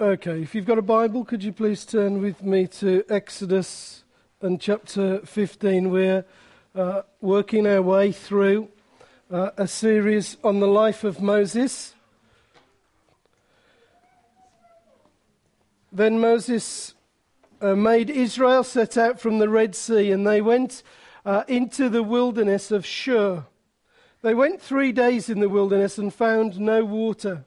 Okay, 0.00 0.42
if 0.42 0.56
you've 0.56 0.66
got 0.66 0.78
a 0.78 0.82
Bible, 0.82 1.24
could 1.24 1.44
you 1.44 1.52
please 1.52 1.86
turn 1.86 2.20
with 2.20 2.42
me 2.42 2.66
to 2.66 3.04
Exodus 3.08 4.02
and 4.40 4.60
chapter 4.60 5.20
15? 5.20 5.88
We're 5.88 6.24
uh, 6.74 7.02
working 7.20 7.64
our 7.64 7.80
way 7.80 8.10
through 8.10 8.70
uh, 9.30 9.50
a 9.56 9.68
series 9.68 10.36
on 10.42 10.58
the 10.58 10.66
life 10.66 11.04
of 11.04 11.22
Moses. 11.22 11.94
Then 15.92 16.18
Moses 16.18 16.94
uh, 17.60 17.76
made 17.76 18.10
Israel 18.10 18.64
set 18.64 18.98
out 18.98 19.20
from 19.20 19.38
the 19.38 19.48
Red 19.48 19.76
Sea, 19.76 20.10
and 20.10 20.26
they 20.26 20.40
went 20.40 20.82
uh, 21.24 21.44
into 21.46 21.88
the 21.88 22.02
wilderness 22.02 22.72
of 22.72 22.84
Shur. 22.84 23.44
They 24.22 24.34
went 24.34 24.60
three 24.60 24.90
days 24.90 25.30
in 25.30 25.38
the 25.38 25.48
wilderness 25.48 25.98
and 25.98 26.12
found 26.12 26.58
no 26.58 26.84
water. 26.84 27.44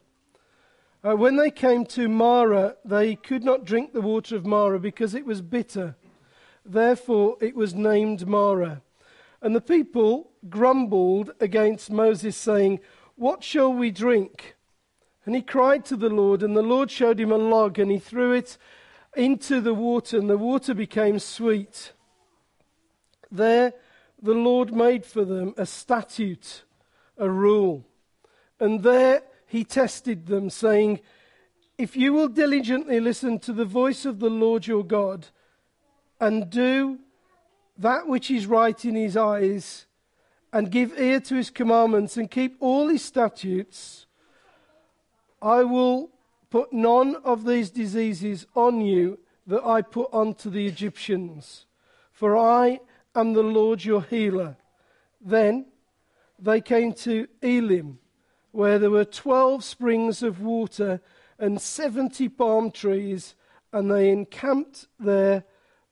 Uh, 1.08 1.16
when 1.16 1.38
they 1.38 1.50
came 1.50 1.86
to 1.86 2.10
Marah, 2.10 2.76
they 2.84 3.16
could 3.16 3.42
not 3.42 3.64
drink 3.64 3.94
the 3.94 4.02
water 4.02 4.36
of 4.36 4.46
Marah 4.46 4.80
because 4.80 5.16
it 5.16 5.26
was 5.26 5.42
bitter. 5.42 5.96
Therefore, 6.66 7.38
it 7.40 7.56
was 7.56 7.74
named 7.74 8.28
Marah. 8.28 8.82
And 9.42 9.56
the 9.56 9.62
people 9.62 10.32
grumbled 10.50 11.32
against 11.40 11.90
Moses, 11.90 12.36
saying, 12.36 12.82
What 13.16 13.42
shall 13.42 13.72
we 13.72 13.90
drink? 13.90 14.58
And 15.24 15.34
he 15.34 15.42
cried 15.42 15.86
to 15.86 15.96
the 15.96 16.10
Lord, 16.10 16.44
and 16.44 16.58
the 16.58 16.62
Lord 16.62 16.92
showed 16.92 17.22
him 17.22 17.32
a 17.32 17.38
log, 17.38 17.80
and 17.80 17.90
he 17.90 18.00
threw 18.00 18.34
it 18.34 18.58
into 19.16 19.62
the 19.62 19.74
water, 19.74 20.18
and 20.18 20.30
the 20.30 20.38
water 20.38 20.74
became 20.74 21.20
sweet. 21.20 21.94
There 23.32 23.72
the 24.22 24.34
Lord 24.34 24.74
made 24.74 25.06
for 25.06 25.24
them 25.24 25.54
a 25.56 25.66
statute, 25.66 26.64
a 27.18 27.30
rule. 27.30 27.86
And 28.60 28.84
there 28.84 29.22
he 29.48 29.64
tested 29.64 30.28
them, 30.28 30.50
saying, 30.50 31.00
If 31.78 31.96
you 31.96 32.14
will 32.14 32.28
diligently 32.28 33.00
listen 33.00 33.40
to 33.40 33.54
the 33.54 33.66
voice 33.66 34.06
of 34.06 34.20
the 34.20 34.30
Lord 34.30 34.68
your 34.68 34.84
God, 34.84 35.28
and 36.20 36.50
do 36.50 37.00
that 37.78 38.08
which 38.08 38.30
is 38.30 38.46
right 38.46 38.84
in 38.84 38.96
his 38.96 39.16
eyes, 39.16 39.86
and 40.52 40.70
give 40.70 41.00
ear 41.00 41.22
to 41.22 41.36
his 41.36 41.50
commandments, 41.50 42.18
and 42.18 42.30
keep 42.30 42.58
all 42.60 42.90
his 42.90 43.04
statutes, 43.04 44.06
I 45.42 45.64
will 45.64 46.10
put 46.50 46.74
none 46.74 47.16
of 47.24 47.46
these 47.46 47.70
diseases 47.70 48.46
on 48.54 48.82
you 48.82 49.20
that 49.46 49.64
I 49.66 49.82
put 49.82 50.10
onto 50.12 50.50
the 50.50 50.66
Egyptians, 50.68 51.66
for 52.12 52.36
I 52.36 52.82
am 53.16 53.32
the 53.32 53.44
Lord 53.44 53.86
your 53.86 54.02
healer. 54.02 54.58
Then 55.22 55.68
they 56.38 56.60
came 56.60 56.92
to 56.94 57.28
Elim 57.42 58.00
where 58.58 58.80
there 58.80 58.90
were 58.90 59.06
12 59.06 59.64
springs 59.64 60.24
of 60.24 60.42
water 60.42 61.00
and 61.38 61.62
70 61.62 62.28
palm 62.30 62.72
trees, 62.72 63.36
and 63.72 63.92
they 63.92 64.10
encamped 64.10 64.88
there 65.00 65.44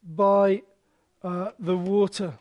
by 0.03 0.63
uh, 1.21 1.51
the 1.59 1.77
water. 1.77 2.33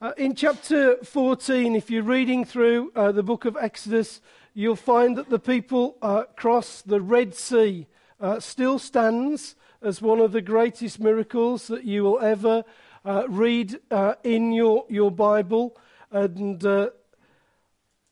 Uh, 0.00 0.12
in 0.16 0.36
chapter 0.36 0.98
14, 0.98 1.74
if 1.74 1.90
you're 1.90 2.04
reading 2.04 2.44
through 2.44 2.92
uh, 2.94 3.10
the 3.10 3.24
book 3.24 3.44
of 3.44 3.56
Exodus, 3.60 4.20
you'll 4.54 4.76
find 4.76 5.16
that 5.16 5.30
the 5.30 5.40
people 5.40 5.96
uh, 6.00 6.22
cross 6.36 6.80
the 6.80 7.00
Red 7.00 7.34
Sea. 7.34 7.88
Uh, 8.20 8.38
still 8.38 8.78
stands 8.78 9.56
as 9.82 10.00
one 10.00 10.20
of 10.20 10.30
the 10.30 10.40
greatest 10.40 11.00
miracles 11.00 11.66
that 11.66 11.82
you 11.82 12.04
will 12.04 12.20
ever 12.20 12.62
uh, 13.04 13.24
read 13.28 13.80
in 14.22 14.52
your, 14.52 14.84
your 14.88 15.10
Bible 15.10 15.76
and 16.14 16.64
uh, 16.64 16.90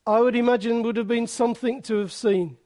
I 0.04 0.20
would 0.20 0.34
imagine 0.34 0.82
would 0.82 0.96
have 0.96 1.06
been 1.06 1.28
something 1.28 1.80
to 1.82 1.98
have 1.98 2.12
seen. 2.12 2.58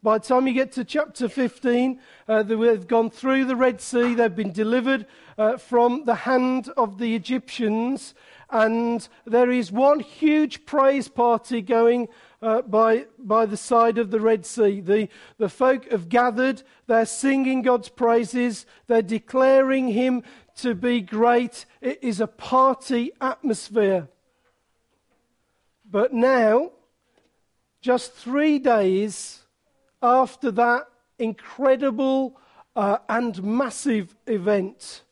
By 0.00 0.18
the 0.18 0.24
time 0.24 0.46
you 0.46 0.54
get 0.54 0.70
to 0.72 0.84
chapter 0.84 1.28
15, 1.28 2.00
uh, 2.28 2.44
they've 2.44 2.86
gone 2.86 3.10
through 3.10 3.46
the 3.46 3.56
Red 3.56 3.80
Sea, 3.80 4.14
they've 4.14 4.34
been 4.34 4.52
delivered 4.52 5.06
uh, 5.36 5.56
from 5.56 6.04
the 6.04 6.14
hand 6.14 6.70
of 6.76 6.98
the 6.98 7.16
Egyptians, 7.16 8.14
and 8.48 9.08
there 9.24 9.50
is 9.50 9.72
one 9.72 9.98
huge 9.98 10.64
praise 10.66 11.08
party 11.08 11.60
going 11.60 12.06
uh, 12.40 12.62
by, 12.62 13.06
by 13.18 13.44
the 13.44 13.56
side 13.56 13.98
of 13.98 14.12
the 14.12 14.20
Red 14.20 14.46
Sea. 14.46 14.80
The, 14.80 15.08
the 15.38 15.48
folk 15.48 15.90
have 15.90 16.08
gathered, 16.08 16.62
they're 16.86 17.06
singing 17.06 17.62
God's 17.62 17.88
praises, 17.88 18.66
they're 18.86 19.02
declaring 19.02 19.88
Him 19.88 20.22
to 20.56 20.74
be 20.74 21.00
great. 21.00 21.66
It 21.80 21.98
is 22.02 22.20
a 22.20 22.26
party 22.26 23.12
atmosphere. 23.20 24.08
But 25.90 26.12
now, 26.12 26.72
just 27.80 28.12
three 28.12 28.58
days 28.58 29.42
after 30.02 30.50
that 30.50 30.88
incredible 31.18 32.38
uh, 32.74 32.98
and 33.08 33.42
massive 33.42 34.14
event, 34.26 35.02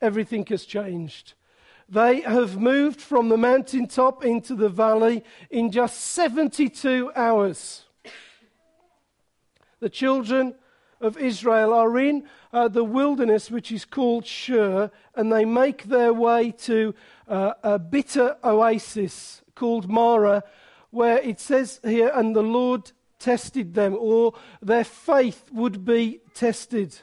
everything 0.00 0.46
has 0.46 0.64
changed. 0.64 1.34
They 1.88 2.20
have 2.20 2.58
moved 2.58 3.00
from 3.00 3.28
the 3.28 3.38
mountaintop 3.38 4.24
into 4.24 4.54
the 4.54 4.68
valley 4.68 5.24
in 5.50 5.70
just 5.72 6.00
72 6.00 7.10
hours. 7.16 7.84
The 9.80 9.88
children 9.88 10.54
of 11.00 11.16
Israel 11.16 11.72
are 11.72 11.98
in 11.98 12.24
uh, 12.52 12.68
the 12.68 12.84
wilderness, 12.84 13.50
which 13.50 13.70
is 13.70 13.84
called 13.84 14.26
Shur, 14.26 14.90
and 15.14 15.32
they 15.32 15.44
make 15.44 15.84
their 15.84 16.12
way 16.12 16.52
to 16.62 16.94
uh, 17.28 17.54
a 17.62 17.78
bitter 17.78 18.36
oasis 18.42 19.42
called 19.54 19.88
Marah, 19.88 20.42
where 20.90 21.18
it 21.18 21.40
says 21.40 21.80
here, 21.84 22.10
and 22.14 22.34
the 22.34 22.42
Lord 22.42 22.92
tested 23.18 23.74
them, 23.74 23.96
or 23.98 24.34
their 24.62 24.84
faith 24.84 25.50
would 25.52 25.84
be 25.84 26.20
tested. 26.34 26.98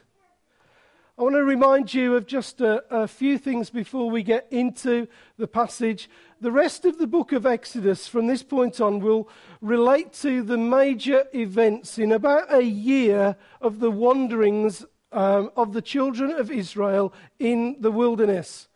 I 1.18 1.24
want 1.24 1.36
to 1.36 1.44
remind 1.44 1.94
you 1.94 2.16
of 2.16 2.28
just 2.28 2.60
a, 2.60 2.84
a, 2.90 3.08
few 3.08 3.38
things 3.38 3.70
before 3.70 4.10
we 4.10 4.22
get 4.22 4.48
into 4.52 5.08
the 5.38 5.48
passage. 5.48 6.10
The 6.46 6.52
rest 6.52 6.86
of 6.86 7.00
the 7.00 7.08
book 7.08 7.32
of 7.32 7.48
Exodus 7.48 8.08
from 8.08 8.28
this 8.28 8.44
point 8.44 8.80
on 8.80 9.00
will 9.00 9.28
relate 9.62 10.14
to 10.22 10.44
the 10.44 10.60
major 10.60 11.24
events 11.34 11.98
in 11.98 12.12
about 12.12 12.54
a 12.54 12.62
year 12.62 13.36
of 13.62 13.80
the 13.80 13.90
wanderings 13.90 14.86
um, 15.12 15.50
of 15.58 15.74
the 15.74 15.82
children 15.82 16.30
of 16.30 16.52
Israel 16.52 17.12
in 17.40 17.78
the 17.80 17.90
wilderness. 17.90 18.68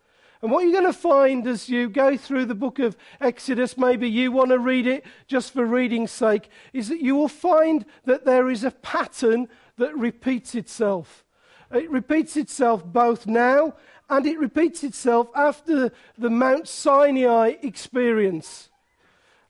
And 0.42 0.50
what 0.50 0.64
you're 0.64 0.80
going 0.80 0.92
to 0.92 0.98
find 0.98 1.46
as 1.46 1.68
you 1.68 1.88
go 1.88 2.16
through 2.16 2.46
the 2.46 2.56
book 2.56 2.80
of 2.80 2.96
Exodus, 3.20 3.78
maybe 3.78 4.10
you 4.10 4.32
want 4.32 4.50
to 4.50 4.58
read 4.58 4.88
it 4.88 5.04
just 5.28 5.52
for 5.52 5.64
reading's 5.64 6.10
sake, 6.10 6.48
is 6.72 6.88
that 6.88 7.00
you 7.00 7.14
will 7.14 7.28
find 7.28 7.86
that 8.04 8.24
there 8.24 8.50
is 8.50 8.64
a 8.64 8.72
pattern 8.72 9.46
that 9.76 9.96
repeats 9.96 10.56
itself. 10.56 11.24
It 11.72 11.88
repeats 11.88 12.36
itself 12.36 12.84
both 12.84 13.28
now 13.28 13.74
and 14.10 14.26
it 14.26 14.38
repeats 14.38 14.82
itself 14.82 15.28
after 15.34 15.92
the 16.18 16.30
Mount 16.30 16.68
Sinai 16.68 17.54
experience. 17.62 18.68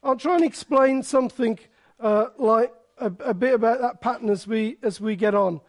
I'll 0.03 0.17
try 0.17 0.37
and 0.37 0.45
explain 0.45 1.03
something 1.03 1.59
uh, 1.99 2.27
like 2.39 2.73
a, 2.99 3.07
a, 3.25 3.35
bit 3.35 3.55
about 3.55 3.81
that 3.81 4.01
pattern 4.03 4.29
as 4.29 4.47
we, 4.47 4.77
as 4.83 5.01
we 5.01 5.17
get 5.17 5.35
on. 5.35 5.61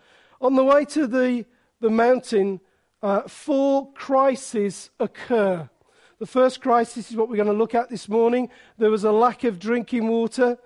On 0.41 0.55
the 0.55 0.63
way 0.63 0.83
to 0.85 1.07
the, 1.07 1.45
the 1.79 1.89
mountain, 1.89 2.59
uh, 3.01 3.21
four 3.21 3.91
crises 3.93 4.89
occur. 4.99 5.69
The 6.19 6.25
first 6.25 6.61
crisis 6.61 7.09
is 7.09 7.17
what 7.17 7.29
we're 7.29 7.37
going 7.37 7.47
to 7.47 7.53
look 7.53 7.73
at 7.73 7.89
this 7.89 8.09
morning. 8.09 8.49
There 8.77 8.91
was 8.91 9.05
a 9.05 9.11
lack 9.11 9.45
of 9.45 9.57
drinking 9.57 10.07
water. 10.07 10.57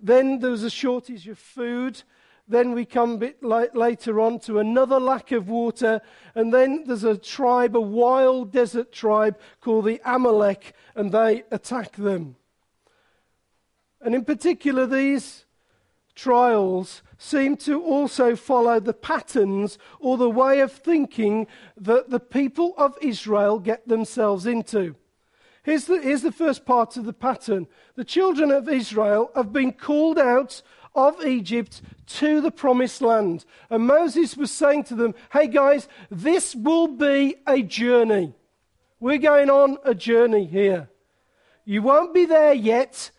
Then 0.00 0.38
there 0.38 0.50
was 0.50 0.62
a 0.62 0.70
shortage 0.70 1.28
of 1.28 1.38
food. 1.38 2.02
Then 2.48 2.72
we 2.72 2.84
come 2.84 3.14
a 3.14 3.18
bit 3.18 3.42
later 3.42 4.20
on 4.20 4.38
to 4.40 4.60
another 4.60 5.00
lack 5.00 5.32
of 5.32 5.48
water. 5.48 6.00
And 6.34 6.54
then 6.54 6.84
there's 6.86 7.04
a 7.04 7.16
tribe, 7.16 7.74
a 7.74 7.80
wild 7.80 8.52
desert 8.52 8.92
tribe 8.92 9.38
called 9.60 9.86
the 9.86 10.00
Amalek, 10.04 10.74
and 10.94 11.10
they 11.10 11.42
attack 11.50 11.96
them. 11.96 12.36
And 14.00 14.14
in 14.14 14.24
particular, 14.24 14.86
these 14.86 15.44
trials 16.14 17.02
seem 17.18 17.56
to 17.56 17.82
also 17.82 18.36
follow 18.36 18.78
the 18.78 18.92
patterns 18.92 19.78
or 19.98 20.16
the 20.16 20.30
way 20.30 20.60
of 20.60 20.70
thinking 20.70 21.48
that 21.76 22.10
the 22.10 22.20
people 22.20 22.74
of 22.76 22.96
Israel 23.02 23.58
get 23.58 23.88
themselves 23.88 24.46
into. 24.46 24.94
Here's 25.64 25.86
the, 25.86 26.00
here's 26.00 26.22
the 26.22 26.30
first 26.30 26.64
part 26.64 26.96
of 26.96 27.04
the 27.04 27.12
pattern. 27.12 27.66
The 27.96 28.04
children 28.04 28.52
of 28.52 28.68
Israel 28.68 29.32
have 29.34 29.52
been 29.52 29.72
called 29.72 30.18
out 30.18 30.62
of 30.96 31.24
Egypt 31.24 31.82
to 32.06 32.40
the 32.40 32.50
promised 32.50 33.02
land. 33.02 33.44
And 33.70 33.86
Moses 33.86 34.36
was 34.36 34.50
saying 34.50 34.84
to 34.84 34.94
them, 34.94 35.14
Hey 35.32 35.46
guys, 35.46 35.86
this 36.10 36.54
will 36.54 36.88
be 36.88 37.36
a 37.46 37.62
journey. 37.62 38.34
We're 38.98 39.18
going 39.18 39.50
on 39.50 39.76
a 39.84 39.94
journey 39.94 40.46
here. 40.46 40.88
You 41.64 41.82
won't 41.82 42.14
be 42.14 42.24
there 42.24 42.54
yet. 42.54 43.10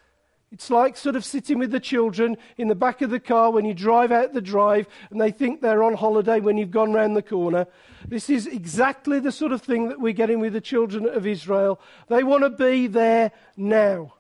It's 0.52 0.70
like 0.70 0.96
sort 0.96 1.18
of 1.18 1.26
sitting 1.26 1.60
with 1.60 1.72
the 1.72 1.80
children 1.80 2.38
in 2.58 2.70
the 2.70 2.76
back 2.76 3.02
of 3.02 3.10
the 3.10 3.20
car 3.20 3.52
when 3.52 3.66
you 3.66 3.74
drive 3.74 4.14
out 4.14 4.34
the 4.34 4.42
drive 4.42 4.88
and 5.12 5.20
they 5.20 5.32
think 5.32 5.62
they're 5.62 5.84
on 5.84 5.94
holiday 5.94 6.40
when 6.40 6.58
you've 6.58 6.72
gone 6.72 6.94
round 6.94 7.18
the 7.18 7.22
corner. 7.22 7.68
This 8.08 8.30
is 8.30 8.48
exactly 8.48 9.20
the 9.20 9.32
sort 9.32 9.52
of 9.52 9.62
thing 9.62 9.90
that 9.90 10.00
we're 10.00 10.14
getting 10.14 10.40
with 10.40 10.54
the 10.54 10.62
children 10.62 11.06
of 11.06 11.28
Israel. 11.28 11.82
They 12.08 12.24
want 12.24 12.44
to 12.44 12.50
be 12.50 12.88
there 12.88 13.34
now. 13.58 14.14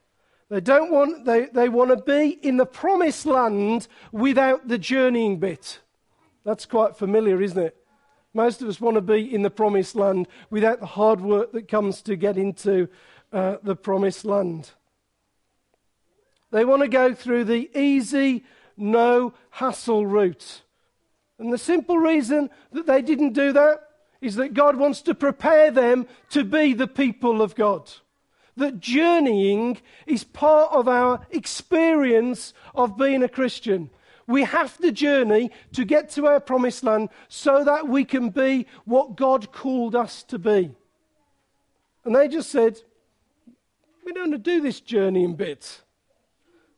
They 0.50 0.62
don't 0.62 0.92
want, 0.92 1.26
they, 1.26 1.48
they 1.48 1.68
want 1.68 1.90
to 1.90 1.98
be 1.98 2.40
in 2.42 2.58
the 2.58 2.66
promised 2.66 3.26
land 3.26 3.88
without 4.12 4.68
the 4.68 4.78
journeying 4.78 5.40
bit. 5.40 5.80
That's 6.46 6.66
quite 6.66 6.96
familiar, 6.96 7.42
isn't 7.42 7.62
it? 7.62 7.76
Most 8.34 8.62
of 8.62 8.70
us 8.70 8.80
want 8.80 8.96
to 8.96 9.02
be 9.02 9.34
in 9.34 9.42
the 9.42 9.50
promised 9.50 9.96
land 9.96 10.28
without 10.50 10.80
the 10.80 10.86
hard 10.86 11.20
work 11.20 11.52
that 11.52 11.68
comes 11.68 12.02
to 12.04 12.16
get 12.16 12.38
into 12.38 12.88
uh, 13.34 13.58
the 13.64 13.76
promised 13.76 14.24
land. 14.24 14.72
They 16.52 16.64
want 16.64 16.82
to 16.84 16.88
go 16.88 17.14
through 17.14 17.44
the 17.46 17.70
easy, 17.78 18.46
no 18.78 19.34
hassle 19.50 20.06
route. 20.06 20.62
And 21.40 21.52
the 21.52 21.58
simple 21.58 21.98
reason 21.98 22.50
that 22.72 22.86
they 22.86 23.02
didn't 23.02 23.34
do 23.34 23.52
that 23.52 23.82
is 24.22 24.36
that 24.36 24.54
God 24.54 24.78
wants 24.78 25.02
to 25.04 25.14
prepare 25.14 25.72
them 25.72 26.08
to 26.30 26.44
be 26.44 26.74
the 26.74 26.88
people 26.88 27.42
of 27.42 27.54
God. 27.54 27.92
That 28.58 28.80
journeying 28.80 29.78
is 30.08 30.24
part 30.24 30.74
of 30.74 30.88
our 30.88 31.26
experience 31.30 32.54
of 32.74 32.98
being 32.98 33.24
a 33.24 33.30
Christian. 33.30 33.92
We 34.26 34.44
have 34.44 34.78
to 34.80 34.92
journey 34.92 35.52
to 35.74 35.86
get 35.86 36.10
to 36.12 36.28
our 36.28 36.40
promised 36.40 36.84
land 36.84 37.10
so 37.30 37.64
that 37.64 37.88
we 37.88 38.04
can 38.04 38.30
be 38.30 38.66
what 38.84 39.16
God 39.16 39.52
called 39.52 39.96
us 39.96 40.24
to 40.24 40.40
be. 40.40 40.76
And 42.04 42.16
they 42.16 42.28
just 42.28 42.50
said, 42.50 42.82
We 44.06 44.12
don't 44.12 44.32
want 44.32 44.44
to 44.44 44.52
do 44.52 44.60
this 44.60 44.82
journeying 44.82 45.36
bit. 45.36 45.82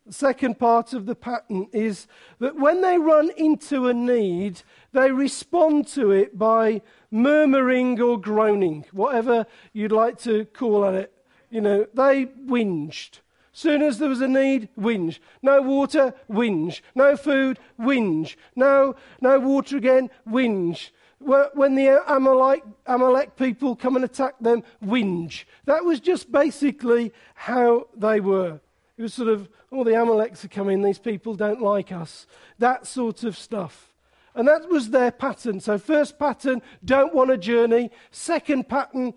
The 0.05 0.13
second 0.13 0.59
part 0.59 0.93
of 0.93 1.05
the 1.05 1.15
pattern 1.15 1.67
is 1.71 2.07
that 2.39 2.55
when 2.55 2.81
they 2.81 2.97
run 2.97 3.31
into 3.37 3.87
a 3.87 3.93
need, 3.93 4.63
they 4.91 5.11
respond 5.11 5.87
to 5.89 6.11
it 6.11 6.37
by 6.37 6.81
murmuring 7.11 8.01
or 8.01 8.19
groaning, 8.19 8.85
whatever 8.91 9.45
you'd 9.71 9.91
like 9.91 10.17
to 10.21 10.45
call 10.45 10.83
it. 10.85 11.13
You 11.49 11.61
know, 11.61 11.87
they 11.93 12.25
whinged. 12.25 13.19
Soon 13.51 13.81
as 13.81 13.97
there 13.97 14.09
was 14.09 14.21
a 14.21 14.27
need, 14.27 14.69
whinge. 14.79 15.19
No 15.41 15.61
water, 15.61 16.13
whinge. 16.29 16.81
No 16.95 17.17
food, 17.17 17.59
whinge. 17.79 18.35
No, 18.55 18.95
no 19.21 19.39
water 19.39 19.77
again, 19.77 20.09
whinge. 20.27 20.91
When 21.19 21.75
the 21.75 22.01
Amalek, 22.07 22.63
Amalek 22.85 23.35
people 23.35 23.75
come 23.75 23.95
and 23.95 24.05
attack 24.05 24.35
them, 24.39 24.63
whinge. 24.85 25.43
That 25.65 25.83
was 25.83 25.99
just 25.99 26.31
basically 26.31 27.11
how 27.33 27.87
they 27.95 28.21
were. 28.21 28.61
It 28.97 29.01
was 29.01 29.13
sort 29.13 29.29
of, 29.29 29.49
oh, 29.71 29.83
the 29.83 29.91
Amaleks 29.91 30.45
are 30.45 30.49
coming, 30.49 30.81
these 30.81 30.99
people 30.99 31.35
don't 31.35 31.61
like 31.61 31.91
us. 31.91 32.27
That 32.59 32.87
sort 32.87 33.23
of 33.23 33.37
stuff. 33.37 33.93
And 34.35 34.47
that 34.47 34.69
was 34.69 34.91
their 34.91 35.11
pattern. 35.11 35.59
So, 35.59 35.77
first 35.77 36.19
pattern, 36.19 36.61
don't 36.85 37.13
want 37.13 37.31
a 37.31 37.37
journey. 37.37 37.91
Second 38.11 38.69
pattern, 38.69 39.13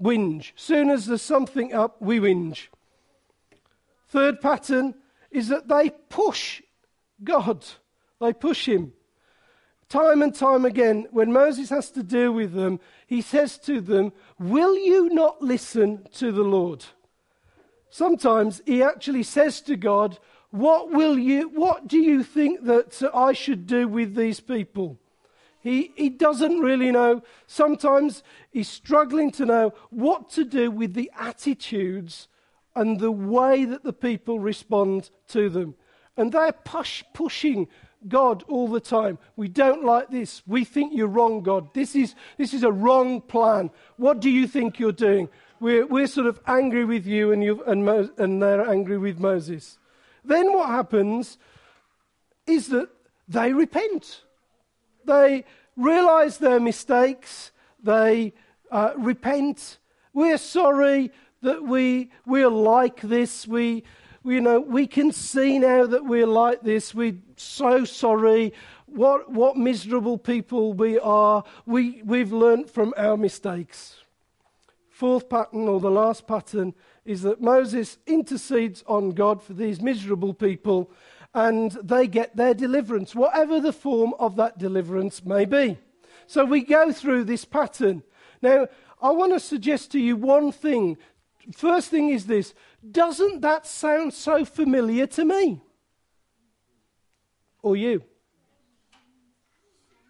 whinge. 0.00 0.52
Soon 0.56 0.90
as 0.90 1.06
there's 1.06 1.22
something 1.22 1.72
up, 1.72 2.00
we 2.00 2.18
whinge. 2.18 2.68
Third 4.08 4.40
pattern 4.40 4.94
is 5.30 5.48
that 5.48 5.68
they 5.68 5.90
push 6.08 6.62
God, 7.22 7.64
they 8.20 8.32
push 8.32 8.66
Him. 8.66 8.92
Time 9.88 10.22
and 10.22 10.32
time 10.32 10.64
again, 10.64 11.08
when 11.10 11.32
Moses 11.32 11.68
has 11.70 11.90
to 11.90 12.04
deal 12.04 12.30
with 12.30 12.52
them, 12.52 12.78
he 13.08 13.20
says 13.20 13.58
to 13.58 13.80
them, 13.80 14.12
Will 14.38 14.76
you 14.78 15.08
not 15.08 15.42
listen 15.42 16.06
to 16.14 16.30
the 16.30 16.44
Lord? 16.44 16.84
Sometimes 17.90 18.62
he 18.66 18.84
actually 18.84 19.24
says 19.24 19.60
to 19.62 19.74
God, 19.74 20.18
What 20.50 20.92
will 20.92 21.18
you, 21.18 21.48
what 21.48 21.88
do 21.88 21.98
you 21.98 22.22
think 22.22 22.64
that 22.66 23.02
I 23.12 23.32
should 23.32 23.66
do 23.66 23.88
with 23.88 24.14
these 24.14 24.38
people? 24.38 24.96
He, 25.62 25.92
he 25.96 26.08
doesn't 26.08 26.60
really 26.60 26.90
know. 26.90 27.22
Sometimes 27.46 28.22
he's 28.50 28.68
struggling 28.68 29.30
to 29.32 29.44
know 29.44 29.74
what 29.90 30.30
to 30.30 30.44
do 30.44 30.70
with 30.70 30.94
the 30.94 31.10
attitudes 31.18 32.28
and 32.74 32.98
the 32.98 33.12
way 33.12 33.64
that 33.64 33.84
the 33.84 33.92
people 33.92 34.38
respond 34.38 35.10
to 35.28 35.48
them. 35.48 35.74
And 36.16 36.32
they're 36.32 36.52
push, 36.52 37.04
pushing 37.12 37.68
God 38.08 38.42
all 38.48 38.68
the 38.68 38.80
time. 38.80 39.18
We 39.36 39.48
don't 39.48 39.84
like 39.84 40.08
this. 40.08 40.42
We 40.46 40.64
think 40.64 40.94
you're 40.94 41.06
wrong, 41.06 41.42
God. 41.42 41.74
This 41.74 41.94
is, 41.94 42.14
this 42.38 42.54
is 42.54 42.62
a 42.62 42.72
wrong 42.72 43.20
plan. 43.20 43.70
What 43.96 44.20
do 44.20 44.30
you 44.30 44.46
think 44.46 44.78
you're 44.78 44.92
doing? 44.92 45.28
We're, 45.60 45.86
we're 45.86 46.06
sort 46.06 46.26
of 46.26 46.40
angry 46.46 46.86
with 46.86 47.06
you, 47.06 47.32
and, 47.32 47.44
you 47.44 47.62
and, 47.64 47.84
Mo, 47.84 48.08
and 48.16 48.42
they're 48.42 48.68
angry 48.68 48.96
with 48.96 49.18
Moses. 49.18 49.78
Then 50.24 50.54
what 50.54 50.70
happens 50.70 51.36
is 52.46 52.68
that 52.68 52.88
they 53.28 53.52
repent. 53.52 54.22
They 55.04 55.44
realize 55.76 56.38
their 56.38 56.60
mistakes. 56.60 57.52
They 57.82 58.32
uh, 58.70 58.92
repent. 58.96 59.78
We're 60.12 60.38
sorry 60.38 61.12
that 61.42 61.62
we, 61.62 62.10
we're 62.26 62.48
like 62.48 63.00
this. 63.00 63.46
We, 63.46 63.84
you 64.24 64.40
know, 64.40 64.60
we 64.60 64.86
can 64.86 65.12
see 65.12 65.58
now 65.58 65.86
that 65.86 66.04
we're 66.04 66.26
like 66.26 66.62
this. 66.62 66.94
We're 66.94 67.16
so 67.36 67.84
sorry. 67.84 68.52
What, 68.86 69.30
what 69.30 69.56
miserable 69.56 70.18
people 70.18 70.72
we 70.72 70.98
are. 70.98 71.44
We, 71.66 72.02
we've 72.02 72.32
learnt 72.32 72.68
from 72.68 72.92
our 72.96 73.16
mistakes 73.16 74.00
fourth 75.00 75.30
pattern, 75.30 75.66
or 75.66 75.80
the 75.80 75.90
last 75.90 76.26
pattern, 76.26 76.74
is 77.06 77.22
that 77.22 77.40
Moses 77.40 77.96
intercedes 78.06 78.84
on 78.86 79.12
God 79.12 79.42
for 79.42 79.54
these 79.54 79.80
miserable 79.80 80.34
people 80.34 80.90
and 81.34 81.72
they 81.82 82.06
get 82.06 82.36
their 82.36 82.54
deliverance, 82.54 83.14
whatever 83.14 83.60
the 83.60 83.72
form 83.72 84.14
of 84.18 84.36
that 84.36 84.58
deliverance 84.58 85.24
may 85.24 85.44
be. 85.44 85.78
So 86.26 86.44
we 86.44 86.62
go 86.62 86.92
through 86.92 87.24
this 87.24 87.44
pattern. 87.44 88.02
Now, 88.42 88.68
I 89.02 89.10
want 89.10 89.32
to 89.32 89.40
suggest 89.40 89.92
to 89.92 90.00
you 90.00 90.16
one 90.16 90.52
thing. 90.52 90.96
First 91.56 91.90
thing 91.90 92.10
is 92.10 92.26
this 92.26 92.54
doesn't 92.90 93.40
that 93.42 93.66
sound 93.66 94.14
so 94.14 94.44
familiar 94.44 95.06
to 95.08 95.24
me? 95.24 95.60
Or 97.62 97.76
you? 97.76 98.02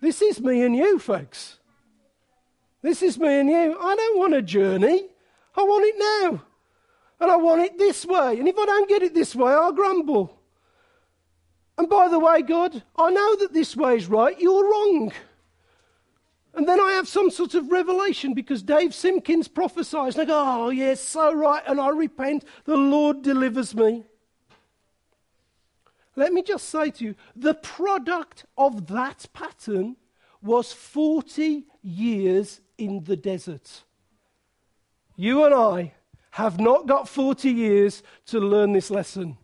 This 0.01 0.23
is 0.23 0.41
me 0.41 0.63
and 0.63 0.75
you, 0.75 0.99
folks. 0.99 1.59
This 2.83 3.03
is 3.03 3.19
me 3.19 3.41
and 3.41 3.51
you. 3.51 3.77
I 3.79 3.97
don't 3.97 4.19
want 4.19 4.35
a 4.35 4.43
journey. 4.43 5.07
I 5.55 5.63
want 5.63 5.85
it 5.85 5.95
now. 5.99 6.43
And 7.21 7.31
I 7.31 7.37
want 7.37 7.63
it 7.63 7.77
this 7.77 8.07
way. 8.07 8.39
And 8.39 8.49
if 8.49 8.57
I 8.57 8.65
don't 8.65 8.89
get 8.89 9.03
it 9.03 9.13
this 9.13 9.35
way, 9.35 9.53
I'll 9.53 9.73
grumble. 9.73 10.40
And 11.81 11.89
by 11.89 12.09
the 12.09 12.19
way, 12.19 12.43
God, 12.43 12.83
I 12.95 13.11
know 13.11 13.37
that 13.37 13.55
this 13.55 13.75
way 13.75 13.97
is 13.97 14.07
right. 14.07 14.39
You're 14.39 14.71
wrong. 14.71 15.13
And 16.53 16.69
then 16.69 16.79
I 16.79 16.93
have 16.93 17.09
some 17.09 17.31
sort 17.31 17.55
of 17.55 17.73
revelation 17.73 18.35
because 18.35 18.63
Dave 18.63 18.95
Simpkins 18.95 19.49
prophesies. 19.49 20.19
And 20.19 20.25
I 20.25 20.25
go, 20.27 20.45
oh, 20.47 20.69
yes, 20.69 21.01
so 21.01 21.33
right. 21.33 21.63
And 21.67 21.81
I 21.81 21.89
repent. 21.89 22.45
The 22.67 22.77
Lord 22.77 23.23
delivers 23.23 23.75
me. 23.75 24.05
Let 26.17 26.35
me 26.35 26.43
just 26.43 26.69
say 26.69 26.91
to 26.91 27.05
you 27.07 27.15
the 27.35 27.55
product 27.55 28.45
of 28.59 28.89
that 28.89 29.29
pattern 29.33 29.97
was 30.43 30.75
40 30.75 31.65
years 31.81 32.61
in 32.77 33.05
the 33.05 33.17
desert. 33.17 33.85
You 35.17 35.47
and 35.47 35.55
I 35.55 35.95
have 36.33 36.61
not 36.61 36.87
got 36.87 37.09
40 37.09 37.51
years 37.51 38.03
to 38.27 38.39
learn 38.39 38.73
this 38.73 38.91
lesson. 38.91 39.39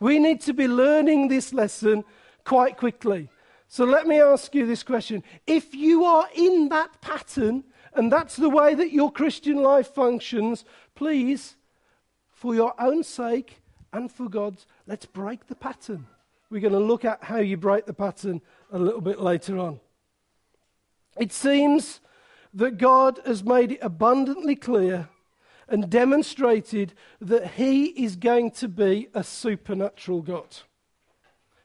We 0.00 0.18
need 0.18 0.40
to 0.42 0.52
be 0.52 0.68
learning 0.68 1.28
this 1.28 1.52
lesson 1.52 2.04
quite 2.44 2.76
quickly. 2.76 3.28
So 3.66 3.84
let 3.84 4.06
me 4.06 4.20
ask 4.20 4.54
you 4.54 4.66
this 4.66 4.82
question. 4.82 5.22
If 5.46 5.74
you 5.74 6.04
are 6.04 6.28
in 6.34 6.68
that 6.70 7.00
pattern, 7.00 7.64
and 7.94 8.10
that's 8.10 8.36
the 8.36 8.48
way 8.48 8.74
that 8.74 8.92
your 8.92 9.10
Christian 9.12 9.56
life 9.56 9.88
functions, 9.88 10.64
please, 10.94 11.56
for 12.30 12.54
your 12.54 12.74
own 12.80 13.02
sake 13.02 13.60
and 13.92 14.10
for 14.10 14.28
God's, 14.28 14.66
let's 14.86 15.04
break 15.04 15.46
the 15.48 15.54
pattern. 15.54 16.06
We're 16.50 16.60
going 16.60 16.72
to 16.72 16.78
look 16.78 17.04
at 17.04 17.24
how 17.24 17.38
you 17.38 17.56
break 17.56 17.86
the 17.86 17.92
pattern 17.92 18.40
a 18.70 18.78
little 18.78 19.00
bit 19.00 19.20
later 19.20 19.58
on. 19.58 19.80
It 21.18 21.32
seems 21.32 22.00
that 22.54 22.78
God 22.78 23.20
has 23.26 23.44
made 23.44 23.72
it 23.72 23.80
abundantly 23.82 24.56
clear 24.56 25.08
and 25.68 25.90
demonstrated 25.90 26.94
that 27.20 27.52
He 27.52 27.86
is 27.86 28.16
going 28.16 28.50
to 28.52 28.68
be 28.68 29.08
a 29.14 29.22
supernatural 29.22 30.22
God. 30.22 30.56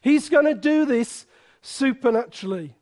He's 0.02 0.30
going 0.30 0.46
to 0.46 0.54
do 0.54 0.86
this 0.86 1.26
supernaturally. 1.62 2.76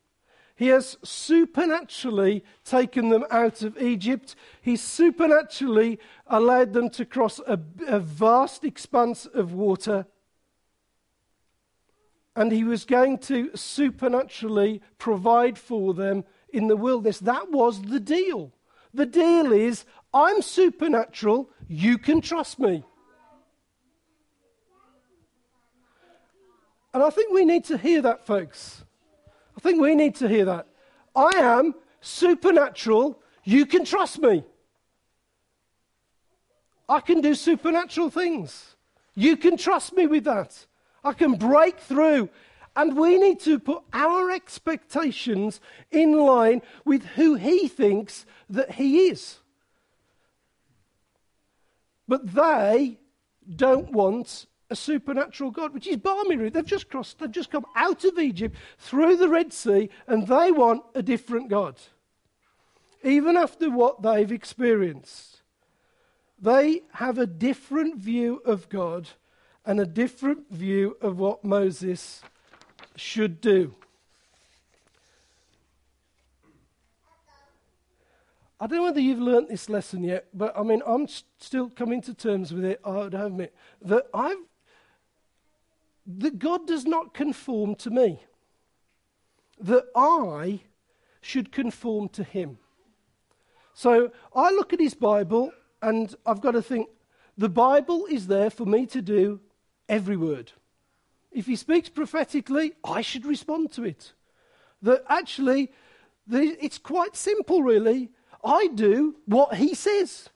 He 0.61 0.67
has 0.67 0.97
supernaturally 1.03 2.43
taken 2.63 3.09
them 3.09 3.25
out 3.31 3.63
of 3.63 3.81
Egypt. 3.81 4.35
He 4.61 4.75
supernaturally 4.75 5.97
allowed 6.27 6.73
them 6.73 6.89
to 6.91 7.03
cross 7.05 7.39
a, 7.47 7.59
a, 7.87 7.99
vast 7.99 8.63
expanse 8.63 9.25
of 9.25 9.53
water. 9.53 10.05
And 12.35 12.51
he 12.51 12.63
was 12.63 12.85
going 12.85 13.17
to 13.19 13.49
supernaturally 13.55 14.83
provide 14.99 15.57
for 15.57 15.95
them 15.95 16.25
in 16.53 16.67
the 16.67 16.77
wilderness. 16.77 17.19
That 17.19 17.51
was 17.51 17.81
the 17.81 17.99
deal. 17.99 18.51
The 18.93 19.07
deal 19.07 19.51
is 19.51 19.85
I'm 20.13 20.41
supernatural, 20.41 21.49
you 21.67 21.97
can 21.97 22.21
trust 22.21 22.59
me. 22.59 22.83
And 26.93 27.01
I 27.01 27.09
think 27.09 27.33
we 27.33 27.45
need 27.45 27.63
to 27.65 27.77
hear 27.77 28.01
that, 28.01 28.25
folks. 28.25 28.83
I 29.55 29.61
think 29.61 29.81
we 29.81 29.95
need 29.95 30.15
to 30.15 30.27
hear 30.27 30.45
that. 30.45 30.67
I 31.15 31.31
am 31.35 31.75
supernatural, 32.01 33.19
you 33.43 33.65
can 33.65 33.85
trust 33.85 34.19
me. 34.19 34.43
I 36.89 36.99
can 36.99 37.21
do 37.21 37.33
supernatural 37.35 38.09
things. 38.09 38.75
You 39.15 39.37
can 39.37 39.55
trust 39.55 39.93
me 39.93 40.07
with 40.07 40.25
that. 40.25 40.65
I 41.03 41.13
can 41.13 41.35
break 41.35 41.79
through. 41.79 42.29
And 42.75 42.97
we 42.97 43.17
need 43.17 43.39
to 43.41 43.59
put 43.59 43.83
our 43.93 44.31
expectations 44.31 45.59
in 45.91 46.17
line 46.17 46.61
with 46.85 47.03
who 47.03 47.35
he 47.35 47.67
thinks 47.67 48.25
that 48.49 48.71
he 48.71 49.07
is. 49.07 49.40
But 52.11 52.33
they 52.35 52.99
don't 53.55 53.93
want 53.93 54.45
a 54.69 54.75
supernatural 54.75 55.49
God, 55.49 55.73
which 55.73 55.87
is 55.87 55.95
balmy. 55.95 56.49
They've 56.49 56.65
just 56.65 56.89
crossed, 56.89 57.19
they've 57.19 57.31
just 57.31 57.49
come 57.49 57.65
out 57.73 58.03
of 58.03 58.19
Egypt 58.19 58.57
through 58.77 59.15
the 59.15 59.29
Red 59.29 59.53
Sea, 59.53 59.89
and 60.07 60.27
they 60.27 60.51
want 60.51 60.83
a 60.93 61.01
different 61.01 61.47
God. 61.47 61.77
Even 63.01 63.37
after 63.37 63.69
what 63.69 64.01
they've 64.01 64.29
experienced, 64.29 65.41
they 66.37 66.81
have 66.95 67.17
a 67.17 67.25
different 67.25 67.97
view 67.97 68.41
of 68.43 68.67
God 68.67 69.07
and 69.65 69.79
a 69.79 69.85
different 69.85 70.51
view 70.51 70.97
of 70.99 71.17
what 71.17 71.45
Moses 71.45 72.23
should 72.97 73.39
do. 73.39 73.73
I 78.61 78.67
don't 78.67 78.77
know 78.77 78.83
whether 78.83 79.01
you've 79.01 79.17
learnt 79.17 79.49
this 79.49 79.69
lesson 79.69 80.03
yet, 80.03 80.27
but 80.35 80.55
I 80.55 80.61
mean, 80.61 80.83
I'm 80.85 81.07
st- 81.07 81.25
still 81.39 81.67
coming 81.67 81.99
to 82.03 82.13
terms 82.13 82.53
with 82.53 82.63
it, 82.63 82.79
I 82.85 82.91
would 82.91 83.15
admit, 83.15 83.55
that 83.81 84.05
I've, 84.13 84.37
that 86.05 86.37
God 86.37 86.67
does 86.67 86.85
not 86.85 87.15
conform 87.15 87.73
to 87.77 87.89
me. 87.89 88.21
That 89.59 89.85
I 89.95 90.59
should 91.21 91.51
conform 91.51 92.09
to 92.09 92.23
Him. 92.23 92.59
So 93.73 94.11
I 94.35 94.51
look 94.51 94.73
at 94.73 94.79
His 94.79 94.93
Bible 94.93 95.51
and 95.81 96.15
I've 96.23 96.41
got 96.41 96.51
to 96.51 96.61
think, 96.61 96.87
the 97.39 97.49
Bible 97.49 98.05
is 98.05 98.27
there 98.27 98.51
for 98.51 98.67
me 98.67 98.85
to 98.85 99.01
do 99.01 99.39
every 99.89 100.17
word. 100.17 100.51
If 101.31 101.47
he 101.47 101.55
speaks 101.55 101.89
prophetically, 101.89 102.73
I 102.83 103.01
should 103.01 103.25
respond 103.25 103.71
to 103.71 103.85
it. 103.85 104.13
That 104.83 105.03
actually, 105.09 105.71
it's 106.29 106.77
quite 106.77 107.15
simple, 107.15 107.63
really. 107.63 108.11
I 108.43 108.67
do 108.67 109.15
what 109.25 109.55
he 109.55 109.73
says 109.73 110.29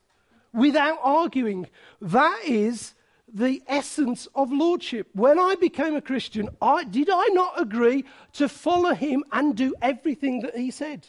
without 0.54 1.00
arguing. 1.02 1.68
That 2.02 2.42
is 2.46 2.94
the 3.32 3.62
essence 3.68 4.28
of 4.34 4.52
lordship. 4.52 5.10
When 5.14 5.40
I 5.40 5.56
became 5.56 5.96
a 5.96 6.02
Christian, 6.02 6.50
I, 6.62 6.86
did 6.86 7.10
I 7.12 7.28
not 7.34 7.60
agree 7.60 8.06
to 8.34 8.48
follow 8.48 8.94
him 8.94 9.24
and 9.32 9.56
do 9.56 9.76
everything 9.82 10.42
that 10.42 10.56
he 10.56 10.72
said? 10.72 11.08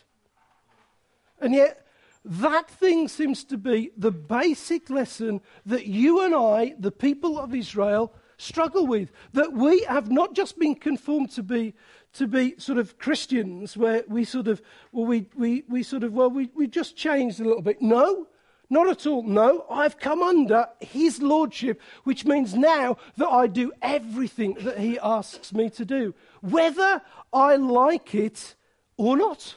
And 1.40 1.54
yet, 1.54 1.86
that 2.24 2.68
thing 2.68 3.06
seems 3.06 3.44
to 3.44 3.56
be 3.56 3.92
the 3.96 4.10
basic 4.10 4.90
lesson 4.90 5.40
that 5.64 5.86
you 5.86 6.22
and 6.22 6.34
I, 6.34 6.74
the 6.78 6.90
people 6.90 7.38
of 7.38 7.54
Israel, 7.54 8.12
struggle 8.38 8.86
with. 8.86 9.12
That 9.32 9.52
we 9.52 9.82
have 9.84 10.10
not 10.10 10.34
just 10.34 10.58
been 10.58 10.74
conformed 10.74 11.30
to 11.32 11.44
be, 11.44 11.74
to 12.18 12.26
be 12.26 12.54
sort 12.58 12.78
of 12.78 12.98
Christians 12.98 13.76
where 13.76 14.04
we 14.08 14.24
sort 14.24 14.48
of, 14.48 14.62
well, 14.92 15.06
we, 15.06 15.26
we, 15.36 15.64
we 15.68 15.82
sort 15.82 16.02
of, 16.02 16.12
well, 16.12 16.30
we, 16.30 16.50
we 16.54 16.66
just 16.66 16.96
changed 16.96 17.40
a 17.40 17.44
little 17.44 17.62
bit. 17.62 17.82
No, 17.82 18.26
not 18.68 18.88
at 18.88 19.06
all. 19.06 19.22
No, 19.22 19.64
I've 19.70 19.98
come 19.98 20.22
under 20.22 20.66
his 20.80 21.22
lordship, 21.22 21.80
which 22.04 22.24
means 22.24 22.54
now 22.54 22.96
that 23.16 23.28
I 23.28 23.46
do 23.46 23.72
everything 23.82 24.54
that 24.60 24.78
he 24.78 24.98
asks 24.98 25.52
me 25.52 25.70
to 25.70 25.84
do, 25.84 26.14
whether 26.40 27.02
I 27.32 27.56
like 27.56 28.14
it 28.14 28.56
or 28.96 29.16
not. 29.16 29.56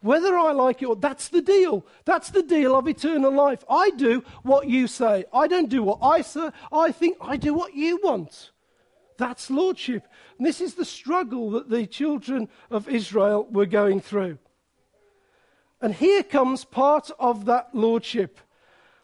Whether 0.00 0.38
I 0.38 0.52
like 0.52 0.80
it 0.80 0.86
or 0.86 0.94
that's 0.94 1.28
the 1.28 1.42
deal. 1.42 1.84
That's 2.04 2.30
the 2.30 2.42
deal 2.42 2.76
of 2.76 2.86
eternal 2.86 3.32
life. 3.32 3.64
I 3.68 3.90
do 3.90 4.22
what 4.44 4.68
you 4.68 4.86
say. 4.86 5.24
I 5.32 5.48
don't 5.48 5.68
do 5.68 5.82
what 5.82 5.98
I 6.00 6.22
say. 6.22 6.50
I 6.72 6.92
think 6.92 7.16
I 7.20 7.36
do 7.36 7.52
what 7.52 7.74
you 7.74 7.98
want. 8.02 8.52
That's 9.18 9.50
lordship. 9.50 10.06
And 10.38 10.46
this 10.46 10.60
is 10.60 10.74
the 10.74 10.84
struggle 10.84 11.50
that 11.50 11.68
the 11.68 11.86
children 11.86 12.48
of 12.70 12.88
Israel 12.88 13.46
were 13.50 13.66
going 13.66 14.00
through. 14.00 14.38
And 15.80 15.94
here 15.94 16.22
comes 16.22 16.64
part 16.64 17.10
of 17.18 17.44
that 17.44 17.74
lordship. 17.74 18.40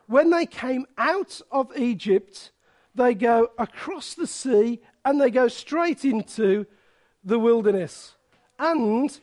When 0.06 0.30
they 0.30 0.46
came 0.46 0.86
out 0.96 1.40
of 1.50 1.76
Egypt, 1.76 2.52
they 2.94 3.14
go 3.14 3.50
across 3.58 4.14
the 4.14 4.26
sea 4.26 4.80
and 5.04 5.20
they 5.20 5.30
go 5.30 5.48
straight 5.48 6.04
into 6.04 6.66
the 7.24 7.38
wilderness. 7.38 8.14
And 8.58 9.18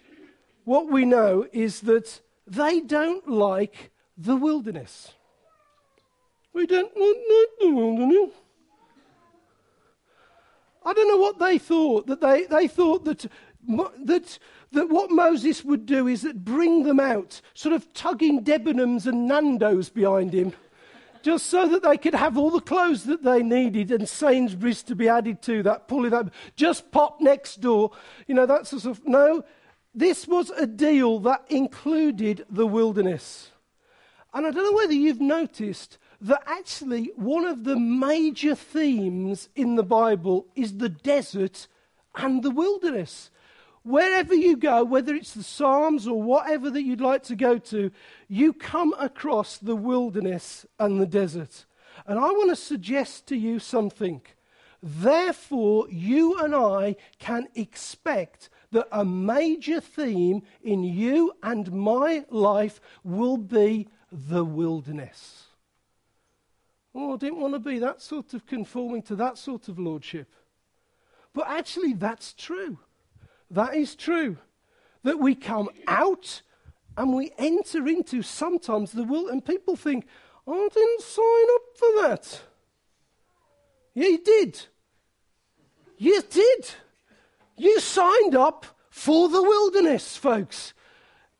what 0.65 0.91
we 0.91 1.05
know 1.05 1.48
is 1.53 1.81
that 1.81 2.21
they 2.45 2.81
don't 2.81 3.29
like 3.29 3.91
the 4.17 4.36
wilderness. 4.36 5.13
We 6.53 6.67
don't 6.67 6.95
like 6.98 7.17
the 7.62 7.71
wilderness. 7.71 8.33
I 10.83 10.93
don't 10.93 11.07
know 11.07 11.17
what 11.17 11.39
they 11.39 11.57
thought. 11.57 12.07
That 12.07 12.21
they, 12.21 12.45
they 12.45 12.67
thought 12.67 13.05
that, 13.05 13.25
that, 13.67 14.39
that 14.71 14.89
what 14.89 15.11
Moses 15.11 15.63
would 15.63 15.85
do 15.85 16.07
is 16.07 16.23
that 16.23 16.43
bring 16.43 16.83
them 16.83 17.00
out, 17.00 17.41
sort 17.53 17.75
of 17.75 17.93
tugging 17.93 18.43
Debenhams 18.43 19.05
and 19.05 19.27
Nando's 19.27 19.89
behind 19.89 20.33
him, 20.33 20.53
just 21.21 21.47
so 21.47 21.67
that 21.67 21.83
they 21.83 21.97
could 21.97 22.15
have 22.15 22.38
all 22.38 22.50
the 22.50 22.59
clothes 22.59 23.03
that 23.03 23.23
they 23.23 23.43
needed 23.43 23.91
and 23.91 24.09
Sainsbury's 24.09 24.81
to 24.83 24.95
be 24.95 25.07
added 25.07 25.41
to 25.43 25.61
that, 25.63 25.88
pulling 25.88 26.09
that, 26.11 26.31
just 26.55 26.91
pop 26.91 27.21
next 27.21 27.61
door. 27.61 27.91
You 28.27 28.35
know, 28.35 28.47
that 28.47 28.65
sort 28.65 28.85
of, 28.85 29.05
no, 29.05 29.43
this 29.93 30.27
was 30.27 30.50
a 30.51 30.65
deal 30.65 31.19
that 31.19 31.45
included 31.50 32.45
the 32.50 32.65
wilderness. 32.65 33.51
And 34.33 34.47
I 34.47 34.51
don't 34.51 34.63
know 34.63 34.75
whether 34.75 34.93
you've 34.93 35.21
noticed 35.21 35.97
that 36.21 36.43
actually 36.45 37.11
one 37.15 37.45
of 37.45 37.63
the 37.63 37.75
major 37.75 38.53
themes 38.53 39.49
in 39.55 39.75
the 39.75 39.83
Bible 39.83 40.45
is 40.55 40.77
the 40.77 40.89
desert 40.89 41.67
and 42.15 42.43
the 42.43 42.51
wilderness. 42.51 43.31
Wherever 43.83 44.35
you 44.35 44.55
go, 44.55 44.83
whether 44.83 45.15
it's 45.15 45.33
the 45.33 45.43
Psalms 45.43 46.07
or 46.07 46.21
whatever 46.21 46.69
that 46.69 46.83
you'd 46.83 47.01
like 47.01 47.23
to 47.23 47.35
go 47.35 47.57
to, 47.57 47.91
you 48.27 48.53
come 48.53 48.93
across 48.99 49.57
the 49.57 49.75
wilderness 49.75 50.67
and 50.77 51.01
the 51.01 51.07
desert. 51.07 51.65
And 52.05 52.19
I 52.19 52.31
want 52.31 52.51
to 52.51 52.55
suggest 52.55 53.25
to 53.27 53.35
you 53.35 53.57
something. 53.57 54.21
Therefore, 54.83 55.87
you 55.89 56.37
and 56.37 56.53
I 56.53 56.95
can 57.17 57.47
expect 57.55 58.49
that 58.71 58.87
a 58.91 59.03
major 59.03 59.81
theme 59.81 60.43
in 60.63 60.83
you 60.83 61.33
and 61.41 61.71
my 61.71 62.25
life 62.29 62.79
will 63.03 63.37
be 63.37 63.87
the 64.11 64.45
wilderness. 64.45 65.50
Oh, 66.93 67.13
I 67.13 67.17
didn't 67.17 67.39
want 67.39 67.53
to 67.53 67.60
be 67.60 67.79
that 67.79 68.01
sort 68.01 68.33
of 68.33 68.45
conforming 68.45 69.01
to 69.03 69.15
that 69.15 69.38
sort 69.38 69.69
of 69.69 69.79
lordship. 69.79 70.33
But 71.33 71.48
actually, 71.48 71.93
that's 71.93 72.33
true. 72.33 72.79
That 73.50 73.75
is 73.75 73.95
true. 73.95 74.38
That 75.03 75.19
we 75.19 75.36
come 75.36 75.69
out 75.88 76.41
and 76.98 77.13
we 77.13 77.31
enter 77.38 77.88
into 77.88 78.21
sometimes 78.21 78.91
the 78.91 79.03
will, 79.03 79.29
and 79.29 79.43
people 79.43 79.75
think, 79.77 80.05
oh, 80.45 80.65
I 80.65 80.69
didn't 80.69 81.01
sign 81.01 81.45
up 81.55 81.62
for 81.77 82.01
that. 82.01 82.41
Yeah, 83.93 84.07
you 84.07 84.24
did. 84.24 84.65
You 85.98 86.21
did. 86.29 86.69
You 87.57 87.79
signed 87.79 88.36
up 88.36 88.65
for 88.89 89.29
the 89.29 89.41
wilderness, 89.41 90.17
folks. 90.17 90.74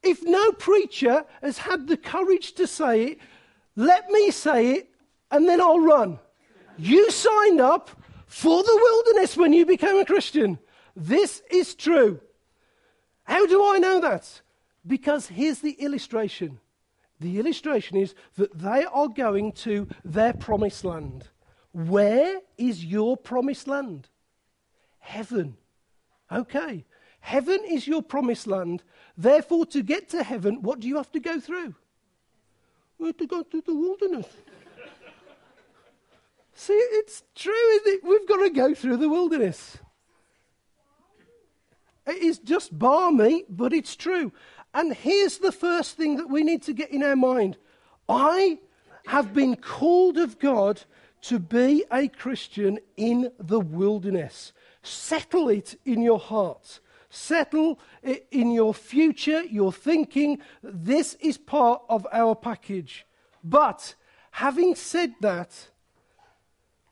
If 0.02 0.24
no 0.24 0.52
preacher 0.54 1.26
has 1.42 1.60
had 1.60 1.88
the 1.88 1.98
courage 1.98 2.54
to 2.54 2.66
say 2.66 3.04
it, 3.04 3.20
let 3.76 4.10
me 4.10 4.32
say 4.32 4.72
it 4.72 4.91
and 5.32 5.48
then 5.48 5.62
I'll 5.62 5.80
run. 5.80 6.20
You 6.78 7.10
signed 7.12 7.60
up 7.60 7.90
for 8.28 8.64
the 8.64 8.80
wilderness 8.82 9.36
when 9.38 9.54
you 9.54 9.66
became 9.66 9.98
a 9.98 10.06
Christian. 10.06 10.60
This 10.96 11.42
is 11.50 11.76
true. 11.76 12.20
How 13.24 13.46
do 13.46 13.64
I 13.64 13.78
know 13.78 14.00
that? 14.02 14.42
Because 14.86 15.28
here's 15.28 15.60
the 15.60 15.74
illustration. 15.74 16.60
The 17.20 17.40
illustration 17.40 17.98
is 17.98 18.16
that 18.36 18.58
they 18.58 18.84
are 18.86 19.08
going 19.08 19.52
to 19.54 19.88
their 20.04 20.34
promised 20.34 20.84
land. 20.84 21.30
Where 21.72 22.40
is 22.58 22.84
your 22.84 23.16
promised 23.16 23.68
land? 23.68 24.10
Heaven. 25.00 25.56
Okay. 26.32 26.86
Heaven 27.20 27.60
is 27.68 27.88
your 27.88 28.02
promised 28.02 28.48
land. 28.48 28.84
Therefore, 29.16 29.66
to 29.68 29.84
get 29.84 30.10
to 30.10 30.24
heaven, 30.24 30.62
what 30.64 30.80
do 30.80 30.88
you 30.88 30.98
have 30.98 31.12
to 31.12 31.20
go 31.20 31.40
through? 31.40 31.76
We 32.98 33.08
have 33.08 33.18
to 33.18 33.28
go 33.28 33.44
through 33.44 33.62
the 33.62 33.76
wilderness. 33.76 34.28
See, 36.54 36.74
it's 36.74 37.24
true, 37.36 37.54
isn't 37.54 37.94
it? 37.94 38.04
We've 38.04 38.28
got 38.28 38.44
to 38.44 38.50
go 38.50 38.74
through 38.74 38.98
the 38.98 39.10
wilderness. 39.10 39.78
It 42.06 42.18
is 42.18 42.40
just 42.40 42.78
balmy, 42.78 43.46
but 43.50 43.74
it's 43.74 43.96
true. 43.96 44.32
And 44.74 44.94
here's 44.94 45.38
the 45.38 45.52
first 45.52 45.98
thing 45.98 46.18
that 46.18 46.30
we 46.30 46.44
need 46.44 46.64
to 46.64 46.74
get 46.74 46.92
in 46.92 47.04
our 47.04 47.16
mind 47.16 47.58
I 48.08 48.60
have 49.08 49.34
been 49.34 49.56
called 49.56 50.18
of 50.18 50.40
God 50.40 50.84
to 51.22 51.40
be 51.40 51.86
a 51.92 52.08
Christian 52.08 52.80
in 52.98 53.32
the 53.40 53.60
wilderness. 53.60 54.54
Settle 54.84 55.50
it 55.50 55.80
in 55.86 56.02
your 56.02 56.20
heart. 56.20 56.80
Settle 57.10 57.80
it 58.02 58.28
in 58.32 58.52
your 58.52 58.74
future, 58.74 59.44
your 59.44 59.72
thinking. 59.72 60.40
This 60.64 61.16
is 61.20 61.38
part 61.38 61.82
of 61.90 62.08
our 62.12 62.36
package. 62.36 63.06
But 63.44 63.96
having 64.32 64.76
said 64.76 65.14
that, 65.22 65.70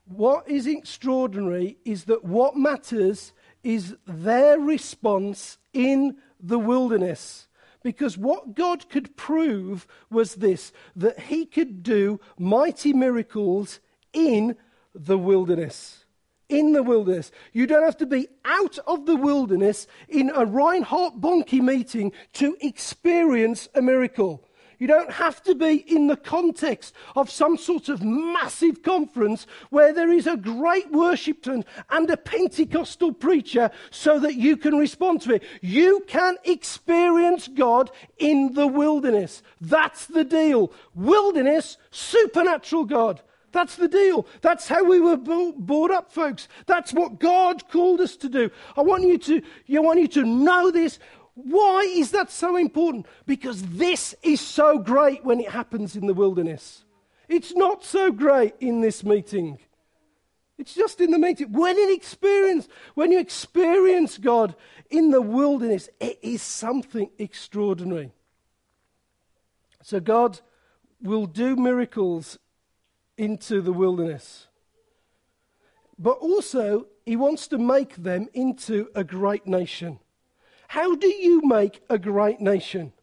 What 0.09 0.49
is 0.49 0.65
extraordinary 0.65 1.77
is 1.85 2.05
that 2.05 2.25
what 2.25 2.57
matters 2.57 3.31
is 3.63 3.95
their 4.07 4.59
response 4.59 5.59
in 5.71 6.17
the 6.39 6.57
wilderness. 6.57 7.47
Because 7.83 8.17
what 8.17 8.55
God 8.55 8.89
could 8.89 9.15
prove 9.15 9.85
was 10.09 10.35
this 10.35 10.73
that 10.95 11.19
He 11.19 11.45
could 11.45 11.83
do 11.83 12.19
mighty 12.39 12.91
miracles 12.91 13.79
in 14.11 14.55
the 14.95 15.17
wilderness. 15.17 16.05
In 16.49 16.73
the 16.73 16.81
wilderness. 16.81 17.31
You 17.53 17.67
don't 17.67 17.83
have 17.83 17.97
to 17.97 18.07
be 18.07 18.27
out 18.43 18.79
of 18.87 19.05
the 19.05 19.15
wilderness 19.15 19.85
in 20.07 20.31
a 20.33 20.43
Reinhard 20.43 21.21
Bonnke 21.21 21.61
meeting 21.61 22.11
to 22.33 22.57
experience 22.61 23.69
a 23.75 23.81
miracle. 23.83 24.43
You 24.79 24.87
don't 24.87 25.11
have 25.11 25.43
to 25.43 25.55
be 25.55 25.75
in 25.93 26.07
the 26.07 26.15
context 26.15 26.95
of 27.15 27.29
some 27.29 27.57
sort 27.57 27.89
of 27.89 28.01
massive 28.01 28.81
conference 28.81 29.45
where 29.69 29.93
there 29.93 30.11
is 30.11 30.25
a 30.25 30.37
great 30.37 30.89
worship 30.91 31.45
and 31.45 32.09
a 32.09 32.17
Pentecostal 32.17 33.13
preacher 33.13 33.69
so 33.91 34.19
that 34.19 34.35
you 34.35 34.57
can 34.57 34.77
respond 34.77 35.21
to 35.23 35.35
it. 35.35 35.43
You 35.61 36.03
can 36.07 36.37
experience 36.45 37.47
God 37.49 37.91
in 38.17 38.53
the 38.53 38.67
wilderness. 38.67 39.43
That's 39.59 40.05
the 40.07 40.23
deal. 40.23 40.71
Wilderness, 40.95 41.77
supernatural 41.91 42.85
God. 42.85 43.21
That's 43.51 43.75
the 43.77 43.87
deal. 43.87 44.27
That's 44.41 44.67
how 44.67 44.83
we 44.83 44.99
were 44.99 45.17
brought 45.17 45.91
up, 45.91 46.11
folks. 46.11 46.47
That's 46.67 46.93
what 46.93 47.19
God 47.19 47.67
called 47.69 47.99
us 47.99 48.15
to 48.17 48.29
do. 48.29 48.51
I 48.77 48.81
want 48.81 49.03
you 49.03 49.17
to, 49.17 49.41
I 49.75 49.79
want 49.79 49.99
you 49.99 50.07
to 50.09 50.23
know 50.23 50.69
this. 50.71 50.99
Why 51.43 51.81
is 51.81 52.11
that 52.11 52.31
so 52.31 52.57
important? 52.57 53.07
Because 53.25 53.61
this 53.63 54.15
is 54.23 54.41
so 54.41 54.77
great 54.79 55.23
when 55.23 55.39
it 55.39 55.49
happens 55.49 55.95
in 55.95 56.07
the 56.07 56.13
wilderness. 56.13 56.83
It's 57.27 57.55
not 57.55 57.83
so 57.83 58.11
great 58.11 58.55
in 58.59 58.81
this 58.81 59.03
meeting. 59.03 59.59
It's 60.57 60.73
just 60.73 60.99
in 60.99 61.11
the 61.11 61.19
meeting. 61.19 61.51
When 61.51 61.77
it 61.77 61.93
experience, 61.93 62.67
when 62.95 63.11
you 63.11 63.19
experience 63.19 64.17
God 64.17 64.55
in 64.89 65.11
the 65.11 65.21
wilderness, 65.21 65.89
it 65.99 66.19
is 66.21 66.41
something 66.41 67.09
extraordinary. 67.17 68.11
So 69.83 69.99
God 69.99 70.41
will 71.01 71.25
do 71.25 71.55
miracles 71.55 72.37
into 73.17 73.61
the 73.61 73.71
wilderness. 73.71 74.47
But 75.97 76.17
also, 76.19 76.87
he 77.05 77.15
wants 77.15 77.47
to 77.47 77.57
make 77.57 77.95
them 77.95 78.27
into 78.33 78.89
a 78.95 79.03
great 79.03 79.47
nation. 79.47 79.99
How 80.69 80.93
do 80.95 81.07
you 81.07 81.41
make 81.41 81.81
a 81.89 81.97
great 81.97 82.39
nation? 82.39 82.93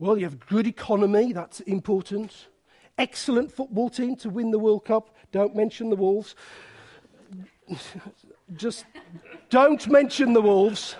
Well, 0.00 0.18
you 0.18 0.24
have 0.24 0.44
good 0.44 0.66
economy, 0.66 1.32
that's 1.32 1.60
important. 1.60 2.48
Excellent 2.98 3.52
football 3.52 3.88
team 3.88 4.16
to 4.16 4.28
win 4.28 4.50
the 4.50 4.58
World 4.58 4.84
Cup. 4.84 5.14
Don't 5.30 5.54
mention 5.54 5.88
the 5.88 5.94
Wolves. 5.94 6.34
Just 8.56 8.86
don't 9.50 9.86
mention 9.86 10.32
the 10.32 10.42
Wolves. 10.42 10.96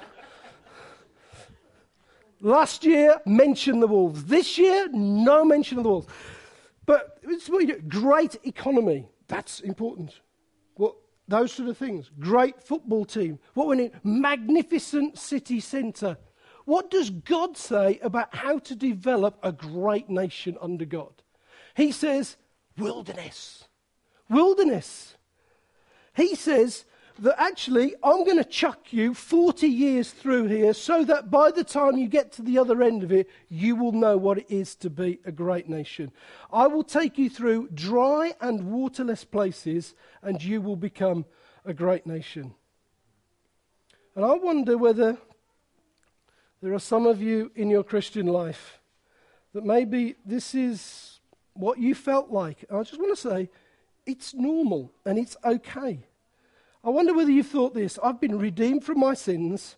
Last 2.41 2.85
year, 2.85 3.21
mention 3.27 3.81
the 3.81 3.89
Wolves. 3.89 4.27
This 4.27 4.57
year, 4.57 4.87
no 4.93 5.45
mention 5.45 5.79
of 5.79 5.83
the 5.83 5.91
Wolves. 5.91 6.07
But 6.87 7.19
it's 7.25 7.49
what 7.49 7.67
you 7.67 7.75
do. 7.75 7.81
Great 7.81 8.37
economy. 8.45 9.09
That's 9.27 9.59
important. 9.59 10.21
Those 11.27 11.53
sort 11.53 11.69
of 11.69 11.79
things. 11.79 12.11
Great 12.19 12.63
football 12.63 13.05
team. 13.05 13.39
What 13.55 13.69
we 13.69 13.77
need? 13.77 13.93
Magnificent 14.03 15.19
city 15.19 15.61
centre. 15.61 16.19
What 16.65 16.91
does 16.91 17.11
God 17.11 17.57
say 17.57 17.99
about 18.03 18.35
how 18.35 18.59
to 18.59 18.75
develop 18.75 19.39
a 19.43 19.53
great 19.53 20.09
nation 20.09 20.57
under 20.61 20.85
God? 20.85 21.13
He 21.75 21.93
says, 21.93 22.37
wilderness. 22.79 23.65
Wilderness. 24.29 25.17
He 26.15 26.35
says, 26.35 26.85
that 27.21 27.41
actually 27.41 27.95
I'm 28.03 28.25
going 28.25 28.39
to 28.39 28.45
chuck 28.45 28.93
you 28.93 29.15
40 29.15 29.69
years 29.69 30.11
through 30.11 30.47
here 30.47 30.75
so 30.75 31.05
that 31.05 31.31
by 31.31 31.51
the 31.51 31.65
time 31.65 31.97
you 31.97 32.09
get 32.09 32.33
to 32.33 32.43
the 32.43 32.59
other 32.59 32.83
end 32.83 33.03
of 33.03 33.13
it, 33.13 33.29
you 33.49 33.77
will 33.77 33.93
know 33.93 34.17
what 34.17 34.39
it 34.39 34.47
is 34.49 34.75
to 34.77 34.91
be 34.91 35.21
a 35.25 35.33
great 35.33 35.69
nation. 35.69 36.13
I 36.53 36.67
will 36.67 36.85
take 36.85 37.19
you 37.19 37.31
through 37.31 37.69
dry 37.75 38.35
and 38.41 38.73
waterless 38.73 39.25
places 39.25 39.95
and 40.23 40.43
you 40.43 40.61
will 40.61 40.77
become 40.77 41.25
a 41.65 41.73
great 41.73 42.07
nation. 42.07 42.55
And 44.17 44.25
I 44.25 44.35
wonder 44.35 44.77
whether 44.77 45.17
there 46.63 46.73
are 46.73 46.81
some 46.81 47.07
of 47.07 47.21
you 47.21 47.53
in 47.55 47.71
your 47.71 47.85
Christian 47.85 48.27
life 48.27 48.81
that 49.53 49.65
maybe 49.65 50.17
this 50.25 50.55
is 50.55 51.21
what 51.55 51.79
you 51.79 51.95
felt 51.95 52.31
like. 52.31 52.65
I 52.73 52.83
just 52.83 52.99
want 52.99 53.17
to 53.17 53.29
say 53.29 53.51
it's 54.07 54.35
normal 54.35 54.93
and 55.05 55.19
it's 55.19 55.37
okay. 55.45 56.01
I 56.85 56.91
wonder 56.91 57.15
whether 57.15 57.31
you've 57.31 57.47
thought 57.47 57.73
this. 57.73 57.99
I've 58.03 58.21
been 58.21 58.39
redeemed 58.39 58.85
from 58.85 59.01
my 59.01 59.15
sins. 59.15 59.77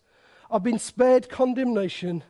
I've 0.51 0.65
been 0.65 0.81
spared 0.81 1.29
condemnation. 1.29 2.25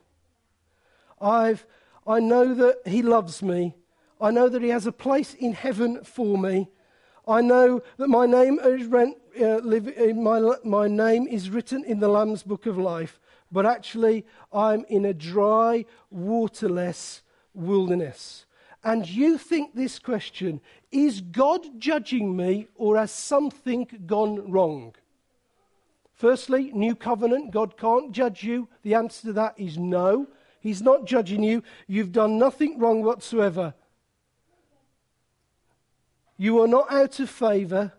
I've, 1.19 1.65
I 2.07 2.21
know 2.21 2.53
that 2.53 2.83
He 2.85 3.01
loves 3.01 3.43
me. 3.43 3.75
I 4.21 4.31
know 4.31 4.51
that 4.51 4.61
He 4.61 4.69
has 4.69 4.87
a 4.87 4.93
place 4.93 5.33
in 5.33 5.55
heaven 5.55 6.05
for 6.05 6.37
me. 6.37 6.69
I 7.27 7.41
know 7.41 7.83
that 7.97 8.09
my 8.09 8.27
name 8.27 8.59
is, 8.59 8.87
rent, 8.87 9.17
uh, 9.41 9.57
live, 9.57 9.89
uh, 9.99 10.15
my, 10.15 10.57
my 10.63 10.89
name 10.89 11.27
is 11.27 11.49
written 11.49 11.83
in 11.83 11.99
the 11.99 12.09
Lamb's 12.09 12.43
book 12.43 12.67
of 12.67 12.77
life, 12.77 13.19
but 13.51 13.65
actually 13.65 14.27
I'm 14.53 14.85
in 14.89 15.07
a 15.07 15.15
dry, 15.15 15.87
waterless 16.11 17.23
wilderness. 17.55 18.46
And 18.85 19.09
you 19.09 19.39
think 19.39 19.75
this 19.75 19.99
question 19.99 20.61
is 20.93 21.21
God 21.21 21.81
judging 21.81 22.37
me 22.37 22.69
or 22.77 22.97
has 22.97 23.11
something 23.11 23.89
gone 24.07 24.51
wrong? 24.51 24.95
Firstly, 26.15 26.71
new 26.73 26.95
covenant, 26.95 27.51
God 27.51 27.77
can't 27.77 28.13
judge 28.13 28.43
you. 28.43 28.69
The 28.83 28.95
answer 28.95 29.29
to 29.29 29.33
that 29.35 29.59
is 29.59 29.77
no. 29.77 30.29
He's 30.61 30.81
not 30.81 31.05
judging 31.05 31.43
you. 31.43 31.63
You've 31.87 32.13
done 32.13 32.39
nothing 32.39 32.79
wrong 32.79 33.03
whatsoever. 33.03 33.75
You 36.39 36.63
are 36.63 36.69
not 36.69 36.91
out 36.91 37.21
of 37.21 37.31
favor. 37.31 37.93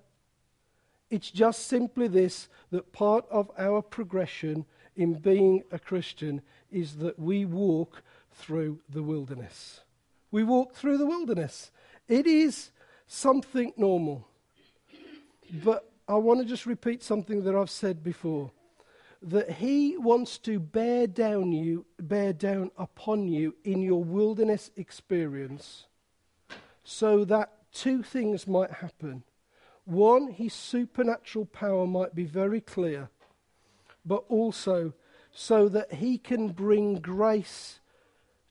It's 1.10 1.32
just 1.32 1.68
simply 1.68 2.08
this 2.08 2.50
that 2.72 2.92
part 2.92 3.26
of 3.30 3.52
our 3.58 3.82
progression 3.82 4.66
in 4.96 5.13
being 5.13 5.63
a 5.72 5.80
Christian 5.80 6.42
is 6.72 6.98
that 6.98 7.18
we 7.18 7.46
walk 7.46 8.02
through 8.34 8.80
the 8.90 9.04
wilderness. 9.04 9.82
We 10.38 10.43
walk 10.43 10.76
through 10.76 11.00
the 11.00 11.08
wilderness. 11.08 11.71
It 12.08 12.28
is 12.28 12.69
something 13.08 13.73
normal. 13.76 14.28
But 15.63 15.91
I 16.08 16.13
want 16.13 16.41
to 16.41 16.45
just 16.45 16.67
repeat 16.67 17.02
something 17.02 17.43
that 17.45 17.56
I've 17.56 17.71
said 17.71 18.04
before 18.04 18.52
that 19.23 19.54
he 19.54 19.97
wants 19.97 20.38
to 20.38 20.60
bear 20.60 21.08
down 21.08 21.54
you 21.54 21.88
bear 22.00 22.34
down 22.34 22.69
upon 22.78 23.28
you 23.28 23.56
in 23.63 23.82
your 23.82 24.04
wilderness 24.04 24.69
experience 24.78 25.88
so 26.84 27.26
that 27.26 27.54
two 27.73 28.04
things 28.04 28.45
might 28.45 28.73
happen 28.73 29.23
one 29.86 30.28
his 30.28 30.54
supernatural 30.54 31.45
power 31.45 31.88
might 31.88 32.13
be 32.13 32.26
very 32.26 32.62
clear 32.62 33.10
but 34.06 34.23
also 34.30 34.93
so 35.32 35.67
that 35.67 35.93
he 35.93 36.19
can 36.19 36.50
bring 36.50 36.93
grace 37.00 37.80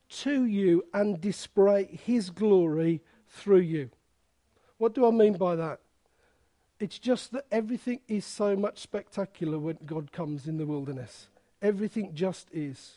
to 0.09 0.45
you 0.45 0.85
and 0.95 1.21
display 1.21 1.99
his 2.05 2.31
glory 2.31 3.03
through 3.29 3.61
you 3.61 3.90
what 4.79 4.95
do 4.95 5.07
I 5.07 5.11
mean 5.11 5.35
by 5.35 5.57
that? 5.57 5.81
It's 6.79 6.99
just 6.99 7.33
that 7.33 7.47
everything 7.51 8.01
is 8.09 8.25
so 8.27 8.55
much 8.55 8.79
spectacular 8.79 9.59
when 9.59 9.79
God 9.87 10.12
comes 10.12 10.47
in 10.47 10.59
the 10.59 10.66
wilderness. 10.66 11.29
Everything 11.62 12.14
just 12.14 12.49
is. 12.53 12.97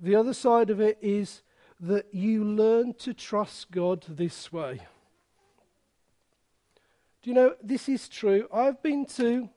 The 0.00 0.16
other 0.16 0.34
side 0.34 0.70
of 0.70 0.80
it 0.80 0.98
is 1.00 1.42
that 1.80 2.12
you 2.12 2.42
learn 2.42 2.94
to 2.94 3.14
trust 3.14 3.70
God 3.70 4.04
this 4.08 4.52
way. 4.52 4.80
Do 7.22 7.30
you 7.30 7.34
know, 7.34 7.54
this 7.62 7.88
is 7.88 8.08
true. 8.08 8.48
I've 8.52 8.82
been 8.82 9.06
to 9.16 9.48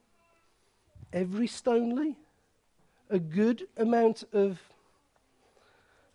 every 1.12 1.48
Stoneleigh, 1.48 2.14
a 3.10 3.18
good 3.18 3.66
amount 3.76 4.22
of, 4.32 4.60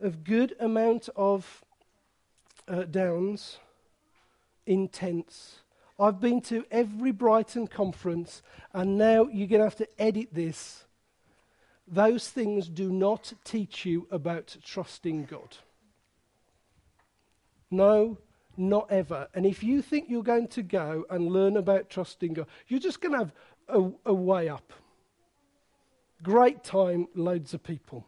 of 0.01 0.23
good 0.23 0.55
amount 0.59 1.09
of 1.15 1.63
uh, 2.67 2.83
downs 2.83 3.57
intense. 4.65 5.61
I've 5.99 6.19
been 6.19 6.41
to 6.41 6.65
every 6.69 7.11
Brighton 7.11 7.67
conference, 7.67 8.43
and 8.73 8.97
now 8.97 9.27
you're 9.27 9.47
going 9.47 9.61
to 9.61 9.65
have 9.65 9.75
to 9.77 9.87
edit 9.99 10.29
this. 10.31 10.85
Those 11.87 12.29
things 12.29 12.67
do 12.67 12.91
not 12.91 13.33
teach 13.43 13.85
you 13.85 14.07
about 14.11 14.57
trusting 14.63 15.25
God. 15.25 15.57
No, 17.71 18.17
not 18.57 18.91
ever. 18.91 19.27
And 19.33 19.45
if 19.45 19.63
you 19.63 19.81
think 19.81 20.09
you're 20.09 20.21
going 20.23 20.49
to 20.49 20.61
go 20.61 21.05
and 21.09 21.31
learn 21.31 21.57
about 21.57 21.89
trusting 21.89 22.33
God, 22.33 22.47
you're 22.67 22.79
just 22.79 23.01
going 23.01 23.13
to 23.13 23.19
have 23.19 23.31
a, 23.69 23.89
a 24.05 24.13
way 24.13 24.49
up. 24.49 24.73
Great 26.21 26.63
time, 26.63 27.07
loads 27.15 27.53
of 27.53 27.63
people. 27.63 28.05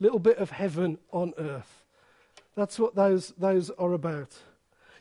Little 0.00 0.18
bit 0.18 0.38
of 0.38 0.50
heaven 0.50 0.98
on 1.10 1.34
earth. 1.38 1.84
That's 2.54 2.78
what 2.78 2.94
those, 2.94 3.32
those 3.38 3.70
are 3.70 3.92
about. 3.92 4.36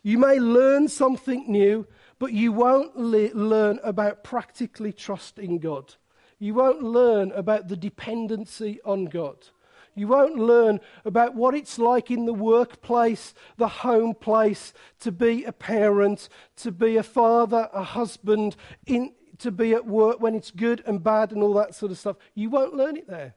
You 0.03 0.17
may 0.17 0.39
learn 0.39 0.87
something 0.87 1.51
new, 1.51 1.87
but 2.19 2.31
you 2.31 2.51
won't 2.51 2.95
le- 2.95 3.33
learn 3.33 3.79
about 3.83 4.23
practically 4.23 4.93
trusting 4.93 5.59
God. 5.59 5.95
You 6.39 6.53
won't 6.53 6.81
learn 6.81 7.31
about 7.31 7.67
the 7.67 7.75
dependency 7.75 8.79
on 8.85 9.05
God. 9.05 9.47
You 9.95 10.07
won't 10.07 10.35
learn 10.35 10.79
about 11.05 11.33
what 11.33 11.55
it's 11.55 11.79
like 11.79 12.11
in 12.11 12.25
the 12.25 12.33
workplace, 12.33 13.33
the 13.57 13.67
home 13.67 14.13
place, 14.13 14.71
to 14.99 15.11
be 15.11 15.43
a 15.43 15.51
parent, 15.51 16.29
to 16.57 16.71
be 16.71 16.97
a 16.97 17.03
father, 17.03 17.67
a 17.73 17.81
husband, 17.81 18.55
in, 18.85 19.13
to 19.39 19.51
be 19.51 19.73
at 19.73 19.87
work 19.87 20.21
when 20.21 20.35
it's 20.35 20.51
good 20.51 20.83
and 20.85 21.03
bad 21.03 21.31
and 21.31 21.41
all 21.41 21.55
that 21.55 21.73
sort 21.73 21.91
of 21.91 21.97
stuff. 21.97 22.17
You 22.35 22.51
won't 22.51 22.75
learn 22.75 22.95
it 22.95 23.07
there. 23.07 23.33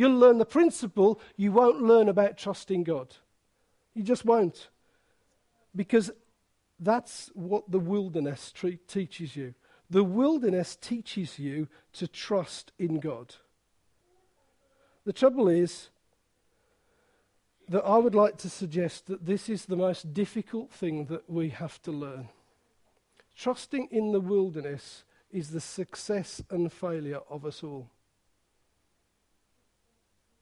You'll 0.00 0.18
learn 0.18 0.38
the 0.38 0.46
principle, 0.46 1.20
you 1.36 1.52
won't 1.52 1.82
learn 1.82 2.08
about 2.08 2.38
trusting 2.38 2.84
God. 2.84 3.16
You 3.92 4.02
just 4.02 4.24
won't. 4.24 4.70
Because 5.76 6.10
that's 6.78 7.30
what 7.34 7.70
the 7.70 7.80
wilderness 7.80 8.50
tre- 8.50 8.78
teaches 8.88 9.36
you. 9.36 9.52
The 9.90 10.02
wilderness 10.02 10.74
teaches 10.74 11.38
you 11.38 11.68
to 11.92 12.08
trust 12.08 12.72
in 12.78 12.98
God. 12.98 13.34
The 15.04 15.12
trouble 15.12 15.48
is 15.48 15.90
that 17.68 17.84
I 17.84 17.98
would 17.98 18.14
like 18.14 18.38
to 18.38 18.48
suggest 18.48 19.06
that 19.08 19.26
this 19.26 19.50
is 19.50 19.66
the 19.66 19.76
most 19.76 20.14
difficult 20.14 20.72
thing 20.72 21.04
that 21.10 21.28
we 21.28 21.50
have 21.50 21.82
to 21.82 21.92
learn. 21.92 22.30
Trusting 23.36 23.88
in 23.90 24.12
the 24.12 24.20
wilderness 24.20 25.04
is 25.30 25.50
the 25.50 25.60
success 25.60 26.42
and 26.48 26.72
failure 26.72 27.20
of 27.28 27.44
us 27.44 27.62
all. 27.62 27.90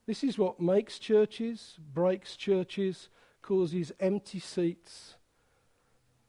This 0.09 0.25
is 0.25 0.39
what 0.39 0.59
makes 0.59 0.99
churches, 0.99 1.77
breaks 1.93 2.35
churches, 2.35 3.11
causes 3.43 3.93
empty 4.01 4.41
seats, 4.41 5.17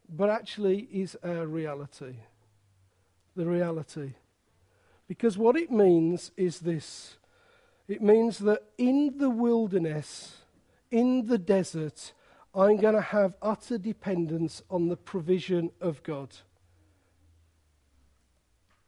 but 0.10 0.30
actually 0.30 0.80
is 0.92 1.16
our 1.24 1.48
reality. 1.48 2.16
The 3.38 3.46
reality. 3.46 4.16
Because 5.08 5.38
what 5.38 5.56
it 5.56 5.72
means 5.72 6.32
is 6.36 6.60
this 6.60 7.16
it 7.88 8.02
means 8.02 8.40
that 8.40 8.64
in 8.78 9.18
the 9.18 9.30
wilderness, 9.30 10.40
in 10.92 11.28
the 11.28 11.38
desert, 11.38 12.12
I'm 12.54 12.82
going 12.82 12.96
to 12.96 13.02
have 13.02 13.38
utter 13.42 13.78
dependence 13.78 14.62
on 14.70 14.90
the 14.90 14.98
provision 14.98 15.72
of 15.80 16.04
God. 16.04 16.36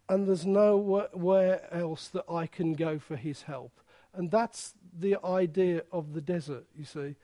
And 0.09 0.27
there's 0.27 0.45
nowhere 0.45 1.73
else 1.73 2.09
that 2.09 2.25
I 2.29 2.45
can 2.45 2.73
go 2.73 2.99
for 2.99 3.15
his 3.15 3.43
help. 3.43 3.71
And 4.13 4.29
that's 4.29 4.73
the 4.97 5.17
idea 5.25 5.83
of 5.91 6.13
the 6.13 6.21
desert, 6.21 6.65
you 6.77 6.85
see. 6.85 7.15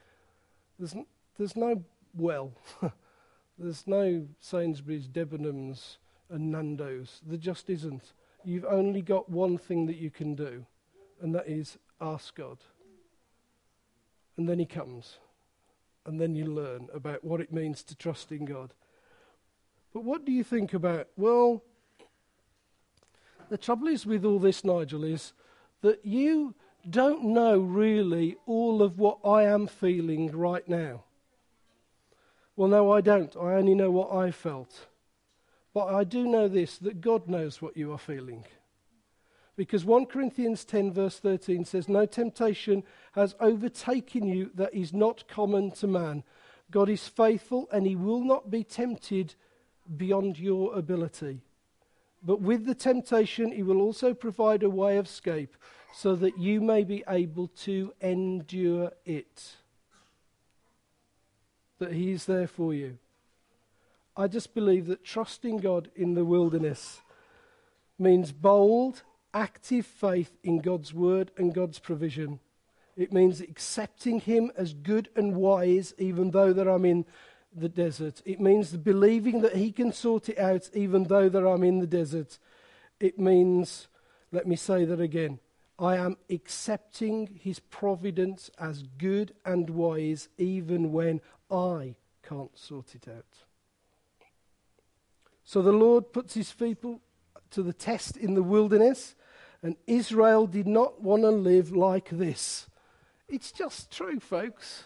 There's, 0.78 0.94
n- 0.94 1.06
there's 1.36 1.56
no 1.56 1.82
well. 2.14 2.52
there's 3.58 3.86
no 3.86 4.26
Sainsbury's, 4.40 5.08
Debenhams, 5.08 5.96
and 6.30 6.50
Nando's. 6.50 7.20
There 7.26 7.38
just 7.38 7.68
isn't. 7.70 8.12
You've 8.44 8.64
only 8.64 9.02
got 9.02 9.28
one 9.28 9.58
thing 9.58 9.86
that 9.86 9.96
you 9.96 10.10
can 10.10 10.34
do, 10.34 10.64
and 11.20 11.34
that 11.34 11.48
is 11.48 11.78
ask 12.00 12.34
God. 12.34 12.58
And 14.36 14.48
then 14.48 14.58
He 14.58 14.66
comes. 14.66 15.18
And 16.06 16.20
then 16.20 16.34
you 16.34 16.46
learn 16.46 16.88
about 16.94 17.22
what 17.22 17.40
it 17.40 17.52
means 17.52 17.82
to 17.84 17.94
trust 17.94 18.32
in 18.32 18.46
God. 18.46 18.72
But 19.92 20.04
what 20.04 20.24
do 20.24 20.32
you 20.32 20.44
think 20.44 20.72
about, 20.72 21.08
well, 21.16 21.62
the 23.48 23.58
trouble 23.58 23.88
is 23.88 24.06
with 24.06 24.24
all 24.24 24.38
this, 24.38 24.64
Nigel, 24.64 25.04
is 25.04 25.32
that 25.82 26.04
you 26.04 26.54
don't 26.90 27.24
know 27.24 27.58
really 27.58 28.36
all 28.46 28.82
of 28.82 28.98
what 28.98 29.18
I 29.24 29.44
am 29.44 29.66
feeling 29.66 30.30
right 30.30 30.66
now. 30.68 31.04
Well, 32.56 32.68
no, 32.68 32.92
I 32.92 33.00
don't. 33.00 33.36
I 33.36 33.54
only 33.54 33.74
know 33.74 33.90
what 33.90 34.12
I 34.12 34.30
felt. 34.30 34.86
But 35.72 35.94
I 35.94 36.04
do 36.04 36.26
know 36.26 36.48
this 36.48 36.78
that 36.78 37.00
God 37.00 37.28
knows 37.28 37.62
what 37.62 37.76
you 37.76 37.92
are 37.92 37.98
feeling. 37.98 38.44
Because 39.56 39.84
1 39.84 40.06
Corinthians 40.06 40.64
10, 40.64 40.92
verse 40.92 41.18
13 41.18 41.64
says, 41.64 41.88
No 41.88 42.06
temptation 42.06 42.84
has 43.12 43.34
overtaken 43.40 44.26
you 44.26 44.50
that 44.54 44.72
is 44.72 44.92
not 44.92 45.28
common 45.28 45.72
to 45.72 45.86
man. 45.86 46.22
God 46.70 46.88
is 46.88 47.08
faithful 47.08 47.68
and 47.72 47.86
he 47.86 47.96
will 47.96 48.22
not 48.22 48.50
be 48.50 48.62
tempted 48.62 49.34
beyond 49.96 50.38
your 50.38 50.76
ability. 50.76 51.42
But 52.22 52.40
with 52.40 52.66
the 52.66 52.74
temptation, 52.74 53.52
he 53.52 53.62
will 53.62 53.80
also 53.80 54.14
provide 54.14 54.62
a 54.62 54.70
way 54.70 54.96
of 54.96 55.06
escape 55.06 55.56
so 55.92 56.14
that 56.16 56.38
you 56.38 56.60
may 56.60 56.84
be 56.84 57.04
able 57.08 57.48
to 57.48 57.92
endure 58.00 58.92
it. 59.04 59.56
That 61.78 61.92
he 61.92 62.12
is 62.12 62.26
there 62.26 62.46
for 62.46 62.74
you. 62.74 62.98
I 64.16 64.26
just 64.26 64.52
believe 64.54 64.86
that 64.86 65.04
trusting 65.04 65.58
God 65.58 65.90
in 65.94 66.14
the 66.14 66.24
wilderness 66.24 67.02
means 67.98 68.32
bold, 68.32 69.02
active 69.32 69.86
faith 69.86 70.36
in 70.42 70.60
God's 70.60 70.92
word 70.92 71.30
and 71.36 71.54
God's 71.54 71.78
provision. 71.78 72.40
It 72.96 73.12
means 73.12 73.40
accepting 73.40 74.18
Him 74.18 74.50
as 74.56 74.74
good 74.74 75.08
and 75.14 75.36
wise, 75.36 75.94
even 75.98 76.32
though 76.32 76.52
that 76.52 76.66
I'm 76.66 76.84
in 76.84 77.06
the 77.54 77.68
desert. 77.68 78.20
It 78.24 78.40
means 78.40 78.76
believing 78.76 79.40
that 79.42 79.54
He 79.54 79.70
can 79.70 79.92
sort 79.92 80.28
it 80.28 80.38
out, 80.38 80.68
even 80.74 81.04
though 81.04 81.28
that 81.28 81.46
I'm 81.46 81.62
in 81.62 81.78
the 81.78 81.86
desert. 81.86 82.38
It 82.98 83.18
means, 83.18 83.86
let 84.32 84.48
me 84.48 84.56
say 84.56 84.84
that 84.84 85.00
again, 85.00 85.38
I 85.78 85.96
am 85.96 86.16
accepting 86.28 87.38
His 87.40 87.60
providence 87.60 88.50
as 88.58 88.82
good 88.98 89.34
and 89.44 89.70
wise, 89.70 90.28
even 90.36 90.92
when 90.92 91.20
I 91.50 91.94
can't 92.22 92.56
sort 92.58 92.94
it 92.94 93.06
out. 93.08 93.24
So 95.44 95.62
the 95.62 95.72
Lord 95.72 96.12
puts 96.12 96.34
His 96.34 96.52
people 96.52 97.00
to 97.50 97.62
the 97.62 97.72
test 97.72 98.16
in 98.16 98.34
the 98.34 98.42
wilderness, 98.42 99.14
and 99.62 99.76
Israel 99.86 100.46
did 100.46 100.66
not 100.66 101.00
want 101.00 101.22
to 101.22 101.30
live 101.30 101.74
like 101.74 102.10
this. 102.10 102.66
It's 103.28 103.52
just 103.52 103.90
true, 103.90 104.20
folks. 104.20 104.84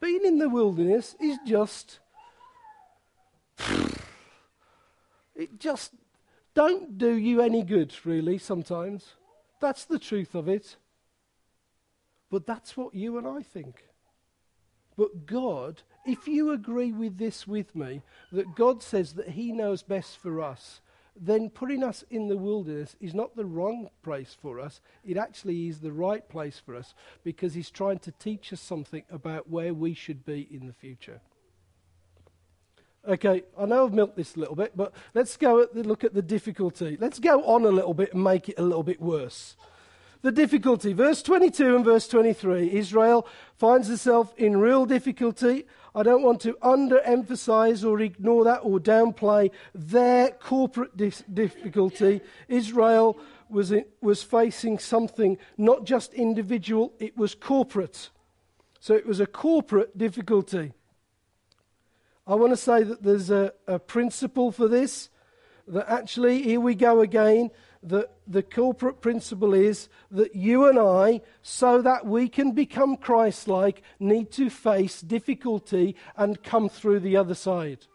Being 0.00 0.24
in 0.24 0.38
the 0.38 0.48
wilderness 0.48 1.14
is 1.20 1.38
just. 1.46 2.00
It 5.36 5.58
just 5.58 5.92
don't 6.54 6.98
do 6.98 7.14
you 7.14 7.40
any 7.40 7.62
good, 7.62 7.94
really, 8.04 8.38
sometimes. 8.38 9.14
That's 9.60 9.84
the 9.84 9.98
truth 9.98 10.34
of 10.34 10.48
it. 10.48 10.76
But 12.30 12.46
that's 12.46 12.76
what 12.76 12.94
you 12.94 13.18
and 13.18 13.26
I 13.26 13.42
think. 13.42 13.84
But 14.96 15.26
God, 15.26 15.82
if 16.04 16.28
you 16.28 16.52
agree 16.52 16.92
with 16.92 17.18
this 17.18 17.46
with 17.46 17.74
me, 17.74 18.02
that 18.32 18.54
God 18.54 18.82
says 18.82 19.14
that 19.14 19.30
He 19.30 19.52
knows 19.52 19.82
best 19.82 20.18
for 20.18 20.40
us, 20.40 20.80
then 21.16 21.50
putting 21.50 21.82
us 21.82 22.04
in 22.10 22.28
the 22.28 22.36
wilderness 22.36 22.96
is 23.00 23.14
not 23.14 23.36
the 23.36 23.44
wrong 23.44 23.90
place 24.02 24.36
for 24.40 24.60
us. 24.60 24.80
It 25.04 25.16
actually 25.16 25.68
is 25.68 25.80
the 25.80 25.92
right 25.92 26.26
place 26.28 26.60
for 26.64 26.74
us 26.74 26.94
because 27.24 27.54
He's 27.54 27.70
trying 27.70 27.98
to 28.00 28.12
teach 28.12 28.52
us 28.52 28.60
something 28.60 29.02
about 29.10 29.50
where 29.50 29.74
we 29.74 29.92
should 29.94 30.24
be 30.24 30.46
in 30.50 30.66
the 30.66 30.72
future. 30.72 31.20
Okay, 33.08 33.44
I 33.58 33.64
know 33.64 33.86
I've 33.86 33.94
milked 33.94 34.16
this 34.16 34.36
a 34.36 34.40
little 34.40 34.54
bit, 34.54 34.76
but 34.76 34.92
let's 35.14 35.36
go 35.38 35.62
at 35.62 35.74
the, 35.74 35.82
look 35.82 36.04
at 36.04 36.12
the 36.12 36.22
difficulty. 36.22 36.98
Let's 37.00 37.18
go 37.18 37.42
on 37.44 37.64
a 37.64 37.70
little 37.70 37.94
bit 37.94 38.12
and 38.12 38.22
make 38.22 38.50
it 38.50 38.58
a 38.58 38.62
little 38.62 38.82
bit 38.82 39.00
worse. 39.00 39.56
The 40.22 40.30
difficulty, 40.30 40.92
verse 40.92 41.22
22 41.22 41.76
and 41.76 41.84
verse 41.84 42.06
23. 42.06 42.74
Israel 42.74 43.26
finds 43.56 43.88
itself 43.88 44.34
in 44.36 44.58
real 44.58 44.84
difficulty. 44.84 45.66
I 45.94 46.02
don't 46.02 46.22
want 46.22 46.42
to 46.42 46.58
underemphasize 46.62 47.88
or 47.88 48.00
ignore 48.00 48.44
that 48.44 48.58
or 48.58 48.78
downplay 48.78 49.50
their 49.74 50.28
corporate 50.32 50.94
dis- 50.94 51.24
difficulty. 51.32 52.20
Israel 52.48 53.18
was, 53.48 53.72
in, 53.72 53.86
was 54.02 54.22
facing 54.22 54.78
something 54.78 55.38
not 55.56 55.84
just 55.84 56.12
individual, 56.12 56.92
it 56.98 57.16
was 57.16 57.34
corporate. 57.34 58.10
So 58.78 58.94
it 58.94 59.06
was 59.06 59.20
a 59.20 59.26
corporate 59.26 59.96
difficulty. 59.96 60.74
I 62.30 62.36
want 62.36 62.52
to 62.52 62.56
say 62.56 62.84
that 62.84 63.02
there's 63.02 63.32
a, 63.32 63.52
a 63.66 63.80
principle 63.80 64.52
for 64.52 64.68
this, 64.68 65.08
that 65.66 65.90
actually, 65.90 66.42
here 66.42 66.60
we 66.60 66.76
go 66.76 67.00
again, 67.00 67.50
that 67.82 68.12
the 68.24 68.44
corporate 68.44 69.00
principle 69.00 69.52
is 69.52 69.88
that 70.12 70.36
you 70.36 70.68
and 70.68 70.78
I, 70.78 71.22
so 71.42 71.82
that 71.82 72.06
we 72.06 72.28
can 72.28 72.52
become 72.52 72.96
Christ 72.96 73.48
like, 73.48 73.82
need 73.98 74.30
to 74.32 74.48
face 74.48 75.00
difficulty 75.00 75.96
and 76.16 76.40
come 76.40 76.68
through 76.68 77.00
the 77.00 77.16
other 77.16 77.34
side. 77.34 77.86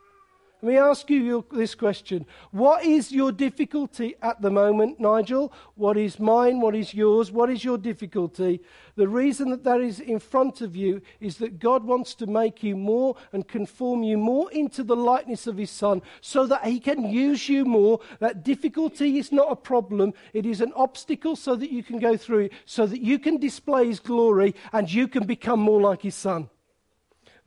Let 0.65 0.71
me 0.71 0.78
ask 0.80 1.12
you 1.12 1.45
this 1.51 1.75
question. 1.75 2.25
What 2.49 2.84
is 2.84 3.12
your 3.12 3.32
difficulty 3.32 4.15
at 4.23 4.41
the 4.41 4.49
moment, 4.49 4.99
Nigel? 4.99 5.54
What 5.75 5.95
is 5.95 6.19
mine? 6.19 6.60
What 6.60 6.75
is 6.75 6.91
yours? 6.91 7.32
What 7.32 7.51
is 7.51 7.63
your 7.63 7.78
difficulty? 7.78 8.62
The 8.95 9.08
reason 9.08 9.51
that 9.51 9.63
that 9.63 9.80
is 9.80 9.99
in 9.99 10.17
front 10.17 10.62
of 10.62 10.75
you 10.75 11.04
is 11.19 11.38
that 11.38 11.60
God 11.60 11.84
wants 11.84 12.15
to 12.15 12.25
make 12.25 12.63
you 12.63 12.75
more 12.75 13.15
and 13.32 13.47
conform 13.47 14.01
you 14.01 14.17
more 14.17 14.51
into 14.54 14.84
the 14.84 14.95
likeness 14.95 15.45
of 15.45 15.58
His 15.58 15.69
Son 15.69 16.01
so 16.19 16.47
that 16.47 16.65
He 16.65 16.80
can 16.80 17.12
use 17.12 17.47
you 17.47 17.63
more. 17.63 17.99
That 18.17 18.43
difficulty 18.43 19.19
is 19.19 19.32
not 19.32 19.51
a 19.51 19.56
problem, 19.56 20.15
it 20.34 20.47
is 20.47 20.62
an 20.62 20.73
obstacle 20.75 21.36
so 21.36 21.56
that 21.58 21.71
you 21.71 21.84
can 21.84 21.99
go 21.99 22.17
through 22.17 22.45
it, 22.45 22.54
so 22.65 22.88
that 22.88 23.01
you 23.01 23.19
can 23.19 23.38
display 23.38 23.86
His 23.86 23.99
glory 23.99 24.56
and 24.73 24.91
you 24.91 25.08
can 25.08 25.28
become 25.28 25.60
more 25.60 25.80
like 25.80 26.01
His 26.01 26.15
Son. 26.15 26.49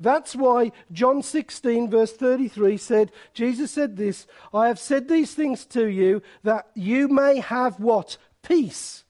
That's 0.01 0.37
why 0.37 0.71
John 0.93 1.23
16, 1.23 1.91
verse 1.91 2.13
33 2.13 2.77
said, 2.77 3.13
Jesus 3.35 3.71
said 3.71 3.97
this 3.97 4.27
I 4.55 4.69
have 4.69 4.79
said 4.79 5.09
these 5.09 5.35
things 5.35 5.65
to 5.67 5.87
you 5.87 6.23
that 6.45 6.69
you 6.75 7.09
may 7.09 7.41
have 7.41 7.81
what? 7.81 8.17
Peace. 8.43 9.05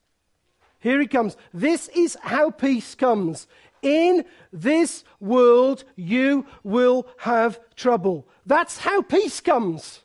Here 0.80 1.00
he 1.00 1.06
comes. 1.06 1.36
This 1.52 1.88
is 1.88 2.16
how 2.22 2.50
peace 2.50 2.94
comes. 2.94 3.46
In 3.82 4.24
this 4.52 5.04
world, 5.20 5.84
you 5.96 6.46
will 6.62 7.06
have 7.18 7.60
trouble. 7.76 8.26
That's 8.46 8.78
how 8.78 9.02
peace 9.02 9.40
comes. 9.40 10.00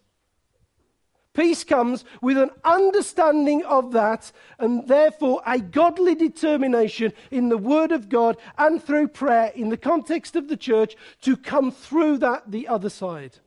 Peace 1.33 1.63
comes 1.63 2.05
with 2.21 2.37
an 2.37 2.51
understanding 2.63 3.63
of 3.65 3.91
that 3.93 4.31
and 4.59 4.87
therefore 4.87 5.41
a 5.47 5.59
godly 5.59 6.13
determination 6.13 7.11
in 7.31 7.49
the 7.49 7.57
Word 7.57 7.91
of 7.91 8.07
God 8.07 8.37
and 8.57 8.81
through 8.81 9.07
prayer 9.07 9.51
in 9.55 9.69
the 9.69 9.77
context 9.77 10.35
of 10.35 10.47
the 10.47 10.57
church 10.57 10.95
to 11.21 11.35
come 11.35 11.71
through 11.71 12.19
that 12.19 12.51
the 12.51 12.67
other 12.67 12.89
side. 12.89 13.39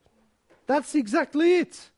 That's 0.66 0.96
exactly 0.96 1.58
it. 1.58 1.90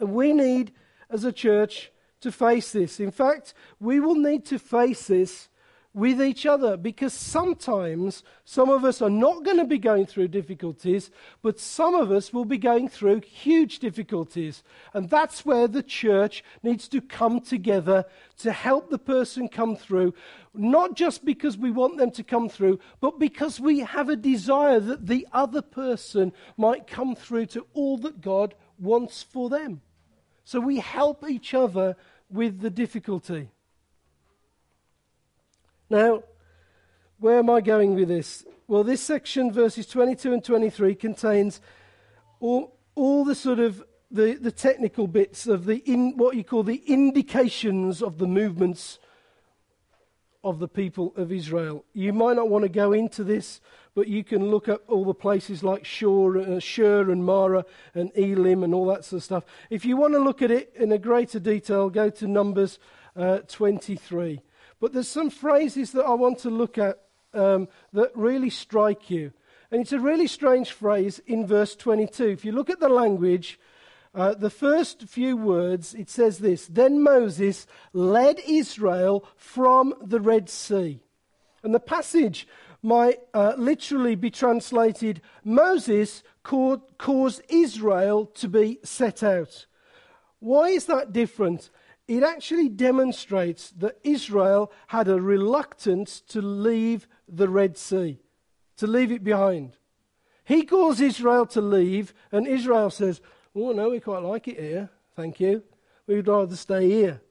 And 0.00 0.12
we 0.12 0.32
need, 0.32 0.72
as 1.08 1.22
a 1.22 1.32
church, 1.32 1.92
to 2.20 2.32
face 2.32 2.72
this. 2.72 2.98
In 2.98 3.12
fact, 3.12 3.54
we 3.78 4.00
will 4.00 4.16
need 4.16 4.44
to 4.46 4.58
face 4.58 5.06
this 5.06 5.48
with 5.96 6.20
each 6.20 6.44
other 6.44 6.76
because 6.76 7.14
sometimes 7.14 8.22
some 8.44 8.68
of 8.68 8.84
us 8.84 9.00
are 9.00 9.08
not 9.08 9.42
going 9.44 9.56
to 9.56 9.64
be 9.64 9.78
going 9.78 10.04
through 10.04 10.28
difficulties, 10.28 11.10
but 11.40 11.58
some 11.58 11.94
of 11.94 12.12
us 12.12 12.34
will 12.34 12.44
be 12.44 12.58
going 12.58 12.86
through 12.86 13.22
huge 13.22 13.78
difficulties. 13.78 14.62
And 14.92 15.08
that's 15.08 15.46
where 15.46 15.66
the 15.66 15.82
church 15.82 16.44
needs 16.62 16.86
to 16.88 17.00
come 17.00 17.40
together 17.40 18.04
to 18.40 18.52
help 18.52 18.90
the 18.90 18.98
person 18.98 19.48
come 19.48 19.74
through, 19.74 20.12
not 20.52 20.96
just 20.96 21.24
because 21.24 21.56
we 21.56 21.70
want 21.70 21.96
them 21.96 22.10
to 22.10 22.22
come 22.22 22.50
through, 22.50 22.78
but 23.00 23.18
because 23.18 23.58
we 23.58 23.78
have 23.78 24.10
a 24.10 24.16
desire 24.16 24.78
that 24.80 25.06
the 25.06 25.26
other 25.32 25.62
person 25.62 26.34
might 26.58 26.86
come 26.86 27.16
through 27.16 27.46
to 27.46 27.66
all 27.72 27.96
that 27.98 28.20
God 28.20 28.54
wants 28.78 29.22
for 29.22 29.48
them. 29.48 29.80
So 30.44 30.60
we 30.60 30.78
help 30.78 31.24
each 31.26 31.54
other 31.54 31.96
with 32.28 32.60
the 32.60 32.70
difficulty. 32.70 33.48
Now, 35.88 36.22
where 37.18 37.38
am 37.38 37.50
I 37.50 37.60
going 37.60 37.94
with 37.94 38.08
this? 38.08 38.44
Well, 38.68 38.84
this 38.84 39.00
section, 39.00 39.52
verses 39.52 39.86
22 39.86 40.32
and 40.32 40.44
23, 40.44 40.94
contains 40.96 41.60
all, 42.40 42.76
all 42.94 43.24
the 43.24 43.34
sort 43.34 43.60
of 43.60 43.84
the, 44.10 44.34
the 44.34 44.52
technical 44.52 45.06
bits 45.06 45.46
of 45.46 45.64
the 45.64 45.76
in, 45.78 46.16
what 46.16 46.36
you 46.36 46.44
call 46.44 46.62
the 46.62 46.82
indications 46.86 48.02
of 48.02 48.18
the 48.18 48.26
movements 48.26 48.98
of 50.42 50.58
the 50.58 50.68
people 50.68 51.12
of 51.16 51.32
Israel. 51.32 51.84
You 51.92 52.12
might 52.12 52.36
not 52.36 52.48
want 52.48 52.62
to 52.62 52.68
go 52.68 52.92
into 52.92 53.24
this, 53.24 53.60
but 53.94 54.08
you 54.08 54.22
can 54.22 54.50
look 54.50 54.68
up 54.68 54.82
all 54.88 55.04
the 55.04 55.14
places 55.14 55.64
like 55.64 55.84
Shur, 55.84 56.38
uh, 56.38 56.60
Shur 56.60 57.10
and 57.10 57.24
Marah 57.24 57.64
and 57.94 58.12
Elim 58.16 58.62
and 58.62 58.74
all 58.74 58.86
that 58.86 59.04
sort 59.04 59.18
of 59.18 59.24
stuff. 59.24 59.44
If 59.70 59.84
you 59.84 59.96
want 59.96 60.14
to 60.14 60.20
look 60.20 60.42
at 60.42 60.50
it 60.50 60.72
in 60.76 60.92
a 60.92 60.98
greater 60.98 61.40
detail, 61.40 61.90
go 61.90 62.10
to 62.10 62.28
Numbers 62.28 62.78
uh, 63.16 63.38
23. 63.48 64.40
But 64.80 64.92
there's 64.92 65.08
some 65.08 65.30
phrases 65.30 65.92
that 65.92 66.04
I 66.04 66.14
want 66.14 66.38
to 66.40 66.50
look 66.50 66.78
at 66.78 67.00
um, 67.32 67.68
that 67.92 68.10
really 68.14 68.50
strike 68.50 69.10
you. 69.10 69.32
And 69.70 69.80
it's 69.80 69.92
a 69.92 70.00
really 70.00 70.26
strange 70.26 70.72
phrase 70.72 71.20
in 71.26 71.46
verse 71.46 71.74
22. 71.74 72.24
If 72.28 72.44
you 72.44 72.52
look 72.52 72.70
at 72.70 72.80
the 72.80 72.88
language, 72.88 73.58
uh, 74.14 74.34
the 74.34 74.50
first 74.50 75.02
few 75.02 75.36
words, 75.36 75.94
it 75.94 76.08
says 76.08 76.38
this 76.38 76.66
Then 76.66 77.02
Moses 77.02 77.66
led 77.92 78.40
Israel 78.46 79.26
from 79.36 79.94
the 80.00 80.20
Red 80.20 80.48
Sea. 80.48 81.00
And 81.62 81.74
the 81.74 81.80
passage 81.80 82.46
might 82.82 83.18
uh, 83.34 83.54
literally 83.58 84.14
be 84.14 84.30
translated 84.30 85.20
Moses 85.42 86.22
caused 86.44 87.42
Israel 87.48 88.26
to 88.26 88.48
be 88.48 88.78
set 88.84 89.22
out. 89.22 89.66
Why 90.38 90.68
is 90.68 90.86
that 90.86 91.12
different? 91.12 91.70
It 92.08 92.22
actually 92.22 92.68
demonstrates 92.68 93.70
that 93.70 93.98
Israel 94.04 94.70
had 94.88 95.08
a 95.08 95.20
reluctance 95.20 96.20
to 96.20 96.40
leave 96.40 97.08
the 97.28 97.48
Red 97.48 97.76
Sea, 97.76 98.20
to 98.76 98.86
leave 98.86 99.10
it 99.10 99.24
behind. 99.24 99.76
He 100.44 100.62
calls 100.62 101.00
Israel 101.00 101.46
to 101.46 101.60
leave, 101.60 102.14
and 102.30 102.46
Israel 102.46 102.90
says, 102.90 103.20
Oh, 103.54 103.72
no, 103.72 103.90
we 103.90 104.00
quite 104.00 104.22
like 104.22 104.46
it 104.48 104.60
here. 104.60 104.90
Thank 105.16 105.40
you. 105.40 105.62
We'd 106.06 106.28
rather 106.28 106.54
stay 106.54 106.88
here. 106.88 107.22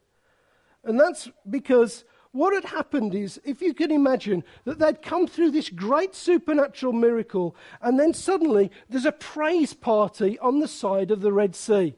And 0.83 0.99
that's 0.99 1.29
because 1.49 2.03
what 2.31 2.53
had 2.53 2.65
happened 2.65 3.15
is, 3.15 3.39
if 3.45 3.61
you 3.61 3.73
can 3.73 3.91
imagine, 3.91 4.43
that 4.65 4.79
they'd 4.79 5.01
come 5.01 5.27
through 5.27 5.51
this 5.51 5.69
great 5.69 6.13
supernatural 6.13 6.91
miracle, 6.91 7.55
and 7.81 7.97
then 7.97 8.13
suddenly 8.13 8.71
there's 8.89 9.05
a 9.05 9.13
praise 9.13 9.73
party 9.73 10.37
on 10.39 10.59
the 10.59 10.67
side 10.67 11.11
of 11.11 11.21
the 11.21 11.31
Red 11.31 11.55
Sea. 11.55 11.95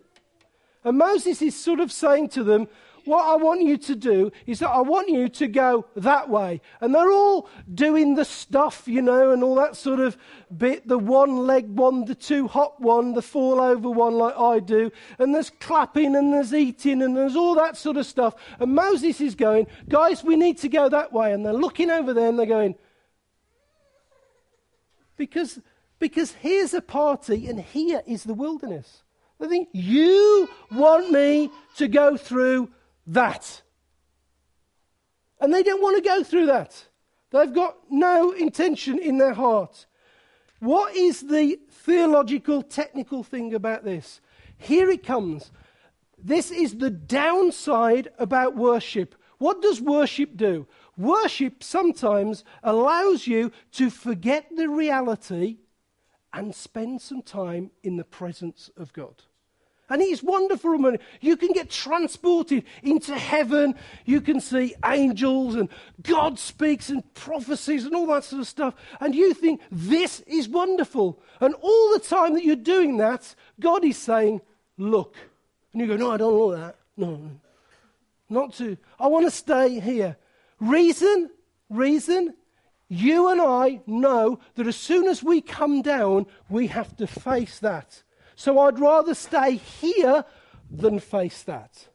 And 0.87 0.97
Moses 0.97 1.41
is 1.41 1.53
sort 1.53 1.81
of 1.81 1.91
saying 1.91 2.29
to 2.29 2.45
them, 2.45 2.69
What 3.03 3.25
I 3.25 3.35
want 3.35 3.61
you 3.61 3.77
to 3.77 3.93
do 3.93 4.31
is 4.45 4.59
that 4.59 4.69
I 4.69 4.79
want 4.79 5.09
you 5.09 5.27
to 5.27 5.47
go 5.49 5.85
that 5.97 6.29
way. 6.29 6.61
And 6.79 6.95
they're 6.95 7.11
all 7.11 7.49
doing 7.73 8.15
the 8.15 8.23
stuff, 8.23 8.87
you 8.87 9.01
know, 9.01 9.31
and 9.31 9.43
all 9.43 9.55
that 9.55 9.75
sort 9.75 9.99
of 9.99 10.15
bit 10.57 10.87
the 10.87 10.97
one 10.97 11.45
leg 11.45 11.67
one, 11.67 12.05
the 12.05 12.15
two 12.15 12.47
hop 12.47 12.79
one, 12.79 13.15
the 13.15 13.21
fall 13.21 13.59
over 13.59 13.89
one, 13.89 14.13
like 14.13 14.37
I 14.37 14.59
do. 14.59 14.89
And 15.19 15.35
there's 15.35 15.49
clapping 15.49 16.15
and 16.15 16.31
there's 16.31 16.53
eating 16.53 17.01
and 17.01 17.17
there's 17.17 17.35
all 17.35 17.55
that 17.55 17.75
sort 17.75 17.97
of 17.97 18.05
stuff. 18.05 18.35
And 18.57 18.73
Moses 18.73 19.19
is 19.19 19.35
going, 19.35 19.67
Guys, 19.89 20.23
we 20.23 20.37
need 20.37 20.57
to 20.59 20.69
go 20.69 20.87
that 20.87 21.11
way. 21.11 21.33
And 21.33 21.45
they're 21.45 21.51
looking 21.51 21.89
over 21.89 22.13
there 22.13 22.29
and 22.29 22.39
they're 22.39 22.45
going, 22.45 22.75
Because, 25.17 25.59
because 25.99 26.31
here's 26.31 26.73
a 26.73 26.81
party 26.81 27.49
and 27.49 27.59
here 27.59 28.03
is 28.07 28.23
the 28.23 28.33
wilderness. 28.33 29.03
They 29.39 29.47
think, 29.47 29.69
You 29.71 30.49
want 30.71 31.11
me 31.11 31.51
to 31.75 31.87
go 31.87 32.17
through 32.17 32.69
that. 33.07 33.61
And 35.39 35.53
they 35.53 35.63
don't 35.63 35.81
want 35.81 35.97
to 35.97 36.09
go 36.09 36.23
through 36.23 36.47
that. 36.47 36.85
They've 37.31 37.53
got 37.53 37.77
no 37.89 38.31
intention 38.31 38.97
in 38.99 39.17
their 39.17 39.33
heart. 39.33 39.85
What 40.59 40.95
is 40.95 41.21
the 41.21 41.59
theological, 41.69 42.63
technical 42.63 43.23
thing 43.23 43.53
about 43.53 43.83
this? 43.83 44.21
Here 44.57 44.89
it 44.89 45.05
comes. 45.05 45.51
This 46.17 46.49
is 46.49 46.77
the 46.77 46.89
downside 46.89 48.09
about 48.17 48.55
worship. 48.55 49.13
What 49.37 49.61
does 49.61 49.79
worship 49.79 50.35
do? 50.35 50.67
Worship 50.97 51.63
sometimes 51.63 52.43
allows 52.63 53.27
you 53.27 53.51
to 53.73 53.91
forget 53.91 54.47
the 54.55 54.67
reality 54.67 55.57
and 56.33 56.55
spend 56.55 57.01
some 57.01 57.21
time 57.21 57.69
in 57.83 57.97
the 57.97 58.03
presence 58.03 58.71
of 58.75 58.93
God. 58.93 59.23
And 59.89 60.01
it's 60.01 60.21
wonderful. 60.21 60.97
You 61.21 61.37
can 61.37 61.53
get 61.53 61.69
transported 61.69 62.65
into 62.83 63.15
heaven. 63.15 63.75
You 64.05 64.19
can 64.19 64.41
see 64.41 64.75
angels 64.83 65.55
and 65.55 65.69
God 66.01 66.37
speaks 66.37 66.89
and 66.89 67.13
prophecies 67.13 67.85
and 67.85 67.95
all 67.95 68.07
that 68.07 68.25
sort 68.25 68.41
of 68.41 68.47
stuff. 68.47 68.73
And 68.99 69.15
you 69.15 69.33
think, 69.33 69.61
this 69.71 70.19
is 70.21 70.49
wonderful. 70.49 71.21
And 71.39 71.55
all 71.55 71.93
the 71.93 71.99
time 71.99 72.33
that 72.33 72.43
you're 72.43 72.57
doing 72.57 72.97
that, 72.97 73.33
God 73.59 73.85
is 73.85 73.97
saying, 73.97 74.41
look. 74.77 75.15
And 75.71 75.81
you 75.81 75.87
go, 75.87 75.95
no, 75.95 76.11
I 76.11 76.17
don't 76.17 76.37
want 76.37 76.59
that. 76.59 76.75
No, 76.97 77.31
not 78.29 78.53
to. 78.55 78.77
I 78.99 79.07
want 79.07 79.25
to 79.25 79.31
stay 79.31 79.79
here. 79.79 80.17
Reason, 80.59 81.29
reason, 81.69 82.33
you 82.89 83.29
and 83.29 83.39
I 83.39 83.81
know 83.85 84.39
that 84.55 84.67
as 84.67 84.75
soon 84.75 85.07
as 85.07 85.21
we 85.21 85.39
come 85.39 85.81
down, 85.81 86.25
we 86.49 86.67
have 86.67 86.95
to 86.97 87.07
face 87.07 87.59
that. 87.59 88.03
So 88.37 88.59
I'd 88.59 88.79
rather 88.79 89.15
stay 89.15 89.55
here 89.55 90.23
than 90.69 90.99
face 90.99 91.41
that. 91.43 91.87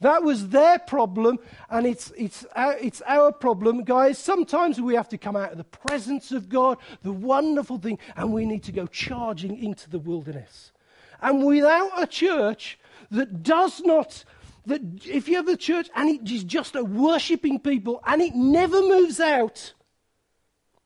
That 0.00 0.22
was 0.22 0.48
their 0.48 0.78
problem, 0.78 1.38
and 1.68 1.86
it's, 1.86 2.10
it's, 2.16 2.46
our, 2.56 2.72
it's 2.78 3.02
our 3.06 3.30
problem. 3.30 3.84
Guys, 3.84 4.18
sometimes 4.18 4.80
we 4.80 4.94
have 4.94 5.10
to 5.10 5.18
come 5.18 5.36
out 5.36 5.52
of 5.52 5.58
the 5.58 5.64
presence 5.64 6.32
of 6.32 6.48
God, 6.48 6.78
the 7.02 7.12
wonderful 7.12 7.76
thing, 7.76 7.98
and 8.16 8.32
we 8.32 8.46
need 8.46 8.62
to 8.62 8.72
go 8.72 8.86
charging 8.86 9.62
into 9.62 9.90
the 9.90 9.98
wilderness. 9.98 10.72
And 11.20 11.44
without 11.44 12.02
a 12.02 12.06
church 12.06 12.78
that 13.10 13.42
does 13.42 13.82
not, 13.82 14.24
that 14.64 14.80
if 15.04 15.28
you 15.28 15.36
have 15.36 15.48
a 15.48 15.56
church 15.56 15.90
and 15.94 16.08
it 16.08 16.30
is 16.30 16.44
just 16.44 16.76
a 16.76 16.82
worshipping 16.82 17.58
people 17.58 18.02
and 18.06 18.22
it 18.22 18.34
never 18.34 18.80
moves 18.80 19.20
out, 19.20 19.74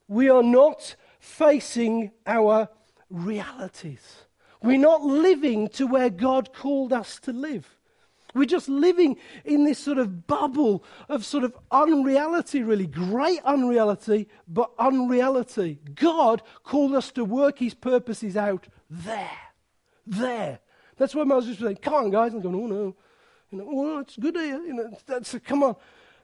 we 0.09 0.29
are 0.29 0.43
not 0.43 0.97
facing 1.21 2.11
our 2.27 2.69
realities. 3.09 4.25
We're 4.63 4.79
not 4.79 5.03
living 5.03 5.69
to 5.71 5.87
where 5.87 6.11
God 6.11 6.53
called 6.53 6.93
us 6.93 7.21
to 7.21 7.33
live. 7.33 7.79
We're 8.35 8.45
just 8.45 8.69
living 8.69 9.17
in 9.45 9.65
this 9.65 9.79
sort 9.79 9.99
of 9.99 10.27
bubble 10.27 10.85
of 11.09 11.25
sort 11.25 11.45
of 11.45 11.57
unreality, 11.71 12.63
really. 12.63 12.87
Great 12.87 13.41
unreality, 13.45 14.29
but 14.47 14.71
unreality. 14.79 15.79
God 15.95 16.43
called 16.63 16.95
us 16.95 17.11
to 17.13 17.25
work 17.25 17.59
his 17.59 17.75
purposes 17.75 18.37
out 18.37 18.69
there. 18.91 19.31
There. 20.07 20.61
That's 20.97 21.15
why 21.15 21.25
Moses 21.25 21.59
was 21.59 21.67
saying, 21.67 21.77
Come 21.77 21.95
on, 21.95 22.11
guys. 22.11 22.35
I'm 22.35 22.41
going, 22.41 22.55
Oh, 22.55 22.67
no. 22.67 22.97
You 23.51 23.59
know, 23.59 23.69
oh, 23.71 23.99
it's 24.01 24.17
good 24.17 24.37
here. 24.37 24.63
You 24.63 24.75
know, 24.75 24.99
that's 25.07 25.35
a, 25.35 25.41
come 25.41 25.63
on. 25.63 25.77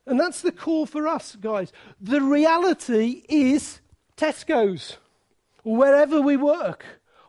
And 0.06 0.20
that's 0.20 0.42
the 0.42 0.52
call 0.52 0.84
for 0.84 1.08
us, 1.08 1.36
guys. 1.36 1.72
The 2.00 2.20
reality 2.20 3.22
is 3.28 3.80
Tesco's, 4.16 4.98
wherever 5.62 6.20
we 6.20 6.36
work, 6.36 6.84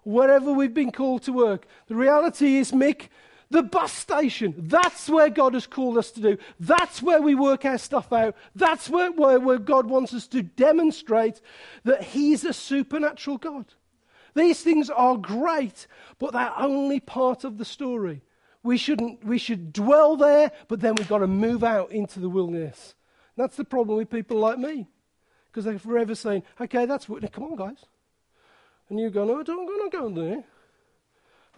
wherever 0.06 0.54
we've 0.54 0.74
been 0.74 0.91
called 0.91 1.24
to 1.24 1.34
work. 1.34 1.65
The 1.88 1.96
reality 1.96 2.56
is, 2.56 2.72
Mick, 2.72 3.10
the 3.50 3.63
bus 3.63 3.91
station. 3.91 4.54
That's 4.58 5.10
where 5.10 5.30
God 5.30 5.54
has 5.54 5.68
called 5.68 5.98
us 5.98 6.12
to 6.12 6.22
do. 6.22 6.38
That's 6.60 7.02
where 7.02 7.22
we 7.22 7.36
work 7.36 7.65
our 7.65 7.78
stuff 7.78 8.13
out. 8.13 8.36
That's 8.56 8.89
where, 8.89 9.12
where, 9.12 9.39
where, 9.39 9.58
God 9.58 9.88
wants 9.88 10.13
us 10.13 10.28
to 10.28 10.41
demonstrate 10.41 11.41
that 11.84 12.04
He's 12.04 12.44
a 12.44 12.54
supernatural 12.54 13.38
God. 13.38 13.65
These 14.36 14.62
things 14.62 14.89
are 14.89 15.18
great, 15.18 15.88
but 16.20 16.34
they're 16.34 16.58
only 16.58 17.00
part 17.00 17.44
of 17.44 17.58
the 17.58 17.65
story. 17.65 18.22
We, 18.63 18.78
shouldn't, 18.78 19.24
we 19.24 19.38
should 19.38 19.72
dwell 19.74 20.18
there, 20.18 20.52
but 20.68 20.82
then 20.82 20.96
we've 20.96 21.08
got 21.08 21.20
to 21.20 21.28
move 21.28 21.63
out 21.63 21.91
into 21.91 22.20
the 22.20 22.30
wilderness. 22.30 22.96
That's 23.38 23.56
the 23.56 23.63
problem 23.63 23.98
with 23.98 24.10
people 24.10 24.38
like 24.38 24.58
me. 24.58 24.88
Because 25.48 25.65
they're 25.65 25.80
forever 25.80 26.15
saying, 26.15 26.44
okay, 26.60 26.86
that's 26.86 27.08
what, 27.08 27.32
come 27.32 27.46
on, 27.46 27.56
guys. 27.56 27.86
And 28.89 29.00
you 29.00 29.10
go, 29.10 29.26
no, 29.26 29.39
I 29.39 29.43
don't 29.43 29.65
want 29.65 29.91
to 29.91 29.98
go 29.98 30.10
there. 30.10 30.43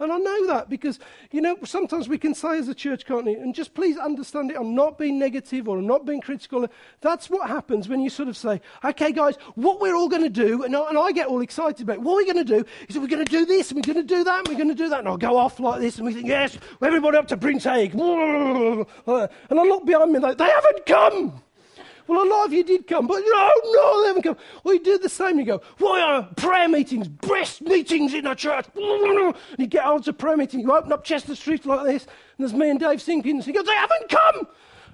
And 0.00 0.12
I 0.12 0.18
know 0.18 0.46
that 0.46 0.70
because, 0.70 0.98
you 1.32 1.40
know, 1.40 1.56
sometimes 1.64 2.08
we 2.08 2.18
can 2.18 2.34
say 2.34 2.58
as 2.58 2.68
a 2.68 2.74
church, 2.74 3.04
can't 3.04 3.24
we? 3.24 3.34
And 3.34 3.54
just 3.54 3.74
please 3.74 3.96
understand 3.96 4.50
it. 4.50 4.56
I'm 4.56 4.74
not 4.74 4.96
being 4.96 5.18
negative 5.18 5.68
or 5.68 5.78
I'm 5.78 5.86
not 5.86 6.06
being 6.06 6.20
critical. 6.20 6.66
That's 7.00 7.28
what 7.28 7.48
happens 7.48 7.88
when 7.88 8.00
you 8.00 8.10
sort 8.10 8.28
of 8.28 8.36
say, 8.36 8.60
okay, 8.84 9.10
guys, 9.10 9.36
what 9.56 9.80
we're 9.80 9.96
all 9.96 10.08
going 10.08 10.22
to 10.22 10.28
do, 10.28 10.62
and 10.62 10.76
I, 10.76 10.88
and 10.88 10.98
I, 10.98 11.10
get 11.10 11.26
all 11.26 11.40
excited 11.40 11.82
about 11.82 11.96
it, 11.96 12.02
what 12.02 12.14
we're 12.14 12.32
going 12.32 12.46
to 12.46 12.58
do 12.58 12.64
is 12.88 12.96
we're 12.96 13.08
going 13.08 13.24
to 13.24 13.30
do 13.30 13.44
this 13.44 13.70
and 13.70 13.76
we're 13.76 13.92
going 13.92 14.06
to 14.06 14.14
do 14.14 14.22
that 14.22 14.38
and 14.38 14.48
we're 14.48 14.54
going 14.54 14.68
to 14.68 14.74
do 14.74 14.88
that. 14.88 15.00
And 15.00 15.08
I'll 15.08 15.16
go 15.16 15.36
off 15.36 15.58
like 15.58 15.80
this 15.80 15.96
and 15.96 16.06
we 16.06 16.14
think, 16.14 16.28
yes, 16.28 16.56
everybody 16.80 17.18
up 17.18 17.26
to 17.28 17.36
Prince 17.36 17.64
Hague. 17.64 17.94
And 17.98 19.58
I 19.58 19.62
look 19.62 19.84
behind 19.84 20.12
me 20.12 20.18
like, 20.18 20.38
they 20.38 20.48
haven't 20.48 20.86
come. 20.86 21.42
Well, 22.08 22.26
a 22.26 22.28
lot 22.28 22.46
of 22.46 22.54
you 22.54 22.64
did 22.64 22.86
come, 22.86 23.06
but 23.06 23.20
no, 23.20 23.52
no, 23.64 24.02
they 24.02 24.06
haven't 24.08 24.22
come. 24.22 24.38
Well, 24.64 24.74
you 24.74 24.82
do 24.82 24.96
the 24.96 25.10
same. 25.10 25.38
You 25.38 25.44
go, 25.44 25.62
why 25.76 26.00
are 26.00 26.22
prayer 26.36 26.66
meetings, 26.66 27.06
breast 27.06 27.60
meetings 27.60 28.14
in 28.14 28.26
a 28.26 28.34
church? 28.34 28.64
And 28.74 29.34
you 29.58 29.66
get 29.66 29.84
on 29.84 30.02
to 30.04 30.14
prayer 30.14 30.38
meeting, 30.38 30.60
you 30.60 30.74
open 30.74 30.90
up 30.90 31.04
Chester 31.04 31.36
Street 31.36 31.66
like 31.66 31.84
this, 31.84 32.04
and 32.04 32.12
there's 32.38 32.54
me 32.54 32.70
and 32.70 32.80
Dave 32.80 33.06
and 33.06 33.44
he 33.44 33.52
goes, 33.52 33.66
they 33.66 33.74
haven't 33.74 34.08
come. 34.08 34.48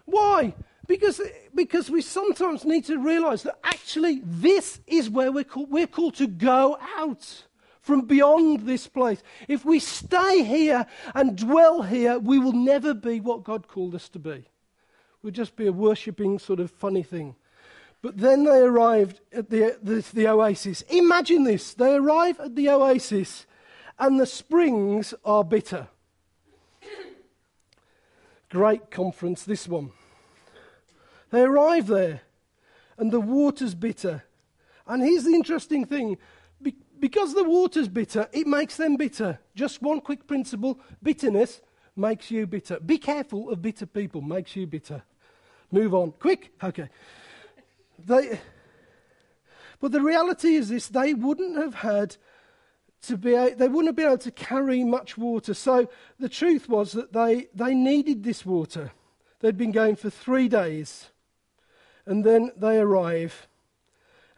Why? 0.06 0.54
Because, 0.88 1.20
because 1.54 1.88
we 1.88 2.02
sometimes 2.02 2.64
need 2.64 2.84
to 2.86 2.98
realize 2.98 3.44
that 3.44 3.58
actually 3.62 4.20
this 4.24 4.80
is 4.88 5.08
where 5.08 5.30
we're 5.30 5.44
called, 5.44 5.70
we're 5.70 5.86
called 5.86 6.16
to 6.16 6.26
go 6.26 6.76
out 6.98 7.44
from 7.80 8.02
beyond 8.02 8.60
this 8.60 8.88
place. 8.88 9.22
If 9.46 9.64
we 9.64 9.78
stay 9.78 10.42
here 10.42 10.86
and 11.14 11.36
dwell 11.36 11.82
here, 11.82 12.18
we 12.18 12.38
will 12.40 12.52
never 12.52 12.92
be 12.92 13.20
what 13.20 13.44
God 13.44 13.68
called 13.68 13.94
us 13.94 14.08
to 14.10 14.18
be 14.18 14.46
would 15.24 15.34
just 15.34 15.56
be 15.56 15.66
a 15.66 15.72
worshipping 15.72 16.38
sort 16.38 16.60
of 16.60 16.70
funny 16.70 17.02
thing. 17.02 17.34
But 18.02 18.18
then 18.18 18.44
they 18.44 18.60
arrived 18.60 19.20
at 19.32 19.48
the, 19.48 19.78
the, 19.82 20.04
the 20.12 20.28
oasis. 20.28 20.82
Imagine 20.82 21.44
this 21.44 21.72
they 21.72 21.94
arrive 21.94 22.38
at 22.38 22.54
the 22.54 22.68
oasis 22.68 23.46
and 23.98 24.20
the 24.20 24.26
springs 24.26 25.14
are 25.24 25.42
bitter. 25.42 25.88
Great 28.50 28.90
conference, 28.90 29.44
this 29.44 29.66
one. 29.66 29.92
They 31.30 31.40
arrive 31.40 31.86
there 31.86 32.20
and 32.98 33.10
the 33.10 33.20
water's 33.20 33.74
bitter. 33.74 34.24
And 34.86 35.02
here's 35.02 35.24
the 35.24 35.32
interesting 35.32 35.86
thing 35.86 36.18
Be- 36.60 36.76
because 37.00 37.32
the 37.32 37.44
water's 37.44 37.88
bitter, 37.88 38.28
it 38.34 38.46
makes 38.46 38.76
them 38.76 38.96
bitter. 38.96 39.38
Just 39.54 39.80
one 39.80 40.02
quick 40.02 40.26
principle 40.26 40.78
bitterness 41.02 41.62
makes 41.96 42.30
you 42.30 42.46
bitter. 42.46 42.78
Be 42.80 42.98
careful 42.98 43.48
of 43.48 43.62
bitter 43.62 43.86
people, 43.86 44.20
makes 44.20 44.54
you 44.56 44.66
bitter. 44.66 45.02
Move 45.74 45.92
on. 45.92 46.12
Quick. 46.20 46.52
Okay. 46.62 46.88
They, 48.06 48.38
but 49.80 49.90
the 49.90 50.00
reality 50.00 50.54
is 50.54 50.68
this 50.68 50.86
they 50.86 51.14
wouldn't 51.14 51.56
have 51.56 51.74
had 51.74 52.16
to 53.02 53.16
be, 53.16 53.32
they 53.32 53.66
wouldn't 53.66 53.88
have 53.88 53.96
been 53.96 54.06
able 54.06 54.18
to 54.18 54.30
carry 54.30 54.84
much 54.84 55.18
water. 55.18 55.52
So 55.52 55.90
the 56.20 56.28
truth 56.28 56.68
was 56.68 56.92
that 56.92 57.12
they, 57.12 57.48
they 57.52 57.74
needed 57.74 58.22
this 58.22 58.46
water. 58.46 58.92
They'd 59.40 59.56
been 59.56 59.72
going 59.72 59.96
for 59.96 60.10
three 60.10 60.48
days. 60.48 61.10
And 62.06 62.22
then 62.22 62.52
they 62.56 62.78
arrive 62.78 63.48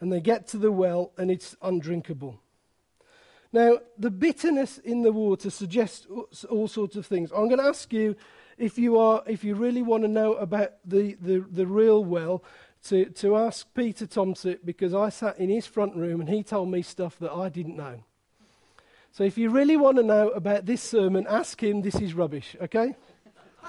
and 0.01 0.11
they 0.11 0.23
get 0.23 0.47
to 0.49 0.57
the 0.57 0.73
well 0.73 1.13
and 1.19 1.31
it's 1.31 1.55
undrinkable. 1.61 2.41
Now, 3.53 3.79
the 3.99 4.11
bitterness 4.11 4.79
in 4.79 5.03
the 5.03 5.13
water 5.13 5.51
suggests 5.51 6.07
all 6.51 6.69
sorts 6.69 6.97
of 6.97 7.07
things. 7.07 7.31
I'm 7.31 7.49
going 7.49 7.61
to 7.61 7.67
ask 7.67 7.93
you 7.93 8.17
if 8.59 8.79
you, 8.79 8.99
are, 8.99 9.23
if 9.27 9.45
you 9.45 9.55
really 9.55 9.83
want 9.83 10.03
to 10.03 10.09
know 10.09 10.35
about 10.35 10.73
the, 10.85 11.17
the, 11.21 11.45
the 11.51 11.67
real 11.67 12.05
well, 12.05 12.43
to, 12.85 13.07
to 13.07 13.37
ask 13.37 13.67
Peter 13.75 14.07
Thompson 14.07 14.59
because 14.65 14.95
I 14.95 15.09
sat 15.09 15.39
in 15.39 15.51
his 15.51 15.67
front 15.67 15.97
room 15.97 16.21
and 16.21 16.29
he 16.29 16.43
told 16.43 16.71
me 16.71 16.83
stuff 16.83 17.19
that 17.19 17.33
I 17.33 17.49
didn't 17.49 17.77
know. 17.77 18.03
So 19.13 19.25
if 19.25 19.39
you 19.39 19.51
really 19.51 19.77
want 19.77 19.97
to 19.97 20.03
know 20.03 20.29
about 20.29 20.67
this 20.67 20.83
sermon, 20.83 21.27
ask 21.29 21.63
him. 21.63 21.83
This 21.83 21.97
is 21.97 22.15
rubbish, 22.15 22.55
okay? 22.61 22.95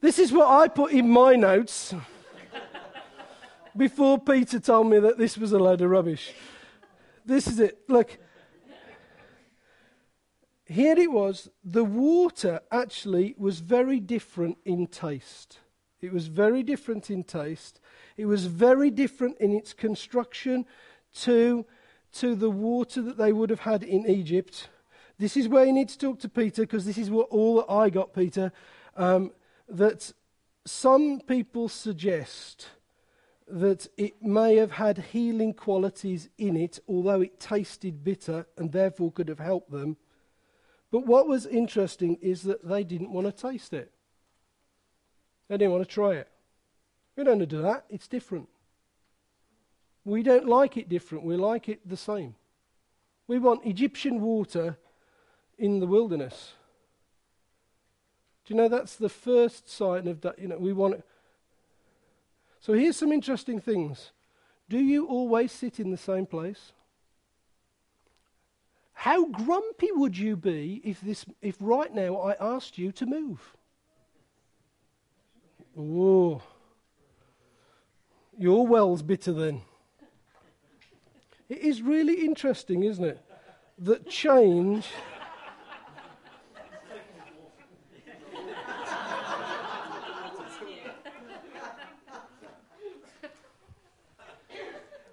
this 0.00 0.18
is 0.18 0.30
what 0.30 0.46
I 0.46 0.68
put 0.68 0.92
in 0.92 1.08
my 1.08 1.34
notes 1.34 1.94
before 3.76 4.18
Peter 4.18 4.60
told 4.60 4.88
me 4.88 4.98
that 5.00 5.18
this 5.18 5.38
was 5.38 5.52
a 5.52 5.58
load 5.58 5.80
of 5.80 5.90
rubbish. 5.90 6.32
This 7.28 7.46
is 7.46 7.60
it. 7.60 7.80
Look, 7.88 8.16
here 10.64 10.98
it 10.98 11.12
was, 11.12 11.50
the 11.62 11.84
water 11.84 12.60
actually 12.72 13.34
was 13.36 13.60
very 13.60 14.00
different 14.00 14.56
in 14.64 14.86
taste. 14.86 15.58
It 16.00 16.10
was 16.10 16.28
very 16.28 16.62
different 16.62 17.10
in 17.10 17.24
taste. 17.24 17.80
It 18.16 18.24
was 18.24 18.46
very 18.46 18.90
different 18.90 19.36
in 19.40 19.52
its 19.52 19.74
construction 19.74 20.64
to, 21.16 21.66
to 22.12 22.34
the 22.34 22.48
water 22.48 23.02
that 23.02 23.18
they 23.18 23.34
would 23.34 23.50
have 23.50 23.60
had 23.60 23.82
in 23.82 24.08
Egypt. 24.08 24.70
This 25.18 25.36
is 25.36 25.48
where 25.48 25.66
you 25.66 25.74
need 25.74 25.90
to 25.90 25.98
talk 25.98 26.20
to 26.20 26.30
Peter 26.30 26.62
because 26.62 26.86
this 26.86 26.96
is 26.96 27.10
what 27.10 27.28
all 27.28 27.56
that 27.56 27.70
I 27.70 27.90
got, 27.90 28.14
Peter. 28.14 28.52
Um, 28.96 29.32
that 29.68 30.14
some 30.64 31.20
people 31.20 31.68
suggest 31.68 32.68
that 33.50 33.86
it 33.96 34.22
may 34.22 34.56
have 34.56 34.72
had 34.72 34.98
healing 34.98 35.54
qualities 35.54 36.28
in 36.38 36.56
it, 36.56 36.78
although 36.88 37.20
it 37.20 37.40
tasted 37.40 38.04
bitter 38.04 38.46
and 38.56 38.72
therefore 38.72 39.12
could 39.12 39.28
have 39.28 39.38
helped 39.38 39.70
them. 39.70 39.96
But 40.90 41.06
what 41.06 41.28
was 41.28 41.46
interesting 41.46 42.18
is 42.20 42.42
that 42.42 42.66
they 42.66 42.84
didn't 42.84 43.12
want 43.12 43.26
to 43.26 43.32
taste 43.32 43.72
it. 43.72 43.92
They 45.48 45.56
didn't 45.56 45.72
want 45.72 45.88
to 45.88 45.94
try 45.94 46.12
it. 46.12 46.28
We 47.16 47.24
don't 47.24 47.38
want 47.38 47.50
to 47.50 47.56
do 47.56 47.62
that. 47.62 47.84
It's 47.88 48.06
different. 48.06 48.48
We 50.04 50.22
don't 50.22 50.46
like 50.46 50.76
it 50.76 50.88
different. 50.88 51.24
We 51.24 51.36
like 51.36 51.68
it 51.68 51.86
the 51.86 51.96
same. 51.96 52.34
We 53.26 53.38
want 53.38 53.66
Egyptian 53.66 54.20
water 54.20 54.78
in 55.58 55.80
the 55.80 55.86
wilderness. 55.86 56.52
Do 58.44 58.54
you 58.54 58.60
know 58.60 58.68
that's 58.68 58.96
the 58.96 59.10
first 59.10 59.68
sign 59.70 60.06
of 60.08 60.22
that? 60.22 60.38
You 60.38 60.48
know, 60.48 60.58
we 60.58 60.72
want. 60.72 61.04
So 62.68 62.74
here's 62.74 62.98
some 62.98 63.12
interesting 63.12 63.60
things. 63.62 64.12
Do 64.68 64.78
you 64.78 65.06
always 65.06 65.52
sit 65.52 65.80
in 65.80 65.90
the 65.90 65.96
same 65.96 66.26
place? 66.26 66.72
How 68.92 69.24
grumpy 69.24 69.88
would 69.90 70.18
you 70.18 70.36
be 70.36 70.82
if, 70.84 71.00
this, 71.00 71.24
if 71.40 71.56
right 71.60 71.90
now 71.94 72.16
I 72.16 72.34
asked 72.38 72.76
you 72.76 72.92
to 72.92 73.06
move? 73.06 73.56
Oh, 75.78 76.42
your 78.36 78.66
well's 78.66 79.00
bitter 79.00 79.32
then. 79.32 79.62
It 81.48 81.60
is 81.60 81.80
really 81.80 82.20
interesting, 82.26 82.82
isn't 82.82 83.02
it? 83.02 83.18
That 83.78 84.10
change. 84.10 84.88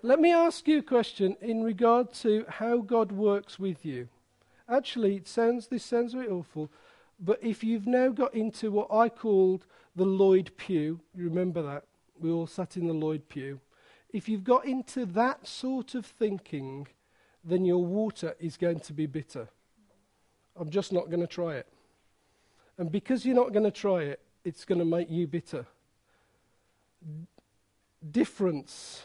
Let 0.06 0.20
me 0.20 0.32
ask 0.32 0.68
you 0.68 0.78
a 0.78 0.84
question 0.84 1.36
in 1.42 1.64
regard 1.64 2.14
to 2.22 2.46
how 2.48 2.78
God 2.78 3.12
works 3.12 3.58
with 3.58 3.84
you. 3.84 4.08
Actually, 4.70 5.16
it 5.16 5.28
sounds 5.28 5.66
this 5.66 5.84
sounds 5.84 6.14
very 6.14 6.28
awful, 6.28 6.70
but 7.20 7.40
if 7.42 7.64
you've 7.64 7.88
now 7.88 8.10
got 8.10 8.36
into 8.36 8.70
what 8.70 8.94
I 8.94 9.10
called 9.10 9.66
the 9.96 10.06
Lloyd 10.06 10.52
pew, 10.58 11.00
you 11.16 11.24
remember 11.24 11.64
that? 11.64 11.86
We 12.20 12.30
all 12.30 12.46
sat 12.46 12.78
in 12.78 12.86
the 12.86 12.94
Lloyd 12.94 13.28
pew. 13.30 13.60
If 14.14 14.30
you've 14.30 14.44
got 14.44 14.66
into 14.66 15.08
that 15.08 15.48
sort 15.48 15.96
of 15.96 16.06
thinking, 16.06 16.86
then 17.44 17.66
your 17.66 17.84
water 17.84 18.36
is 18.40 18.58
going 18.58 18.82
to 18.82 18.94
be 18.94 19.08
bitter. 19.08 19.48
I'm 20.56 20.70
just 20.70 20.94
not 20.94 21.10
going 21.10 21.22
to 21.22 21.28
try 21.28 21.56
it. 21.56 21.68
And 22.78 22.92
because 22.92 23.26
you're 23.26 23.34
not 23.34 23.54
going 23.54 23.66
to 23.66 23.72
try 23.72 24.04
it, 24.04 24.20
it's 24.44 24.66
going 24.66 24.78
to 24.78 24.86
make 24.86 25.10
you 25.10 25.26
bitter. 25.26 25.66
Difference 28.12 29.02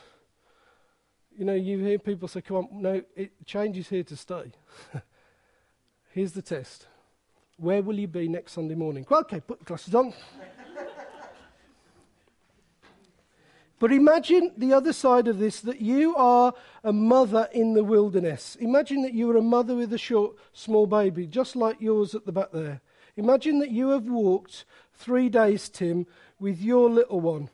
you 1.41 1.47
know, 1.47 1.55
you 1.55 1.79
hear 1.79 1.99
people 1.99 2.29
say, 2.29 2.43
come 2.43 2.59
on, 2.59 2.69
no, 2.71 3.03
it, 3.17 3.33
change 3.47 3.79
is 3.79 3.89
here 3.89 4.03
to 4.03 4.15
stay. 4.15 4.53
Here's 6.11 6.33
the 6.33 6.43
test. 6.43 6.87
Where 7.57 7.83
will 7.83 7.99
you 7.99 8.09
be 8.09 8.29
next 8.29 8.53
Sunday 8.53 8.75
morning? 8.75 9.07
Well, 9.09 9.21
okay, 9.21 9.41
put 9.41 9.61
the 9.61 9.65
glasses 9.65 9.95
on. 9.95 10.13
But 13.79 13.93
imagine 13.93 14.53
the 14.59 14.75
other 14.75 14.93
side 14.93 15.27
of 15.27 15.39
this 15.39 15.63
that 15.63 15.81
you 15.81 16.15
are 16.15 16.53
a 16.85 16.93
mother 16.93 17.49
in 17.51 17.73
the 17.73 17.83
wilderness. 17.83 18.55
Imagine 18.57 19.01
that 19.01 19.15
you 19.15 19.31
are 19.31 19.39
a 19.39 19.43
mother 19.43 19.75
with 19.75 19.95
a 19.95 19.99
short, 19.99 20.37
small 20.53 20.87
baby, 20.87 21.27
just 21.27 21.57
like 21.57 21.81
yours 21.81 22.15
at 22.15 22.27
the 22.27 22.33
back 22.33 22.53
there. 22.53 22.83
Imagine 23.17 23.59
that 23.61 23.71
you 23.71 23.89
have 23.89 24.05
walked 24.05 24.67
three 24.93 25.31
days, 25.31 25.71
Tim, 25.71 26.07
with 26.39 26.61
your 26.61 26.91
little 26.91 27.23
one. 27.23 27.49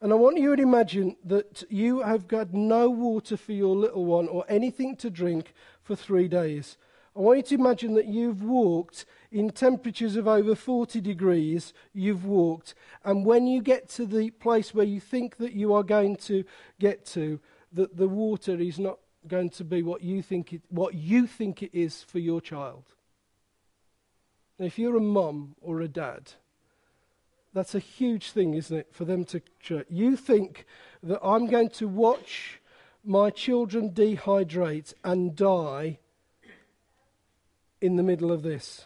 And 0.00 0.12
I 0.12 0.16
want 0.16 0.38
you 0.38 0.54
to 0.54 0.62
imagine 0.62 1.16
that 1.24 1.64
you 1.70 2.02
have 2.02 2.28
got 2.28 2.52
no 2.52 2.90
water 2.90 3.36
for 3.36 3.52
your 3.52 3.74
little 3.74 4.04
one 4.04 4.28
or 4.28 4.44
anything 4.48 4.94
to 4.96 5.10
drink 5.10 5.54
for 5.82 5.96
three 5.96 6.28
days. 6.28 6.76
I 7.16 7.20
want 7.20 7.38
you 7.38 7.42
to 7.44 7.54
imagine 7.54 7.94
that 7.94 8.06
you've 8.06 8.42
walked 8.42 9.06
in 9.32 9.48
temperatures 9.48 10.16
of 10.16 10.28
over 10.28 10.54
40 10.54 11.00
degrees, 11.00 11.72
you've 11.94 12.26
walked, 12.26 12.74
and 13.04 13.24
when 13.24 13.46
you 13.46 13.62
get 13.62 13.88
to 13.90 14.04
the 14.04 14.30
place 14.30 14.74
where 14.74 14.84
you 14.84 15.00
think 15.00 15.38
that 15.38 15.54
you 15.54 15.72
are 15.72 15.82
going 15.82 16.16
to 16.16 16.44
get 16.78 17.06
to, 17.06 17.40
that 17.72 17.96
the 17.96 18.08
water 18.08 18.54
is 18.60 18.78
not 18.78 18.98
going 19.26 19.48
to 19.50 19.64
be 19.64 19.82
what 19.82 20.02
you 20.02 20.20
think 20.20 20.52
it, 20.52 20.60
what 20.68 20.94
you 20.94 21.26
think 21.26 21.62
it 21.62 21.70
is 21.72 22.02
for 22.02 22.18
your 22.18 22.42
child. 22.42 22.84
Now, 24.58 24.66
if 24.66 24.78
you're 24.78 24.96
a 24.96 25.00
mum 25.00 25.56
or 25.62 25.80
a 25.80 25.88
dad, 25.88 26.32
that's 27.56 27.74
a 27.74 27.78
huge 27.78 28.32
thing, 28.32 28.52
isn't 28.52 28.76
it, 28.76 28.88
for 28.92 29.06
them 29.06 29.24
to. 29.24 29.40
You 29.88 30.14
think 30.14 30.66
that 31.02 31.24
I'm 31.24 31.46
going 31.46 31.70
to 31.70 31.88
watch 31.88 32.60
my 33.02 33.30
children 33.30 33.92
dehydrate 33.92 34.92
and 35.02 35.34
die 35.34 35.98
in 37.80 37.96
the 37.96 38.02
middle 38.02 38.30
of 38.30 38.42
this. 38.42 38.84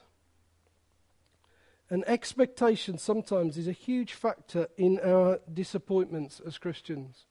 And 1.91 2.05
expectation 2.07 2.97
sometimes 2.97 3.59
is 3.59 3.67
a 3.67 3.73
huge 3.73 4.13
factor 4.13 4.69
in 4.77 5.01
our 5.01 5.41
disappointments 5.53 6.41
as 6.47 6.57
Christians 6.57 7.27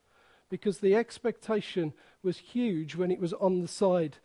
because 0.50 0.80
the 0.80 0.94
expectation 0.94 1.94
was 2.22 2.38
huge 2.38 2.98
when 2.98 3.12
it 3.12 3.20
was 3.22 3.32
on 3.32 3.62
the 3.62 3.68
side 3.70 4.18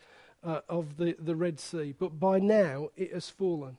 uh, 0.42 0.62
of 0.68 0.96
the, 0.96 1.14
the 1.20 1.36
Red 1.36 1.60
Sea, 1.60 1.94
but 1.96 2.18
by 2.18 2.40
now 2.40 2.88
it 2.96 3.12
has 3.12 3.30
fallen. 3.30 3.76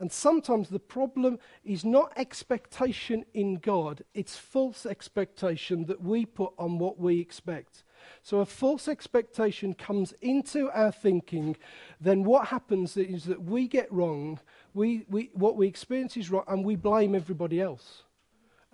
And 0.00 0.10
sometimes 0.10 0.68
the 0.68 0.80
problem 0.80 1.38
is 1.64 1.84
not 1.84 2.12
expectation 2.16 3.24
in 3.32 3.56
God, 3.56 4.02
it's 4.12 4.36
false 4.36 4.86
expectation 4.86 5.86
that 5.86 6.02
we 6.02 6.26
put 6.26 6.52
on 6.58 6.78
what 6.78 6.98
we 6.98 7.20
expect. 7.20 7.84
So 8.22 8.40
a 8.40 8.46
false 8.46 8.88
expectation 8.88 9.74
comes 9.74 10.12
into 10.20 10.70
our 10.70 10.92
thinking, 10.92 11.56
then 12.00 12.24
what 12.24 12.48
happens 12.48 12.96
is 12.96 13.24
that 13.24 13.42
we 13.42 13.68
get 13.68 13.90
wrong, 13.92 14.40
we, 14.74 15.06
we, 15.08 15.30
what 15.32 15.56
we 15.56 15.66
experience 15.68 16.16
is 16.16 16.30
wrong, 16.30 16.44
and 16.48 16.64
we 16.64 16.76
blame 16.76 17.14
everybody 17.14 17.60
else. 17.60 18.02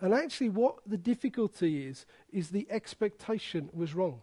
And 0.01 0.15
actually, 0.15 0.49
what 0.49 0.77
the 0.87 0.97
difficulty 0.97 1.87
is, 1.87 2.07
is 2.33 2.49
the 2.49 2.67
expectation 2.71 3.69
was 3.73 3.95
wrong. 3.95 4.23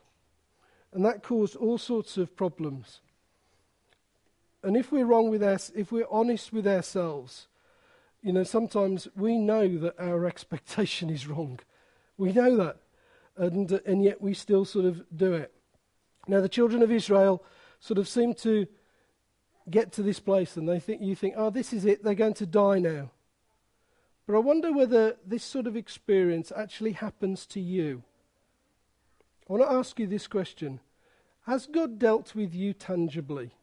And 0.91 1.06
that 1.06 1.22
caused 1.22 1.56
all 1.56 1.78
sorts 1.78 2.18
of 2.18 2.36
problems. 2.36 3.02
And 4.68 4.76
if 4.76 4.91
we're 4.91 5.05
wrong 5.05 5.30
with 5.30 5.41
us, 5.41 5.72
if 5.78 5.93
we're 5.93 6.11
honest 6.11 6.51
with 6.51 6.68
ourselves, 6.68 7.47
you 8.22 8.34
know, 8.34 8.43
sometimes 8.43 9.07
we 9.15 9.38
know 9.38 9.78
that 9.78 9.97
our 9.97 10.26
expectation 10.32 11.09
is 11.09 11.26
wrong. 11.26 11.61
We 12.18 12.34
know 12.34 12.53
that 12.57 12.76
and, 13.38 13.72
uh, 13.72 13.80
and 13.86 14.03
yet 14.03 14.22
we 14.22 14.34
still 14.34 14.65
sort 14.65 14.84
of 14.84 15.05
do 15.15 15.32
it. 15.32 15.53
Now, 16.28 16.41
the 16.41 16.49
children 16.49 16.84
of 16.84 16.91
Israel 16.91 17.45
sort 17.80 17.97
of 17.97 18.09
seem 18.09 18.34
to 18.34 18.68
get 19.70 19.93
to 19.93 20.03
this 20.03 20.20
place 20.20 20.57
and 20.57 20.68
they 20.68 20.82
think, 20.82 21.01
you 21.01 21.15
think, 21.15 21.36
oh, 21.38 21.49
this 21.49 21.72
is 21.72 21.86
it, 21.86 22.03
they're 22.03 22.13
going 22.13 22.34
to 22.34 22.45
die 22.45 22.80
now. 22.80 23.11
But 24.26 24.36
I 24.36 24.39
wonder 24.39 24.74
whether 24.74 25.15
this 25.26 25.45
sort 25.45 25.65
of 25.65 25.78
experience 25.78 26.51
actually 26.53 26.91
happens 26.91 27.45
to 27.45 27.61
you. 27.61 28.03
I 29.49 29.53
want 29.53 29.63
to 29.63 29.72
ask 29.72 29.97
you 29.97 30.07
this 30.07 30.28
question 30.28 30.82
Has 31.45 31.68
God 31.68 31.97
dealt 31.97 32.36
with 32.36 32.53
you 32.53 32.74
tangibly? 32.74 33.53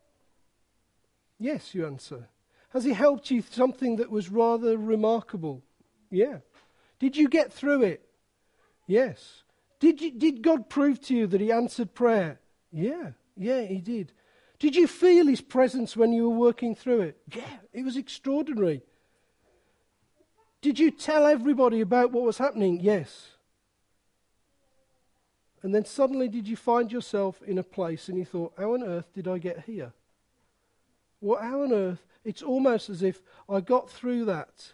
Yes, 1.45 1.75
you 1.75 1.85
answer. 1.85 2.27
Has 2.71 2.85
He 2.85 2.95
helped 2.95 3.31
you 3.31 3.43
something 3.43 3.97
that 3.97 4.11
was 4.11 4.31
rather 4.31 4.79
remarkable? 4.79 5.63
Yeah. 6.11 6.39
Did 6.99 7.19
you 7.19 7.29
get 7.29 7.53
through 7.53 7.83
it? 7.83 8.09
Yes. 8.87 9.43
Did, 9.79 10.01
you, 10.01 10.11
did 10.11 10.41
God 10.41 10.71
prove 10.71 11.03
to 11.03 11.15
you 11.15 11.27
that 11.27 11.43
He 11.43 11.53
answered 11.53 11.93
prayer? 11.93 12.41
Yeah, 12.73 13.11
yeah, 13.37 13.61
He 13.61 13.83
did. 13.83 14.13
Did 14.59 14.75
you 14.75 14.87
feel 14.87 15.27
His 15.27 15.43
presence 15.43 15.95
when 15.95 16.15
you 16.15 16.31
were 16.31 16.39
working 16.39 16.75
through 16.75 17.03
it? 17.03 17.19
Yeah, 17.31 17.59
it 17.75 17.85
was 17.85 17.99
extraordinary. 17.99 18.81
Did 20.63 20.79
you 20.79 20.91
tell 20.91 21.27
everybody 21.27 21.83
about 21.83 22.11
what 22.11 22.25
was 22.25 22.39
happening? 22.39 22.81
Yes. 22.81 23.33
And 25.63 25.75
then 25.75 25.85
suddenly, 25.85 26.29
did 26.29 26.49
you 26.49 26.57
find 26.57 26.91
yourself 26.91 27.43
in 27.43 27.59
a 27.59 27.63
place 27.63 28.09
and 28.09 28.17
you 28.17 28.25
thought, 28.25 28.55
How 28.57 28.73
on 28.73 28.83
earth 28.83 29.13
did 29.13 29.29
I 29.29 29.37
get 29.37 29.65
here? 29.67 29.93
What, 31.25 31.41
how 31.41 31.63
on 31.63 31.73
earth? 31.73 32.05
It's 32.23 32.43
almost 32.43 32.91
as 32.91 33.03
if 33.03 33.23
I 33.49 33.63
got 33.63 33.89
through 33.89 34.27
that 34.27 34.73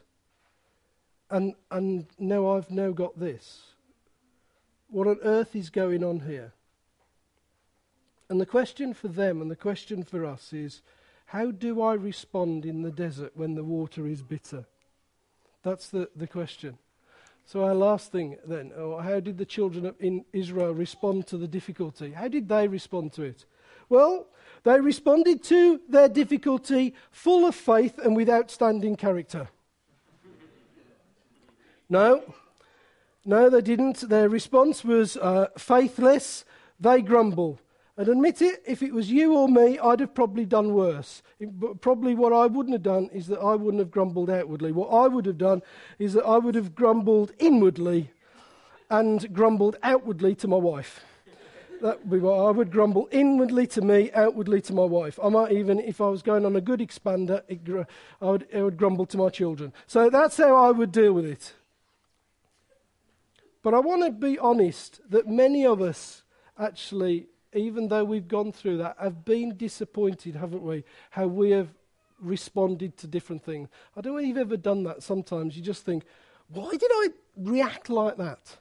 and, 1.31 1.55
and 1.71 2.07
now 2.19 2.57
I've 2.57 2.73
now 2.73 2.91
got 2.91 3.21
this. 3.21 3.75
What 4.89 5.07
on 5.07 5.19
earth 5.23 5.55
is 5.55 5.71
going 5.71 6.03
on 6.03 6.19
here? 6.19 6.53
And 8.29 8.41
the 8.41 8.47
question 8.47 8.95
for 8.95 9.07
them 9.07 9.41
and 9.41 9.49
the 9.49 9.55
question 9.55 10.03
for 10.03 10.25
us 10.25 10.53
is 10.53 10.83
how 11.27 11.53
do 11.53 11.83
I 11.83 11.95
respond 11.95 12.67
in 12.67 12.83
the 12.83 12.91
desert 12.91 13.31
when 13.37 13.55
the 13.55 13.63
water 13.63 14.09
is 14.09 14.21
bitter? 14.21 14.65
That's 15.63 15.89
the, 15.89 16.09
the 16.17 16.27
question. 16.27 16.79
So, 17.47 17.65
our 17.65 17.75
last 17.75 18.11
thing 18.11 18.39
then, 18.45 18.73
or 18.73 19.05
how 19.05 19.21
did 19.21 19.39
the 19.39 19.45
children 19.45 19.95
in 20.01 20.25
Israel 20.33 20.75
respond 20.75 21.29
to 21.29 21.37
the 21.37 21.47
difficulty? 21.47 22.11
How 22.11 22.27
did 22.27 22.49
they 22.49 22.67
respond 22.67 23.13
to 23.13 23.23
it? 23.23 23.45
Well, 23.91 24.29
they 24.63 24.81
responded 24.81 25.43
to 25.45 25.81
their 25.89 26.09
difficulty 26.09 26.95
full 27.11 27.45
of 27.45 27.55
faith 27.55 27.99
and 27.99 28.17
with 28.17 28.31
outstanding 28.31 28.97
character. 28.97 29.49
No, 31.89 32.35
no, 33.25 33.51
they 33.51 33.61
didn't. 33.61 34.09
Their 34.09 34.29
response 34.29 34.85
was 34.85 35.17
uh, 35.17 35.49
faithless. 35.59 36.45
They 36.79 37.03
grumble. 37.03 37.61
And 37.97 38.09
admit 38.09 38.41
it, 38.41 38.63
if 38.65 38.83
it 38.83 38.95
was 38.95 39.11
you 39.11 39.35
or 39.35 39.49
me, 39.49 39.79
I'd 39.79 40.01
have 40.01 40.15
probably 40.15 40.47
done 40.47 40.73
worse. 40.73 41.23
It, 41.41 41.51
probably 41.81 42.15
what 42.15 42.33
I 42.33 42.47
wouldn't 42.47 42.73
have 42.73 42.85
done 42.85 43.11
is 43.13 43.27
that 43.27 43.41
I 43.41 43.57
wouldn't 43.57 43.81
have 43.81 43.91
grumbled 43.91 44.31
outwardly. 44.31 44.73
What 44.73 44.89
I 44.89 45.09
would 45.09 45.27
have 45.27 45.37
done 45.37 45.63
is 45.99 46.13
that 46.13 46.25
I 46.25 46.39
would 46.39 46.55
have 46.55 46.75
grumbled 46.75 47.33
inwardly 47.39 48.11
and 48.89 49.31
grumbled 49.35 49.77
outwardly 49.83 50.35
to 50.37 50.49
my 50.49 50.57
wife. 50.57 51.05
That 51.83 52.01
would 52.01 52.11
be 52.11 52.19
what 52.19 52.39
I 52.39 52.51
would 52.51 52.71
grumble 52.71 53.09
inwardly 53.11 53.67
to 53.69 53.81
me, 53.81 54.11
outwardly 54.13 54.61
to 54.63 54.75
my 54.75 54.85
wife. 54.85 55.19
I 55.23 55.29
might 55.29 55.53
even, 55.53 55.79
if 55.81 56.01
I 56.01 56.09
was 56.09 56.23
going 56.23 56.45
on 56.45 56.55
a 56.57 56.61
good 56.61 56.81
expander, 56.81 57.43
it, 57.49 57.61
I, 58.21 58.25
would, 58.25 58.47
I 58.55 58.63
would 58.63 58.77
grumble 58.77 59.07
to 59.07 59.17
my 59.17 59.31
children. 59.31 59.73
So 59.87 60.11
that's 60.11 60.37
how 60.37 60.55
I 60.57 60.71
would 60.71 60.93
deal 60.93 61.13
with 61.13 61.25
it. 61.25 61.55
But 63.63 63.75
I 63.75 63.79
want 63.79 64.05
to 64.05 64.11
be 64.11 64.39
honest 64.39 65.01
that 65.11 65.27
many 65.27 65.67
of 65.67 65.81
us 65.81 66.23
actually, 66.59 67.27
even 67.55 67.89
though 67.89 68.05
we've 68.05 68.29
gone 68.29 68.53
through 68.53 68.79
that, 68.79 68.97
have 69.01 69.25
been 69.25 69.57
disappointed, 69.57 70.37
haven't 70.37 70.63
we? 70.63 70.85
How 71.11 71.27
we 71.27 71.51
have 71.51 71.69
responded 72.21 72.97
to 72.99 73.07
different 73.07 73.43
things. 73.43 73.69
I 73.97 74.01
don't 74.01 74.13
know 74.13 74.19
if 74.19 74.27
you've 74.27 74.37
ever 74.37 74.57
done 74.57 74.85
that 74.85 75.03
sometimes. 75.03 75.57
You 75.57 75.63
just 75.63 75.85
think, 75.85 76.05
why 76.49 76.71
did 76.71 76.91
I 76.93 77.09
react 77.37 77.89
like 77.89 78.17
that? 78.19 78.59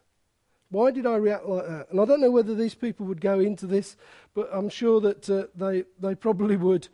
Why 0.72 0.91
did 0.91 1.05
I 1.05 1.15
react 1.15 1.45
like 1.45 1.65
that? 1.67 1.89
And 1.89 1.99
I 1.99 2.05
don't 2.05 2.22
know 2.22 2.32
whether 2.32 2.53
these 2.53 2.76
people 2.76 3.05
would 3.07 3.22
go 3.22 3.39
into 3.39 3.65
this, 3.65 3.97
but 4.36 4.49
I'm 4.51 4.70
sure 4.70 5.01
that 5.01 5.30
uh, 5.30 5.45
they, 5.55 5.84
they 5.99 6.13
probably 6.13 6.57
would. 6.57 6.88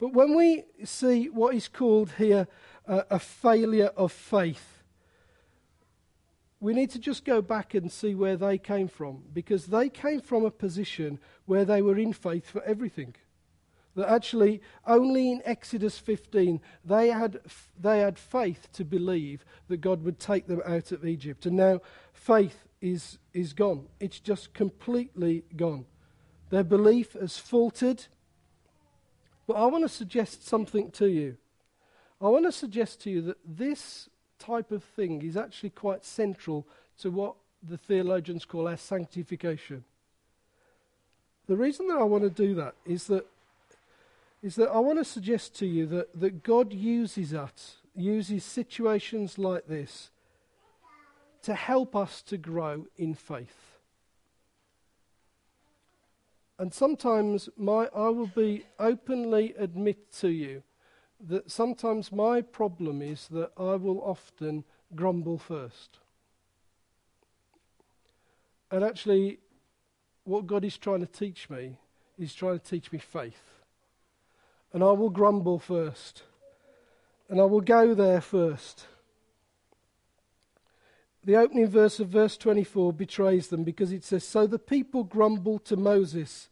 But 0.00 0.14
when 0.14 0.34
we 0.34 0.64
see 0.84 1.28
what 1.28 1.54
is 1.54 1.68
called 1.68 2.12
here 2.18 2.46
uh, 2.86 3.02
a 3.10 3.18
failure 3.18 3.90
of 3.96 4.12
faith, 4.12 4.78
we 6.60 6.72
need 6.72 6.90
to 6.90 6.98
just 6.98 7.24
go 7.24 7.42
back 7.42 7.74
and 7.74 7.92
see 7.92 8.14
where 8.14 8.36
they 8.36 8.58
came 8.58 8.88
from 8.88 9.22
because 9.32 9.66
they 9.66 9.88
came 9.88 10.20
from 10.20 10.44
a 10.44 10.50
position 10.50 11.18
where 11.44 11.64
they 11.64 11.82
were 11.82 11.98
in 11.98 12.12
faith 12.12 12.48
for 12.48 12.62
everything. 12.62 13.14
That 13.94 14.08
actually, 14.08 14.62
only 14.86 15.32
in 15.32 15.42
Exodus 15.44 15.98
15, 15.98 16.60
they 16.84 17.08
had, 17.08 17.40
they 17.78 18.00
had 18.00 18.18
faith 18.18 18.68
to 18.72 18.84
believe 18.84 19.44
that 19.68 19.80
God 19.80 20.04
would 20.04 20.18
take 20.18 20.46
them 20.46 20.62
out 20.64 20.92
of 20.92 21.04
Egypt. 21.04 21.46
And 21.46 21.56
now 21.56 21.80
faith 22.12 22.67
is, 22.80 23.18
is 23.32 23.52
gone. 23.52 23.86
It's 24.00 24.20
just 24.20 24.54
completely 24.54 25.44
gone. 25.56 25.86
Their 26.50 26.64
belief 26.64 27.12
has 27.12 27.38
faltered. 27.38 28.06
But 29.46 29.54
I 29.54 29.66
want 29.66 29.84
to 29.84 29.88
suggest 29.88 30.46
something 30.46 30.90
to 30.92 31.06
you. 31.06 31.36
I 32.20 32.28
want 32.28 32.44
to 32.46 32.52
suggest 32.52 33.00
to 33.02 33.10
you 33.10 33.22
that 33.22 33.38
this 33.46 34.08
type 34.38 34.70
of 34.70 34.84
thing 34.84 35.22
is 35.22 35.36
actually 35.36 35.70
quite 35.70 36.04
central 36.04 36.66
to 37.00 37.10
what 37.10 37.34
the 37.62 37.78
theologians 37.78 38.44
call 38.44 38.68
our 38.68 38.76
sanctification. 38.76 39.84
The 41.46 41.56
reason 41.56 41.88
that 41.88 41.98
I 41.98 42.04
want 42.04 42.24
to 42.24 42.30
do 42.30 42.54
that 42.56 42.74
is 42.84 43.06
that 43.06 43.26
is 44.42 44.54
that 44.54 44.68
I 44.68 44.78
want 44.78 44.98
to 44.98 45.04
suggest 45.04 45.56
to 45.56 45.66
you 45.66 45.86
that, 45.86 46.20
that 46.20 46.44
God 46.44 46.72
uses 46.72 47.34
us, 47.34 47.78
uses 47.96 48.44
situations 48.44 49.36
like 49.36 49.66
this 49.66 50.10
to 51.42 51.54
help 51.54 51.94
us 51.94 52.22
to 52.22 52.36
grow 52.36 52.86
in 52.96 53.14
faith. 53.14 53.78
And 56.58 56.74
sometimes 56.74 57.48
my, 57.56 57.88
I 57.94 58.08
will 58.08 58.26
be 58.26 58.64
openly 58.78 59.54
admit 59.56 60.12
to 60.20 60.28
you 60.28 60.62
that 61.28 61.50
sometimes 61.50 62.10
my 62.10 62.40
problem 62.40 63.00
is 63.00 63.28
that 63.28 63.52
I 63.56 63.76
will 63.76 64.00
often 64.02 64.64
grumble 64.94 65.38
first. 65.38 65.98
And 68.70 68.84
actually, 68.84 69.38
what 70.24 70.46
God 70.46 70.64
is 70.64 70.76
trying 70.76 71.00
to 71.00 71.06
teach 71.06 71.48
me 71.48 71.76
is 72.18 72.34
trying 72.34 72.58
to 72.58 72.64
teach 72.64 72.92
me 72.92 72.98
faith. 72.98 73.62
And 74.72 74.82
I 74.82 74.90
will 74.90 75.10
grumble 75.10 75.58
first. 75.58 76.22
And 77.28 77.40
I 77.40 77.44
will 77.44 77.60
go 77.60 77.94
there 77.94 78.20
first. 78.20 78.86
The 81.28 81.36
opening 81.36 81.68
verse 81.68 82.00
of 82.00 82.08
verse 82.08 82.38
24 82.38 82.94
betrays 82.94 83.48
them 83.48 83.62
because 83.62 83.92
it 83.92 84.02
says, 84.02 84.24
So 84.24 84.46
the 84.46 84.58
people 84.58 85.04
grumbled 85.04 85.66
to 85.66 85.76
Moses. 85.76 86.48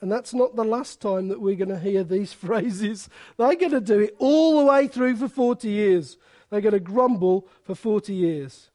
And 0.00 0.10
that's 0.10 0.34
not 0.34 0.56
the 0.56 0.64
last 0.64 1.00
time 1.00 1.28
that 1.28 1.40
we're 1.40 1.54
going 1.54 1.68
to 1.68 1.78
hear 1.78 2.02
these 2.02 2.32
phrases. 2.46 3.08
They're 3.36 3.54
going 3.54 3.70
to 3.70 3.80
do 3.80 4.00
it 4.00 4.16
all 4.18 4.58
the 4.58 4.64
way 4.64 4.88
through 4.88 5.14
for 5.18 5.28
40 5.28 5.68
years. 5.68 6.16
They're 6.50 6.60
going 6.60 6.72
to 6.72 6.80
grumble 6.80 7.46
for 7.62 7.76
40 7.76 8.14
years. 8.14 8.70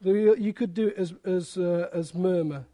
You 0.00 0.54
could 0.54 0.72
do 0.72 0.86
it 0.88 0.96
as, 0.96 1.12
as, 1.26 1.58
uh, 1.58 1.90
as 1.92 2.14
murmur, 2.14 2.64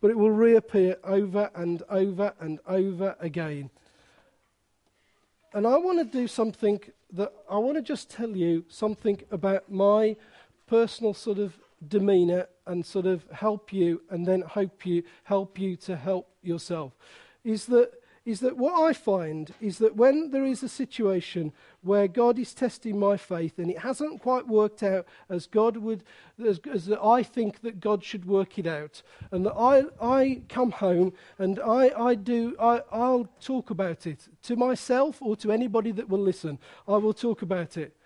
but 0.00 0.10
it 0.10 0.16
will 0.16 0.30
reappear 0.30 0.96
over 1.04 1.50
and 1.54 1.82
over 1.90 2.32
and 2.40 2.60
over 2.66 3.14
again. 3.20 3.68
And 5.52 5.66
I 5.66 5.76
want 5.76 5.98
to 5.98 6.04
do 6.06 6.26
something 6.26 6.80
that 7.12 7.30
I 7.50 7.58
want 7.58 7.76
to 7.76 7.82
just 7.82 8.08
tell 8.08 8.30
you 8.30 8.64
something 8.68 9.20
about 9.30 9.70
my 9.70 10.16
personal 10.68 11.14
sort 11.14 11.38
of 11.38 11.58
demeanor 11.86 12.46
and 12.66 12.84
sort 12.84 13.06
of 13.06 13.24
help 13.32 13.72
you 13.72 14.02
and 14.10 14.26
then 14.26 14.42
hope 14.42 14.84
you 14.84 15.02
help 15.24 15.58
you 15.58 15.76
to 15.76 15.96
help 15.96 16.28
yourself 16.42 16.92
is 17.44 17.66
that 17.66 17.92
is 18.28 18.40
that 18.40 18.58
what 18.58 18.74
I 18.78 18.92
find 18.92 19.54
is 19.58 19.78
that 19.78 19.96
when 19.96 20.32
there 20.32 20.44
is 20.44 20.62
a 20.62 20.68
situation 20.68 21.50
where 21.80 22.06
God 22.06 22.38
is 22.38 22.52
testing 22.52 22.98
my 22.98 23.16
faith 23.16 23.58
and 23.58 23.70
it 23.70 23.78
hasn't 23.78 24.20
quite 24.20 24.46
worked 24.46 24.82
out 24.82 25.06
as 25.30 25.46
God 25.46 25.78
would, 25.78 26.04
as, 26.44 26.60
as 26.70 26.92
I 26.92 27.22
think 27.22 27.62
that 27.62 27.80
God 27.80 28.04
should 28.04 28.26
work 28.26 28.58
it 28.58 28.66
out, 28.66 29.00
and 29.30 29.46
that 29.46 29.54
I, 29.54 29.84
I 29.98 30.42
come 30.50 30.72
home 30.72 31.14
and 31.38 31.58
I, 31.58 31.90
I 31.98 32.14
do, 32.16 32.54
I, 32.60 32.82
I'll 32.92 33.30
talk 33.40 33.70
about 33.70 34.06
it 34.06 34.28
to 34.42 34.56
myself 34.56 35.22
or 35.22 35.34
to 35.36 35.50
anybody 35.50 35.90
that 35.92 36.10
will 36.10 36.20
listen. 36.20 36.58
I 36.86 36.98
will 36.98 37.14
talk 37.14 37.40
about 37.40 37.78
it. 37.78 37.96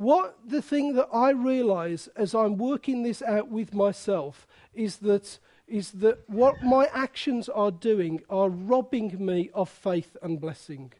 What 0.00 0.38
the 0.48 0.62
thing 0.62 0.94
that 0.94 1.08
I 1.12 1.28
realize 1.28 2.08
as 2.16 2.34
I'm 2.34 2.56
working 2.56 3.02
this 3.02 3.20
out 3.20 3.48
with 3.48 3.74
myself 3.74 4.46
is 4.72 4.96
that 5.00 5.38
is 5.68 5.90
that 5.90 6.26
what 6.26 6.62
my 6.62 6.88
actions 6.94 7.50
are 7.50 7.70
doing 7.70 8.22
are 8.30 8.48
robbing 8.48 9.14
me 9.22 9.50
of 9.52 9.68
faith 9.68 10.16
and 10.22 10.40
blessing. 10.40 10.94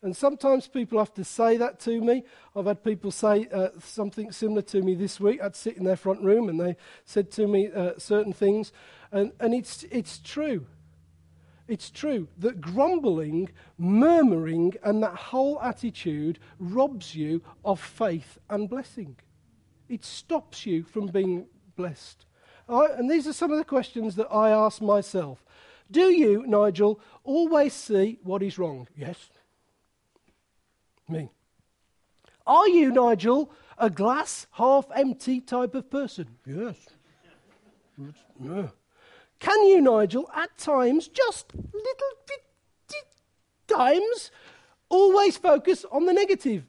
And 0.00 0.16
sometimes 0.16 0.68
people 0.68 0.98
have 1.00 1.12
to 1.12 1.22
say 1.22 1.58
that 1.58 1.80
to 1.80 2.00
me. 2.00 2.24
I've 2.56 2.64
had 2.64 2.82
people 2.82 3.10
say 3.10 3.46
uh, 3.52 3.68
something 3.78 4.32
similar 4.32 4.62
to 4.62 4.80
me 4.80 4.94
this 4.94 5.20
week. 5.20 5.42
I'd 5.42 5.54
sit 5.54 5.76
in 5.76 5.84
their 5.84 5.96
front 5.96 6.22
room 6.22 6.48
and 6.48 6.58
they 6.58 6.76
said 7.04 7.30
to 7.32 7.46
me 7.46 7.70
uh, 7.70 7.92
certain 7.98 8.32
things. 8.32 8.72
And, 9.12 9.32
and 9.38 9.52
it's, 9.52 9.84
it's 9.90 10.16
true. 10.16 10.64
It's 11.72 11.88
true 11.88 12.28
that 12.36 12.60
grumbling, 12.60 13.48
murmuring, 13.78 14.74
and 14.84 15.02
that 15.02 15.14
whole 15.14 15.58
attitude 15.62 16.38
robs 16.58 17.14
you 17.14 17.40
of 17.64 17.80
faith 17.80 18.36
and 18.50 18.68
blessing. 18.68 19.16
It 19.88 20.04
stops 20.04 20.66
you 20.66 20.82
from 20.82 21.06
being 21.06 21.46
blessed. 21.74 22.26
I, 22.68 22.88
and 22.98 23.10
these 23.10 23.26
are 23.26 23.32
some 23.32 23.52
of 23.52 23.56
the 23.56 23.64
questions 23.64 24.16
that 24.16 24.28
I 24.30 24.50
ask 24.50 24.82
myself. 24.82 25.46
Do 25.90 26.10
you, 26.10 26.44
Nigel, 26.46 27.00
always 27.24 27.72
see 27.72 28.18
what 28.22 28.42
is 28.42 28.58
wrong? 28.58 28.86
Yes. 28.94 29.30
Me. 31.08 31.30
Are 32.46 32.68
you, 32.68 32.92
Nigel, 32.92 33.50
a 33.78 33.88
glass 33.88 34.46
half 34.50 34.88
empty 34.94 35.40
type 35.40 35.74
of 35.74 35.88
person? 35.88 36.36
Yes. 36.44 36.76
Yeah. 38.38 38.68
Can 39.42 39.66
you, 39.66 39.80
Nigel, 39.80 40.30
at 40.36 40.56
times, 40.56 41.08
just 41.08 41.52
little 41.52 42.12
bit 42.28 42.42
times, 43.66 44.30
always 44.88 45.36
focus 45.36 45.84
on 45.90 46.06
the 46.06 46.12
negative? 46.12 46.64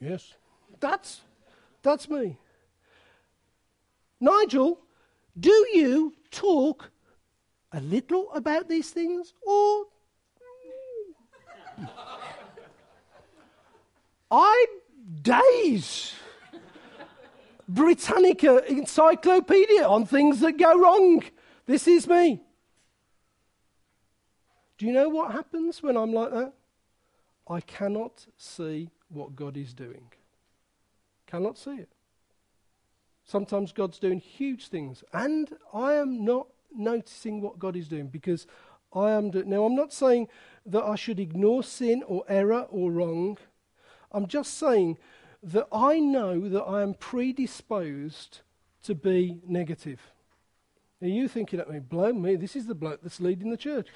Yes. 0.00 0.34
That's, 0.78 1.22
that's 1.82 2.08
me. 2.08 2.36
Nigel, 4.20 4.78
do 5.38 5.50
you 5.74 6.14
talk 6.30 6.92
a 7.72 7.80
little 7.80 8.32
about 8.32 8.68
these 8.68 8.90
things 8.90 9.34
or 9.44 9.86
I'm 14.30 14.66
days. 15.22 16.12
Britannica 17.68 18.64
encyclopedia 18.70 19.84
on 19.84 20.06
things 20.06 20.38
that 20.38 20.56
go 20.56 20.78
wrong. 20.78 21.24
This 21.66 21.86
is 21.86 22.08
me. 22.08 22.40
Do 24.78 24.86
you 24.86 24.92
know 24.92 25.08
what 25.08 25.32
happens 25.32 25.82
when 25.82 25.96
I'm 25.96 26.12
like 26.12 26.32
that? 26.32 26.52
I 27.48 27.60
cannot 27.60 28.26
see 28.36 28.90
what 29.08 29.36
God 29.36 29.56
is 29.56 29.74
doing. 29.74 30.10
Cannot 31.26 31.58
see 31.58 31.76
it. 31.76 31.88
Sometimes 33.24 33.72
God's 33.72 33.98
doing 33.98 34.18
huge 34.18 34.68
things, 34.68 35.04
and 35.12 35.56
I 35.72 35.94
am 35.94 36.24
not 36.24 36.48
noticing 36.74 37.40
what 37.40 37.58
God 37.58 37.76
is 37.76 37.88
doing 37.88 38.08
because 38.08 38.46
I 38.92 39.12
am 39.12 39.30
doing. 39.30 39.48
Now, 39.48 39.64
I'm 39.64 39.76
not 39.76 39.92
saying 39.92 40.28
that 40.66 40.82
I 40.82 40.96
should 40.96 41.20
ignore 41.20 41.62
sin 41.62 42.02
or 42.06 42.24
error 42.28 42.66
or 42.70 42.90
wrong. 42.90 43.38
I'm 44.10 44.26
just 44.26 44.58
saying 44.58 44.98
that 45.42 45.68
I 45.72 45.98
know 45.98 46.48
that 46.48 46.62
I 46.62 46.82
am 46.82 46.94
predisposed 46.94 48.40
to 48.82 48.94
be 48.94 49.40
negative. 49.46 50.00
Are 51.02 51.08
you 51.08 51.26
thinking 51.26 51.58
at 51.58 51.68
me, 51.68 51.80
blow 51.80 52.12
me, 52.12 52.36
this 52.36 52.54
is 52.54 52.66
the 52.66 52.74
bloke 52.74 53.00
that's 53.02 53.20
leading 53.20 53.50
the 53.50 53.56
church. 53.56 53.88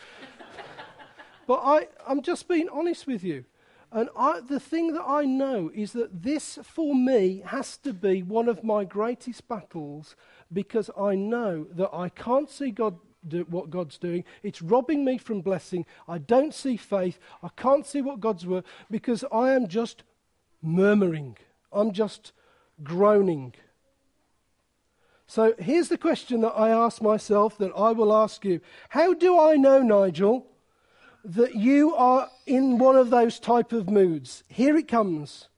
but 1.47 1.61
I, 1.63 1.89
I'm 2.07 2.21
just 2.21 2.49
being 2.49 2.69
honest 2.69 3.07
with 3.07 3.23
you. 3.23 3.45
And 3.93 4.11
I, 4.17 4.41
the 4.41 4.59
thing 4.59 4.93
that 4.95 5.05
I 5.07 5.25
know 5.25 5.71
is 5.73 5.93
that 5.93 6.23
this, 6.23 6.59
for 6.63 6.95
me, 6.95 7.43
has 7.47 7.77
to 7.79 7.93
be 7.93 8.23
one 8.23 8.49
of 8.49 8.65
my 8.65 8.85
greatest 8.85 9.47
battles 9.47 10.17
because 10.53 10.91
I 10.99 11.15
know 11.15 11.67
that 11.71 11.91
I 11.95 12.09
can't 12.09 12.51
see 12.51 12.73
God 12.73 12.99
do 13.27 13.47
what 13.49 13.71
God's 13.71 13.99
doing. 13.99 14.25
It's 14.43 14.61
robbing 14.61 15.05
me 15.05 15.19
from 15.19 15.41
blessing. 15.41 15.87
I 16.09 16.19
don't 16.19 16.53
see 16.53 16.77
faith. 16.77 17.19
I 17.43 17.49
can't 17.57 17.87
see 17.87 18.03
what 18.03 18.21
God's 18.21 18.47
work 18.47 18.65
because 18.91 19.25
I 19.33 19.53
am 19.53 19.69
just 19.69 20.03
murmuring. 20.61 21.37
I'm 21.73 21.93
just 21.93 22.33
groaning. 22.83 23.55
So 25.27 25.55
here's 25.59 25.89
the 25.89 25.99
question 25.99 26.41
that 26.43 26.53
I 26.53 26.71
ask 26.71 27.03
myself 27.03 27.59
that 27.59 27.73
I 27.77 27.93
will 27.93 28.15
ask 28.15 28.45
you. 28.45 28.61
How 28.91 29.13
do 29.13 29.39
I 29.39 29.57
know, 29.57 29.83
Nigel, 29.83 30.47
that 31.25 31.57
you 31.57 31.95
are 31.95 32.31
in 32.47 32.79
one 32.79 32.97
of 32.97 33.11
those 33.11 33.41
type 33.41 33.73
of 33.73 33.91
moods? 33.91 34.45
Here 34.49 34.77
it 34.77 34.87
comes. 34.87 35.49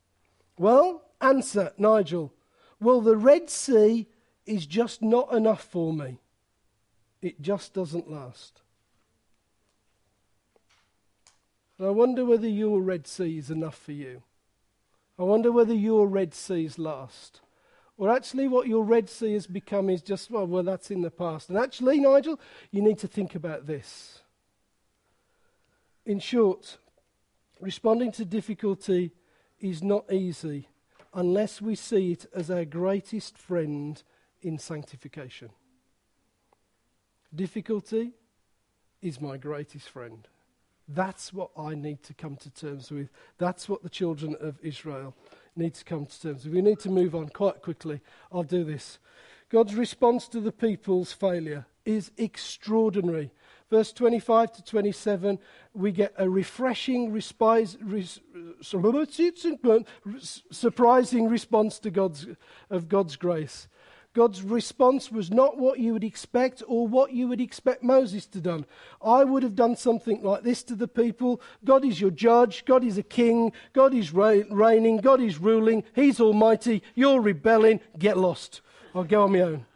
Well, 0.59 1.03
answer, 1.21 1.73
Nigel. 1.77 2.33
Well, 2.81 3.01
the 3.01 3.17
Red 3.17 3.51
Sea 3.51 4.07
is 4.47 4.67
just 4.67 5.03
not 5.03 5.33
enough 5.33 5.65
for 5.65 5.93
me. 5.93 6.19
It 7.21 7.43
just 7.43 7.75
doesn't 7.75 8.11
last. 8.11 8.63
And 11.77 11.87
I 11.87 11.91
wonder 11.91 12.25
whether 12.25 12.49
your 12.49 12.81
Red 12.81 13.07
Sea 13.07 13.39
is 13.39 13.51
enough 13.51 13.77
for 13.77 13.93
you. 13.93 14.23
I 15.19 15.25
wonder 15.25 15.53
whether 15.53 15.75
your 15.75 16.07
Red 16.07 16.33
Seas 16.33 16.79
last. 16.79 17.41
Or 17.99 18.09
actually, 18.11 18.47
what 18.47 18.69
your 18.69 18.85
Red 18.85 19.11
Sea 19.11 19.35
has 19.35 19.49
become 19.49 19.91
is 19.91 20.03
just, 20.03 20.31
well, 20.31 20.47
well, 20.47 20.63
that's 20.63 20.93
in 20.93 21.03
the 21.03 21.11
past. 21.11 21.49
And 21.49 21.59
actually, 21.59 21.99
Nigel, 21.99 22.39
you 22.71 22.81
need 22.81 22.99
to 23.01 23.09
think 23.09 23.35
about 23.35 23.67
this. 23.67 24.21
In 26.07 26.21
short, 26.21 26.79
responding 27.61 28.13
to 28.13 28.25
difficulty 28.25 29.11
is 29.59 29.83
not 29.83 30.11
easy 30.13 30.69
unless 31.13 31.61
we 31.61 31.75
see 31.75 32.13
it 32.13 32.27
as 32.33 32.53
our 32.53 32.65
greatest 32.65 33.37
friend 33.37 34.01
in 34.43 34.59
sanctification. 34.59 35.51
Difficulty 37.35 38.13
is 39.03 39.21
my 39.21 39.37
greatest 39.37 39.89
friend. 39.89 40.29
That's 40.87 41.33
what 41.33 41.51
I 41.59 41.75
need 41.75 42.05
to 42.05 42.15
come 42.15 42.37
to 42.37 42.51
terms 42.51 42.93
with. 42.93 43.11
That's 43.39 43.69
what 43.69 43.83
the 43.83 43.91
children 43.91 44.37
of 44.41 44.59
Israel 44.63 45.15
need 45.59 45.75
to 45.75 45.85
come 45.85 46.07
to 46.07 46.23
terms 46.23 46.45
with. 46.45 46.55
We 46.55 46.63
need 46.63 46.79
to 46.81 46.91
move 46.91 47.15
on 47.15 47.29
quite 47.29 47.61
quickly. 47.63 48.01
I'll 48.33 48.43
do 48.43 48.65
this. 48.65 48.99
God's 49.51 49.75
response 49.75 50.29
to 50.29 50.41
the 50.41 50.53
people's 50.53 51.13
failure 51.13 51.67
is 51.85 52.11
extraordinary. 52.17 53.33
Verse 53.71 53.93
25 53.93 54.53
to 54.53 54.65
27, 54.65 55.39
we 55.75 55.93
get 55.93 56.15
a 56.17 56.29
refreshing 56.29 57.13
surprising 60.51 61.29
response 61.29 61.79
to 61.81 61.91
God's, 61.91 62.27
of 62.71 62.89
God's 62.89 63.17
grace. 63.17 63.69
God's 64.15 64.43
response 64.43 65.13
was 65.13 65.31
not 65.31 65.59
what 65.59 65.79
you 65.79 65.93
would 65.93 66.03
expect 66.03 66.63
or 66.67 66.89
what 66.89 67.13
you 67.13 67.29
would 67.29 67.41
expect 67.41 67.83
Moses 67.83 68.27
to 68.27 68.41
done. 68.41 68.65
I 69.03 69.23
would 69.23 69.43
have 69.43 69.55
done 69.55 69.77
something 69.77 70.23
like 70.23 70.43
this 70.43 70.63
to 70.65 70.75
the 70.75 70.89
people. 70.89 71.41
God 71.65 71.85
is 71.85 72.01
your 72.01 72.11
judge. 72.11 72.65
God 72.65 72.83
is 72.83 72.99
a 72.99 73.03
king. 73.03 73.53
God 73.73 73.95
is 73.95 74.13
reigning. 74.13 74.99
God 74.99 75.21
is 75.21 75.39
ruling. 75.39 75.85
He's 75.95 76.21
almighty. 76.21 76.83
You're 76.95 77.21
rebelling. 77.21 77.81
Get 77.99 78.17
lost. 78.17 78.61
I'll 78.95 79.05
go 79.05 79.25
on 79.25 79.33
my 79.33 79.43
own. 79.43 79.67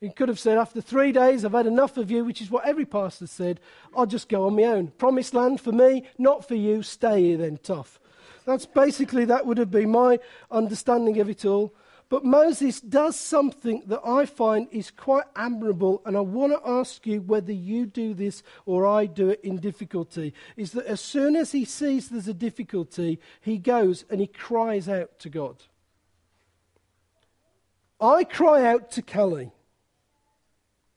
He 0.00 0.08
could 0.08 0.28
have 0.28 0.40
said, 0.40 0.56
After 0.56 0.80
three 0.80 1.12
days, 1.12 1.44
I've 1.44 1.52
had 1.52 1.66
enough 1.66 1.98
of 1.98 2.10
you, 2.10 2.24
which 2.24 2.40
is 2.40 2.50
what 2.50 2.64
every 2.64 2.86
pastor 2.86 3.26
said. 3.26 3.60
I'll 3.94 4.06
just 4.06 4.28
go 4.28 4.46
on 4.46 4.56
my 4.56 4.64
own. 4.64 4.88
Promised 4.88 5.34
land 5.34 5.60
for 5.60 5.72
me, 5.72 6.04
not 6.18 6.48
for 6.48 6.54
you. 6.54 6.82
Stay 6.82 7.22
here 7.22 7.36
then, 7.36 7.58
tough. 7.62 7.99
That's 8.44 8.66
basically, 8.66 9.24
that 9.26 9.46
would 9.46 9.58
have 9.58 9.70
been 9.70 9.90
my 9.90 10.18
understanding 10.50 11.20
of 11.20 11.28
it 11.28 11.44
all. 11.44 11.74
But 12.08 12.24
Moses 12.24 12.80
does 12.80 13.14
something 13.14 13.84
that 13.86 14.00
I 14.04 14.26
find 14.26 14.66
is 14.72 14.90
quite 14.90 15.26
admirable, 15.36 16.02
and 16.04 16.16
I 16.16 16.20
want 16.20 16.52
to 16.52 16.68
ask 16.68 17.06
you 17.06 17.22
whether 17.22 17.52
you 17.52 17.86
do 17.86 18.14
this 18.14 18.42
or 18.66 18.84
I 18.84 19.06
do 19.06 19.30
it 19.30 19.40
in 19.44 19.58
difficulty. 19.58 20.34
Is 20.56 20.72
that 20.72 20.86
as 20.86 21.00
soon 21.00 21.36
as 21.36 21.52
he 21.52 21.64
sees 21.64 22.08
there's 22.08 22.26
a 22.26 22.34
difficulty, 22.34 23.20
he 23.40 23.58
goes 23.58 24.04
and 24.10 24.20
he 24.20 24.26
cries 24.26 24.88
out 24.88 25.20
to 25.20 25.28
God. 25.28 25.56
I 28.00 28.24
cry 28.24 28.66
out 28.66 28.90
to 28.92 29.02
Kelly. 29.02 29.52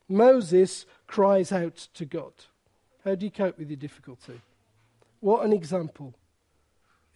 Moses 0.10 0.88
cries 1.06 1.52
out 1.52 1.76
to 1.94 2.06
God. 2.06 2.34
How 3.06 3.14
do 3.14 3.26
you 3.26 3.32
cope 3.32 3.60
with 3.60 3.70
your 3.70 3.78
difficulty? 3.78 4.42
What 5.20 5.46
an 5.46 5.54
example. 5.54 6.16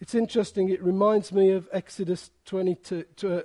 It's 0.00 0.14
interesting, 0.14 0.68
it 0.68 0.82
reminds 0.82 1.32
me 1.32 1.50
of 1.50 1.68
Exodus 1.72 2.30
22, 2.44 3.04
to, 3.16 3.38
uh, 3.38 3.42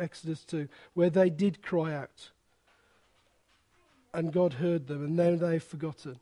Exodus 0.00 0.44
2, 0.44 0.68
where 0.94 1.10
they 1.10 1.30
did 1.30 1.62
cry 1.62 1.94
out. 1.94 2.30
And 4.12 4.32
God 4.32 4.54
heard 4.54 4.88
them, 4.88 5.04
and 5.04 5.16
now 5.16 5.36
they've 5.36 5.62
forgotten. 5.62 6.18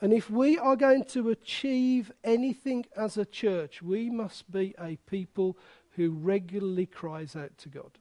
And 0.00 0.12
if 0.12 0.30
we 0.30 0.58
are 0.58 0.76
going 0.76 1.04
to 1.06 1.30
achieve 1.30 2.12
anything 2.22 2.84
as 2.94 3.16
a 3.16 3.24
church, 3.24 3.82
we 3.82 4.10
must 4.10 4.50
be 4.52 4.74
a 4.78 4.96
people 5.06 5.56
who 5.92 6.10
regularly 6.10 6.84
cries 6.84 7.34
out 7.34 7.56
to 7.58 7.70
God. 7.70 7.92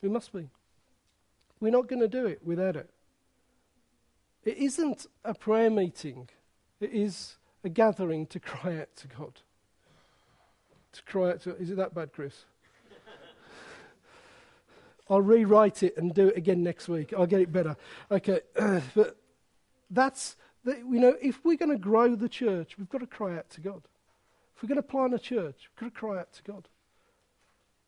We 0.00 0.08
must 0.08 0.32
be. 0.32 0.48
We're 1.58 1.72
not 1.72 1.88
going 1.88 2.00
to 2.00 2.08
do 2.08 2.24
it 2.26 2.40
without 2.44 2.76
it. 2.76 2.88
It 4.44 4.58
isn't 4.58 5.06
a 5.24 5.34
prayer 5.34 5.70
meeting, 5.70 6.28
it 6.80 6.92
is 6.92 7.36
a 7.64 7.68
gathering 7.68 8.26
to 8.28 8.38
cry 8.40 8.78
out 8.78 8.94
to 8.96 9.08
God. 9.08 9.40
To 10.92 11.02
cry 11.02 11.30
out 11.30 11.42
to 11.42 11.56
Is 11.56 11.70
it 11.70 11.76
that 11.76 11.94
bad, 11.94 12.12
Chris? 12.12 12.44
I'll 15.10 15.20
rewrite 15.20 15.82
it 15.82 15.96
and 15.96 16.14
do 16.14 16.28
it 16.28 16.36
again 16.36 16.62
next 16.62 16.88
week. 16.88 17.12
I'll 17.16 17.26
get 17.26 17.40
it 17.40 17.52
better. 17.52 17.76
Okay, 18.10 18.40
but 18.94 19.16
that's, 19.90 20.36
the, 20.64 20.76
you 20.76 21.00
know, 21.00 21.16
if 21.20 21.44
we're 21.44 21.56
going 21.56 21.70
to 21.70 21.78
grow 21.78 22.14
the 22.14 22.28
church, 22.28 22.78
we've 22.78 22.88
got 22.88 23.00
to 23.00 23.06
cry 23.06 23.36
out 23.36 23.50
to 23.50 23.60
God. 23.60 23.82
If 24.56 24.62
we're 24.62 24.68
going 24.68 24.76
to 24.76 24.82
plant 24.82 25.14
a 25.14 25.18
church, 25.18 25.70
we've 25.70 25.80
got 25.80 25.94
to 25.94 26.00
cry 26.00 26.18
out 26.18 26.32
to 26.32 26.42
God. 26.42 26.68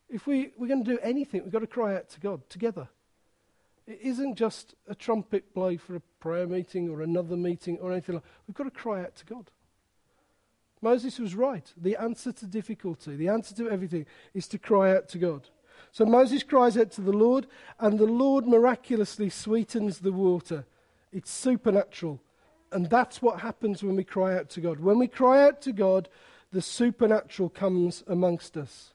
If 0.09 0.27
we, 0.27 0.51
we're 0.57 0.67
going 0.67 0.83
to 0.83 0.91
do 0.91 0.99
anything, 1.01 1.43
we've 1.43 1.51
got 1.51 1.59
to 1.59 1.67
cry 1.67 1.95
out 1.95 2.09
to 2.09 2.19
God 2.19 2.49
together. 2.49 2.87
It 3.87 3.99
isn't 4.01 4.35
just 4.35 4.75
a 4.87 4.95
trumpet 4.95 5.53
blow 5.53 5.77
for 5.77 5.95
a 5.95 6.01
prayer 6.19 6.47
meeting 6.47 6.89
or 6.89 7.01
another 7.01 7.35
meeting 7.35 7.77
or 7.79 7.91
anything 7.91 8.15
like 8.15 8.23
We've 8.47 8.55
got 8.55 8.65
to 8.65 8.71
cry 8.71 9.01
out 9.01 9.15
to 9.17 9.25
God. 9.25 9.49
Moses 10.81 11.19
was 11.19 11.35
right. 11.35 11.71
The 11.77 11.95
answer 11.95 12.31
to 12.31 12.45
difficulty, 12.45 13.15
the 13.15 13.27
answer 13.27 13.55
to 13.55 13.69
everything, 13.69 14.05
is 14.33 14.47
to 14.47 14.57
cry 14.57 14.95
out 14.95 15.07
to 15.09 15.17
God. 15.19 15.49
So 15.91 16.05
Moses 16.05 16.43
cries 16.43 16.77
out 16.77 16.91
to 16.91 17.01
the 17.01 17.11
Lord, 17.11 17.47
and 17.79 17.99
the 17.99 18.05
Lord 18.05 18.47
miraculously 18.47 19.29
sweetens 19.29 19.99
the 19.99 20.11
water. 20.11 20.65
It's 21.11 21.29
supernatural. 21.31 22.21
And 22.71 22.89
that's 22.89 23.21
what 23.21 23.41
happens 23.41 23.83
when 23.83 23.95
we 23.97 24.03
cry 24.03 24.37
out 24.37 24.49
to 24.51 24.61
God. 24.61 24.79
When 24.79 24.97
we 24.97 25.07
cry 25.07 25.43
out 25.43 25.61
to 25.63 25.73
God, 25.73 26.07
the 26.51 26.61
supernatural 26.61 27.49
comes 27.49 28.03
amongst 28.07 28.55
us. 28.57 28.93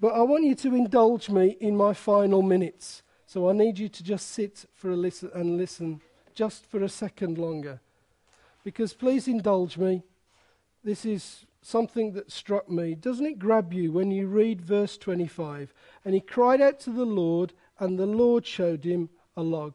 But 0.00 0.14
I 0.14 0.20
want 0.22 0.44
you 0.44 0.54
to 0.54 0.74
indulge 0.74 1.28
me 1.28 1.56
in 1.60 1.76
my 1.76 1.92
final 1.92 2.42
minutes. 2.42 3.02
So 3.26 3.48
I 3.48 3.52
need 3.52 3.78
you 3.78 3.88
to 3.88 4.04
just 4.04 4.30
sit 4.30 4.66
for 4.74 4.90
a 4.90 4.96
listen 4.96 5.30
and 5.34 5.56
listen 5.56 6.00
just 6.34 6.66
for 6.66 6.82
a 6.82 6.88
second 6.88 7.36
longer. 7.36 7.80
Because 8.62 8.92
please 8.92 9.26
indulge 9.26 9.76
me. 9.76 10.02
This 10.88 11.04
is 11.04 11.44
something 11.60 12.12
that 12.12 12.32
struck 12.32 12.70
me. 12.70 12.94
Doesn't 12.94 13.26
it 13.26 13.38
grab 13.38 13.74
you 13.74 13.92
when 13.92 14.10
you 14.10 14.26
read 14.26 14.62
verse 14.62 14.96
25? 14.96 15.74
And 16.02 16.14
he 16.14 16.20
cried 16.22 16.62
out 16.62 16.80
to 16.80 16.90
the 16.90 17.04
Lord, 17.04 17.52
and 17.78 17.98
the 17.98 18.06
Lord 18.06 18.46
showed 18.46 18.84
him 18.84 19.10
a 19.36 19.42
log. 19.42 19.74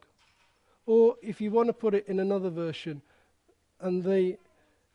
Or 0.88 1.18
if 1.22 1.40
you 1.40 1.52
want 1.52 1.68
to 1.68 1.74
put 1.74 1.94
it 1.94 2.08
in 2.08 2.20
another 2.20 2.50
version, 2.50 3.04
and 3.80 4.04
the, 4.04 4.38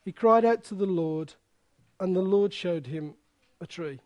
he 0.05 0.11
cried 0.11 0.45
out 0.45 0.65
to 0.65 0.75
the 0.75 0.87
Lord, 0.87 1.35
and 2.01 2.17
the 2.17 2.21
Lord 2.21 2.53
showed 2.53 2.89
him 2.89 3.15
a 3.61 3.67
tree. 3.69 4.01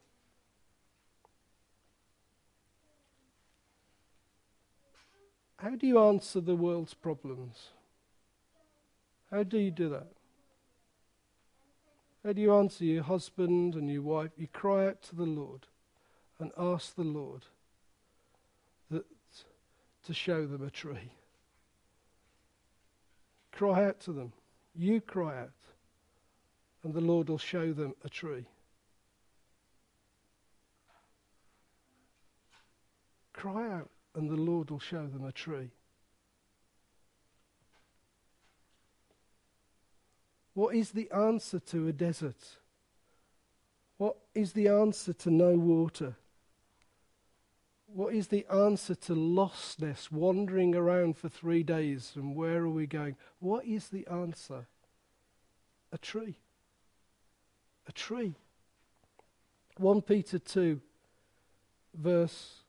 How 5.57 5.71
do 5.71 5.87
you 5.87 5.99
answer 5.99 6.43
the 6.43 6.57
world's 6.57 6.93
problems? 6.93 7.71
How 9.31 9.45
do 9.45 9.57
you 9.57 9.71
do 9.71 9.89
that? 9.89 10.09
How 12.25 12.33
do 12.33 12.41
you 12.41 12.55
answer 12.55 12.85
your 12.85 13.03
husband 13.03 13.75
and 13.75 13.91
your 13.91 14.03
wife? 14.03 14.31
You 14.37 14.47
cry 14.47 14.87
out 14.87 15.03
to 15.03 15.17
the 15.17 15.25
Lord 15.25 15.67
and 16.39 16.53
ask 16.57 16.95
the 16.95 17.03
Lord 17.03 17.47
that, 18.91 19.05
to 20.07 20.15
show 20.15 20.47
them 20.47 20.65
a 20.65 20.71
tree. 20.71 21.13
Cry 23.51 23.85
out 23.85 24.01
to 24.01 24.13
them. 24.13 24.33
You 24.75 25.01
cry 25.01 25.41
out, 25.41 25.51
and 26.85 26.95
the 26.95 27.01
Lord 27.01 27.29
will 27.29 27.39
show 27.39 27.73
them 27.73 27.95
a 28.05 28.09
tree. 28.09 28.47
Cry 33.33 33.71
out, 33.71 33.91
and 34.15 34.31
the 34.31 34.37
Lord 34.37 34.71
will 34.71 34.79
show 34.79 35.07
them 35.07 35.25
a 35.25 35.33
tree. 35.33 35.71
What 40.55 40.75
is 40.75 40.91
the 40.91 41.11
answer 41.11 41.59
to 41.59 41.89
a 41.89 41.93
desert? 41.93 42.59
What 43.97 44.17
is 44.35 44.53
the 44.53 44.69
answer 44.69 45.13
to 45.13 45.31
no 45.31 45.55
water? 45.55 46.17
What 47.87 48.15
is 48.15 48.29
the 48.29 48.47
answer 48.51 48.95
to 48.95 49.15
lostness, 49.15 50.11
wandering 50.11 50.75
around 50.75 51.17
for 51.17 51.29
three 51.29 51.63
days 51.63 52.13
and 52.17 52.35
where 52.35 52.63
are 52.63 52.71
we 52.71 52.87
going? 52.87 53.17
What 53.39 53.67
is 53.67 53.89
the 53.89 54.07
answer? 54.07 54.67
A 55.93 55.99
tree. 55.99 56.39
A 57.87 57.93
tree. 57.93 58.35
1 59.77 60.03
Peter 60.03 60.39
2, 60.39 60.81
verse 61.95 62.63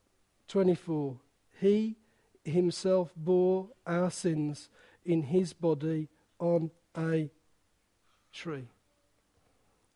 24. 0.48 1.18
He 1.60 1.96
himself 2.44 3.12
bore 3.16 3.70
our 3.88 4.12
sins 4.12 4.70
in 5.06 5.24
his 5.24 5.54
body 5.54 6.10
on 6.40 6.72
a 6.98 7.30
tree. 8.34 8.68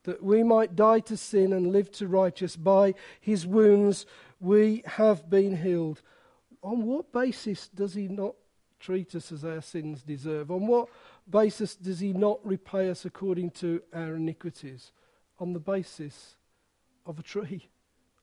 That 0.03 0.23
we 0.23 0.43
might 0.43 0.75
die 0.75 1.01
to 1.01 1.17
sin 1.17 1.51
and 1.51 1.71
live 1.73 1.91
to 1.93 2.07
righteous. 2.07 2.55
By 2.55 2.93
his 3.19 3.45
wounds 3.45 4.05
we 4.39 4.83
have 4.85 5.29
been 5.29 5.57
healed. 5.57 6.01
On 6.63 6.83
what 6.83 7.11
basis 7.11 7.67
does 7.67 7.93
he 7.93 8.07
not 8.07 8.35
treat 8.79 9.15
us 9.15 9.31
as 9.31 9.43
our 9.43 9.61
sins 9.61 10.03
deserve? 10.03 10.51
On 10.51 10.67
what 10.67 10.87
basis 11.29 11.75
does 11.75 11.99
he 11.99 12.13
not 12.13 12.39
repay 12.45 12.89
us 12.89 13.05
according 13.05 13.51
to 13.51 13.81
our 13.93 14.15
iniquities? 14.15 14.91
On 15.39 15.53
the 15.53 15.59
basis 15.59 16.35
of 17.05 17.19
a 17.19 17.23
tree. 17.23 17.67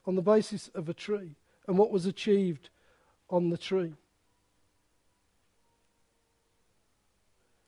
On 0.05 0.15
the 0.15 0.21
basis 0.21 0.69
of 0.69 0.89
a 0.89 0.93
tree. 0.93 1.35
And 1.67 1.77
what 1.77 1.91
was 1.91 2.05
achieved 2.05 2.69
on 3.29 3.49
the 3.49 3.57
tree. 3.57 3.93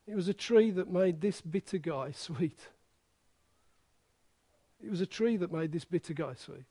It 0.07 0.15
was 0.15 0.29
a 0.29 0.33
tree 0.33 0.71
that 0.71 0.91
made 0.91 1.19
this 1.19 1.41
bitter 1.41 1.77
guy 1.77 2.11
sweet. 2.11 2.59
It 4.83 4.89
was 4.89 5.01
a 5.01 5.05
tree 5.05 5.37
that 5.37 5.51
made 5.51 5.71
this 5.71 5.85
bitter 5.85 6.13
guy 6.13 6.33
sweet. 6.35 6.65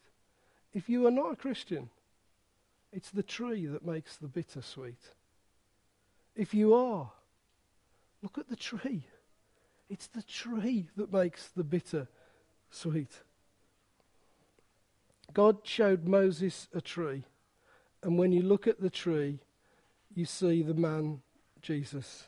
If 0.72 0.89
you 0.89 1.07
are 1.07 1.11
not 1.11 1.32
a 1.32 1.37
Christian, 1.37 1.91
it's 2.93 3.11
the 3.11 3.22
tree 3.22 3.66
that 3.66 3.84
makes 3.84 4.16
the 4.16 4.28
bitter 4.28 4.62
sweet. 4.62 5.01
If 6.34 6.55
you 6.55 6.74
are, 6.74 7.12
look 8.22 8.39
at 8.39 8.49
the 8.49 8.57
tree. 8.57 9.05
It's 9.89 10.07
the 10.07 10.22
tree 10.22 10.89
that 10.97 11.12
makes 11.12 11.49
the 11.49 11.64
bitter 11.64 12.09
sweet. 12.70 13.22
God 15.32 15.59
showed 15.64 16.07
Moses 16.07 16.68
a 16.72 16.80
tree, 16.80 17.24
and 18.03 18.18
when 18.18 18.32
you 18.32 18.43
look 18.43 18.66
at 18.66 18.80
the 18.80 18.91
tree, 18.91 19.41
you 20.14 20.24
see 20.24 20.62
the 20.62 20.74
man 20.74 21.20
Jesus. 21.61 22.24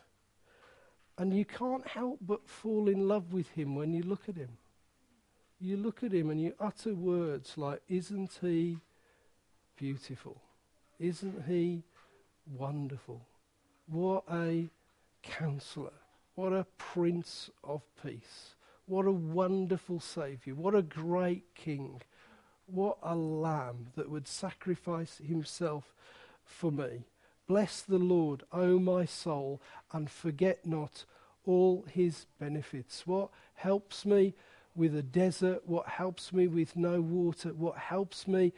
And 1.18 1.36
you 1.36 1.44
can't 1.44 1.86
help 1.86 2.20
but 2.24 2.48
fall 2.48 2.88
in 2.88 3.08
love 3.08 3.32
with 3.32 3.50
him 3.50 3.74
when 3.74 3.92
you 3.92 4.04
look 4.04 4.28
at 4.28 4.36
him. 4.36 4.56
You 5.60 5.76
look 5.76 6.04
at 6.04 6.12
him 6.12 6.30
and 6.30 6.40
you 6.40 6.54
utter 6.60 6.94
words 6.94 7.58
like, 7.58 7.82
Isn't 7.88 8.38
he 8.40 8.78
beautiful? 9.76 10.40
Isn't 11.00 11.44
he 11.48 11.82
wonderful? 12.56 13.20
What 13.88 14.22
a 14.30 14.70
counselor. 15.22 15.92
What 16.36 16.52
a 16.52 16.66
prince 16.78 17.50
of 17.64 17.82
peace. 18.00 18.54
What 18.86 19.06
a 19.06 19.12
wonderful 19.12 19.98
Saviour. 19.98 20.54
What 20.54 20.76
a 20.76 20.82
great 20.82 21.52
King. 21.56 22.00
What 22.66 22.98
a 23.02 23.16
lamb 23.16 23.88
that 23.96 24.08
would 24.08 24.28
sacrifice 24.28 25.18
himself 25.18 25.92
for 26.44 26.70
me. 26.70 27.06
Bless 27.48 27.80
the 27.80 27.98
Lord, 27.98 28.42
O 28.52 28.78
my 28.78 29.06
soul, 29.06 29.62
and 29.90 30.10
forget 30.10 30.66
not 30.66 31.06
all 31.46 31.86
his 31.90 32.26
benefits. 32.38 33.06
What 33.06 33.30
helps 33.54 34.04
me 34.04 34.34
with 34.76 34.94
a 34.94 35.02
desert? 35.02 35.62
What 35.66 35.88
helps 35.88 36.30
me 36.30 36.46
with 36.46 36.76
no 36.76 37.00
water? 37.00 37.54
What 37.54 37.78
helps 37.78 38.28
me 38.28 38.52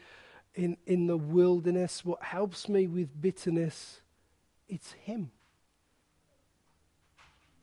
in, 0.57 0.77
in 0.87 1.07
the 1.07 1.17
wilderness? 1.17 2.05
What 2.05 2.21
helps 2.21 2.69
me 2.69 2.89
with 2.89 3.23
bitterness? 3.23 4.01
It's 4.69 4.91
him. 4.93 5.31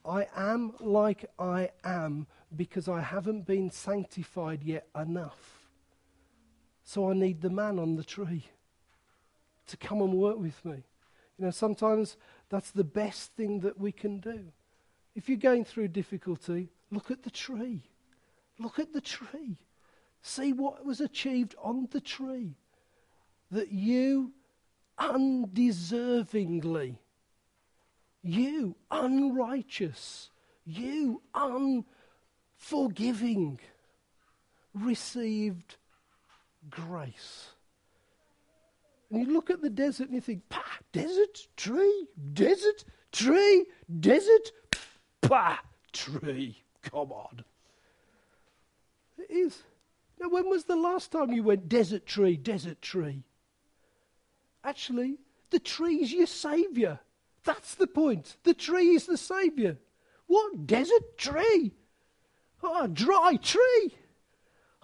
I 0.06 0.28
am 0.34 0.76
like 0.80 1.30
I 1.38 1.72
am 1.84 2.28
because 2.56 2.88
I 2.88 3.02
haven't 3.02 3.46
been 3.46 3.70
sanctified 3.70 4.64
yet 4.64 4.88
enough. 4.96 5.68
So 6.86 7.12
I 7.12 7.14
need 7.14 7.42
the 7.42 7.50
man 7.50 7.80
on 7.80 7.98
the 7.98 8.06
tree 8.06 8.46
to 9.68 9.76
come 9.76 10.02
and 10.02 10.14
work 10.14 10.40
with 10.40 10.64
me. 10.64 10.84
You 11.38 11.46
know, 11.46 11.52
sometimes 11.52 12.18
that's 12.50 12.72
the 12.72 12.84
best 12.84 13.34
thing 13.34 13.60
that 13.62 13.80
we 13.80 13.92
can 13.92 14.20
do. 14.20 14.52
If 15.16 15.30
you're 15.30 15.38
going 15.38 15.66
through 15.66 15.90
difficulty, 15.90 16.70
look 16.92 17.12
at 17.12 17.24
the 17.24 17.32
tree. 17.32 17.84
Look 18.60 18.80
at 18.80 18.94
the 18.94 19.02
tree. 19.02 19.58
See 20.22 20.54
what 20.54 20.84
was 20.86 21.00
achieved 21.02 21.56
on 21.62 21.88
the 21.92 22.02
tree. 22.02 22.56
That 23.52 23.72
you 23.72 24.34
undeservingly 25.00 26.98
you 28.28 28.76
unrighteous, 28.92 30.30
you 30.66 31.22
unforgiving, 32.60 33.60
received 34.74 35.78
grace. 36.70 37.52
And 39.10 39.22
you 39.22 39.34
look 39.34 39.50
at 39.50 39.62
the 39.62 39.70
desert 39.70 40.08
and 40.08 40.16
you 40.16 40.22
think, 40.22 40.50
pah, 40.50 40.62
desert, 40.92 41.48
tree, 41.56 42.08
desert, 42.34 42.84
tree, 43.12 43.66
desert, 44.00 44.52
pah, 45.22 45.58
tree. 45.94 46.64
Come 46.82 47.12
on. 47.12 47.44
It 49.18 49.32
is. 49.34 49.64
Now, 50.20 50.30
when 50.30 50.50
was 50.50 50.66
the 50.66 50.76
last 50.76 51.12
time 51.12 51.32
you 51.32 51.44
went 51.44 51.70
desert 51.70 52.06
tree, 52.06 52.36
desert 52.36 52.82
tree? 52.82 53.24
Actually, 54.64 55.18
the 55.52 55.60
tree's 55.60 56.12
your 56.12 56.28
saviour. 56.28 57.00
That's 57.48 57.76
the 57.76 57.88
point. 57.88 58.36
The 58.44 58.54
tree 58.54 58.90
is 58.90 59.06
the 59.06 59.18
Saviour. 59.18 59.78
What 60.26 60.68
desert 60.68 61.18
tree? 61.18 61.72
Oh, 62.62 62.88
dry 62.88 63.38
tree. 63.42 63.96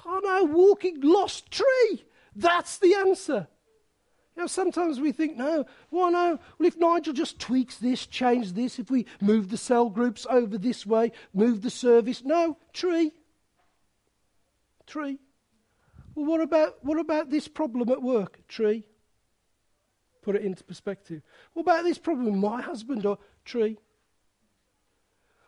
Oh 0.05 0.21
no, 0.23 0.45
walking 0.45 1.01
lost 1.01 1.51
tree. 1.51 2.05
That's 2.33 2.77
the 2.77 2.95
answer. 2.95 3.47
You 4.35 4.43
know, 4.43 4.47
sometimes 4.47 4.99
we 4.99 5.11
think, 5.11 5.37
no, 5.37 5.65
why 5.89 6.09
no? 6.09 6.39
Well, 6.57 6.67
if 6.67 6.77
Nigel 6.77 7.13
just 7.13 7.39
tweaks 7.39 7.77
this, 7.77 8.07
change 8.07 8.53
this, 8.53 8.79
if 8.79 8.89
we 8.89 9.05
move 9.21 9.49
the 9.49 9.57
cell 9.57 9.89
groups 9.89 10.25
over 10.29 10.57
this 10.57 10.85
way, 10.85 11.11
move 11.33 11.61
the 11.61 11.69
service, 11.69 12.23
no, 12.23 12.57
tree. 12.73 13.11
Tree. 14.87 15.19
Well, 16.15 16.25
what 16.25 16.41
about, 16.41 16.83
what 16.83 16.99
about 16.99 17.29
this 17.29 17.47
problem 17.47 17.89
at 17.89 18.01
work? 18.01 18.47
Tree 18.47 18.85
put 20.23 20.35
it 20.35 20.43
into 20.43 20.63
perspective. 20.63 21.21
What 21.53 21.63
about 21.63 21.83
this 21.83 21.97
problem 21.97 22.25
with 22.25 22.35
my 22.35 22.61
husband 22.61 23.05
or 23.05 23.19
tree? 23.45 23.77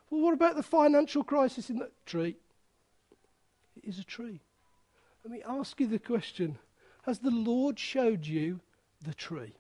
Well, 0.10 0.22
what 0.22 0.34
about 0.34 0.56
the 0.56 0.64
financial 0.64 1.24
crisis 1.24 1.70
in 1.70 1.80
that 1.80 1.94
tree? 2.06 2.36
It 3.76 3.86
is 3.86 3.98
a 3.98 4.04
tree. 4.04 4.42
Let 5.24 5.32
me 5.32 5.42
ask 5.48 5.80
you 5.80 5.88
the 5.88 5.98
question 5.98 6.60
Has 7.04 7.20
the 7.20 7.32
Lord 7.32 7.80
showed 7.80 8.28
you 8.28 8.60
the 9.06 9.14
tree? 9.14 9.56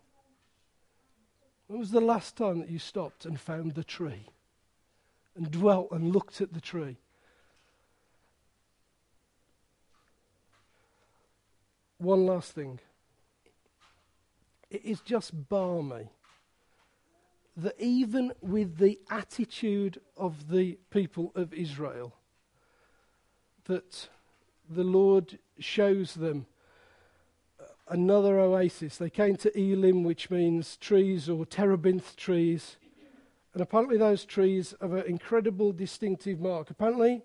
When 1.67 1.79
was 1.79 1.91
the 1.91 2.01
last 2.01 2.35
time 2.35 2.59
that 2.59 2.69
you 2.69 2.79
stopped 2.79 3.25
and 3.25 3.39
found 3.39 3.73
the 3.73 3.83
tree 3.83 4.27
and 5.35 5.49
dwelt 5.49 5.89
and 5.91 6.13
looked 6.13 6.41
at 6.41 6.53
the 6.53 6.61
tree? 6.61 6.97
One 11.97 12.25
last 12.25 12.51
thing. 12.51 12.79
It 14.69 14.83
is 14.83 14.99
just 15.01 15.49
balmy 15.49 16.09
that 17.57 17.75
even 17.79 18.33
with 18.41 18.77
the 18.77 18.99
attitude 19.09 20.01
of 20.17 20.49
the 20.49 20.77
people 20.89 21.31
of 21.35 21.53
Israel, 21.53 22.13
that 23.65 24.09
the 24.69 24.83
Lord 24.83 25.39
shows 25.59 26.15
them 26.15 26.45
another 27.87 28.39
oasis. 28.39 28.97
They 28.97 29.09
came 29.09 29.35
to 29.37 29.59
Elim, 29.59 30.03
which 30.03 30.29
means 30.29 30.77
trees 30.77 31.29
or 31.29 31.45
terebinth 31.45 32.15
trees. 32.15 32.77
And 33.53 33.61
apparently, 33.61 33.97
those 33.97 34.25
trees 34.25 34.73
have 34.81 34.93
an 34.93 35.05
incredible 35.05 35.71
distinctive 35.71 36.39
mark. 36.39 36.69
Apparently, 36.69 37.21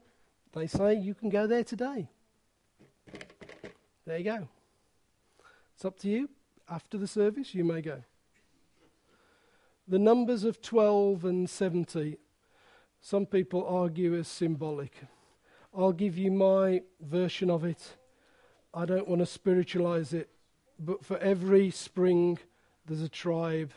they 0.52 0.66
say 0.66 0.94
you 0.94 1.14
can 1.14 1.28
go 1.28 1.46
there 1.46 1.64
today. 1.64 2.08
There 4.06 4.18
you 4.18 4.24
go. 4.24 4.48
It's 5.74 5.84
up 5.84 5.98
to 6.00 6.08
you 6.08 6.28
after 6.68 6.96
the 6.96 7.06
service, 7.06 7.54
you 7.54 7.64
may 7.64 7.80
go. 7.80 8.02
The 9.88 9.98
numbers 9.98 10.44
of 10.44 10.62
12 10.62 11.24
and 11.24 11.50
70, 11.50 12.16
some 13.00 13.26
people 13.26 13.66
argue 13.66 14.16
as 14.16 14.28
symbolic. 14.28 14.92
I'll 15.76 15.92
give 15.92 16.16
you 16.16 16.30
my 16.30 16.82
version 17.00 17.50
of 17.50 17.64
it. 17.64 17.96
I 18.72 18.84
don't 18.84 19.08
want 19.08 19.20
to 19.20 19.26
spiritualize 19.26 20.12
it, 20.12 20.30
but 20.80 21.04
for 21.04 21.18
every 21.18 21.70
spring, 21.70 22.38
there's 22.86 23.02
a 23.02 23.08
tribe, 23.08 23.72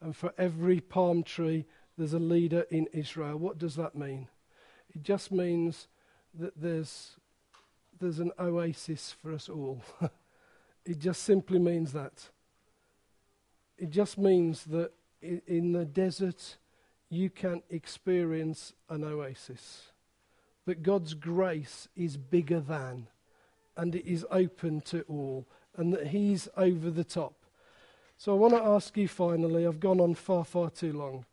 and 0.00 0.14
for 0.14 0.32
every 0.38 0.80
palm 0.80 1.22
tree, 1.22 1.66
there's 1.98 2.14
a 2.14 2.18
leader 2.18 2.64
in 2.70 2.86
Israel. 2.92 3.36
What 3.38 3.58
does 3.58 3.74
that 3.76 3.94
mean? 3.96 4.28
It 4.94 5.02
just 5.02 5.32
means 5.32 5.88
that 6.38 6.60
there's, 6.60 7.16
there's 7.98 8.20
an 8.20 8.32
oasis 8.38 9.14
for 9.20 9.32
us 9.32 9.48
all. 9.48 9.82
It 10.86 11.00
just 11.00 11.24
simply 11.24 11.58
means 11.58 11.92
that. 11.94 12.28
It 13.76 13.90
just 13.90 14.16
means 14.16 14.62
that 14.66 14.92
in 15.20 15.72
the 15.72 15.84
desert 15.84 16.58
you 17.10 17.28
can 17.28 17.62
experience 17.68 18.72
an 18.88 19.02
oasis. 19.02 19.90
That 20.64 20.84
God's 20.84 21.14
grace 21.14 21.88
is 21.96 22.16
bigger 22.16 22.60
than, 22.60 23.08
and 23.76 23.96
it 23.96 24.06
is 24.06 24.24
open 24.30 24.80
to 24.82 25.02
all, 25.02 25.46
and 25.76 25.92
that 25.92 26.08
He's 26.08 26.48
over 26.56 26.90
the 26.90 27.04
top. 27.04 27.34
So 28.18 28.32
I 28.32 28.36
want 28.36 28.54
to 28.54 28.62
ask 28.62 28.96
you 28.96 29.08
finally, 29.08 29.66
I've 29.66 29.80
gone 29.80 30.00
on 30.00 30.14
far, 30.14 30.44
far 30.44 30.70
too 30.70 30.92
long, 30.92 31.26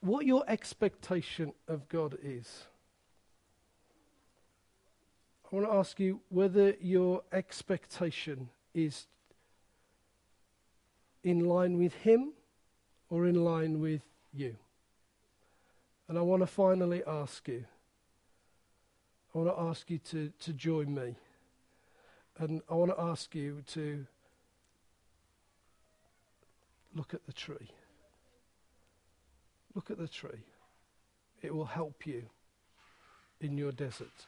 what 0.00 0.26
your 0.26 0.44
expectation 0.46 1.52
of 1.66 1.88
God 1.88 2.16
is. 2.22 2.64
I 5.44 5.56
want 5.56 5.68
to 5.68 5.74
ask 5.74 5.98
you 6.00 6.20
whether 6.28 6.74
your 6.80 7.22
expectation 7.32 8.48
is 8.74 9.06
in 11.22 11.44
line 11.44 11.78
with 11.78 11.94
Him 11.94 12.32
or 13.10 13.26
in 13.26 13.44
line 13.44 13.80
with 13.80 14.02
you. 14.32 14.56
And 16.08 16.18
I 16.18 16.20
want 16.20 16.42
to 16.42 16.46
finally 16.46 17.02
ask 17.06 17.48
you, 17.48 17.64
I 19.34 19.38
want 19.38 19.56
to 19.56 19.62
ask 19.62 19.90
you 19.90 19.98
to, 19.98 20.32
to 20.40 20.52
join 20.52 20.94
me. 20.94 21.16
And 22.38 22.60
I 22.70 22.74
want 22.74 22.90
to 22.90 23.00
ask 23.00 23.34
you 23.34 23.62
to 23.68 24.06
look 26.94 27.14
at 27.14 27.24
the 27.26 27.32
tree. 27.32 27.70
Look 29.74 29.90
at 29.90 29.98
the 29.98 30.08
tree. 30.08 30.44
It 31.42 31.54
will 31.54 31.66
help 31.66 32.06
you 32.06 32.24
in 33.40 33.56
your 33.56 33.72
desert. 33.72 34.26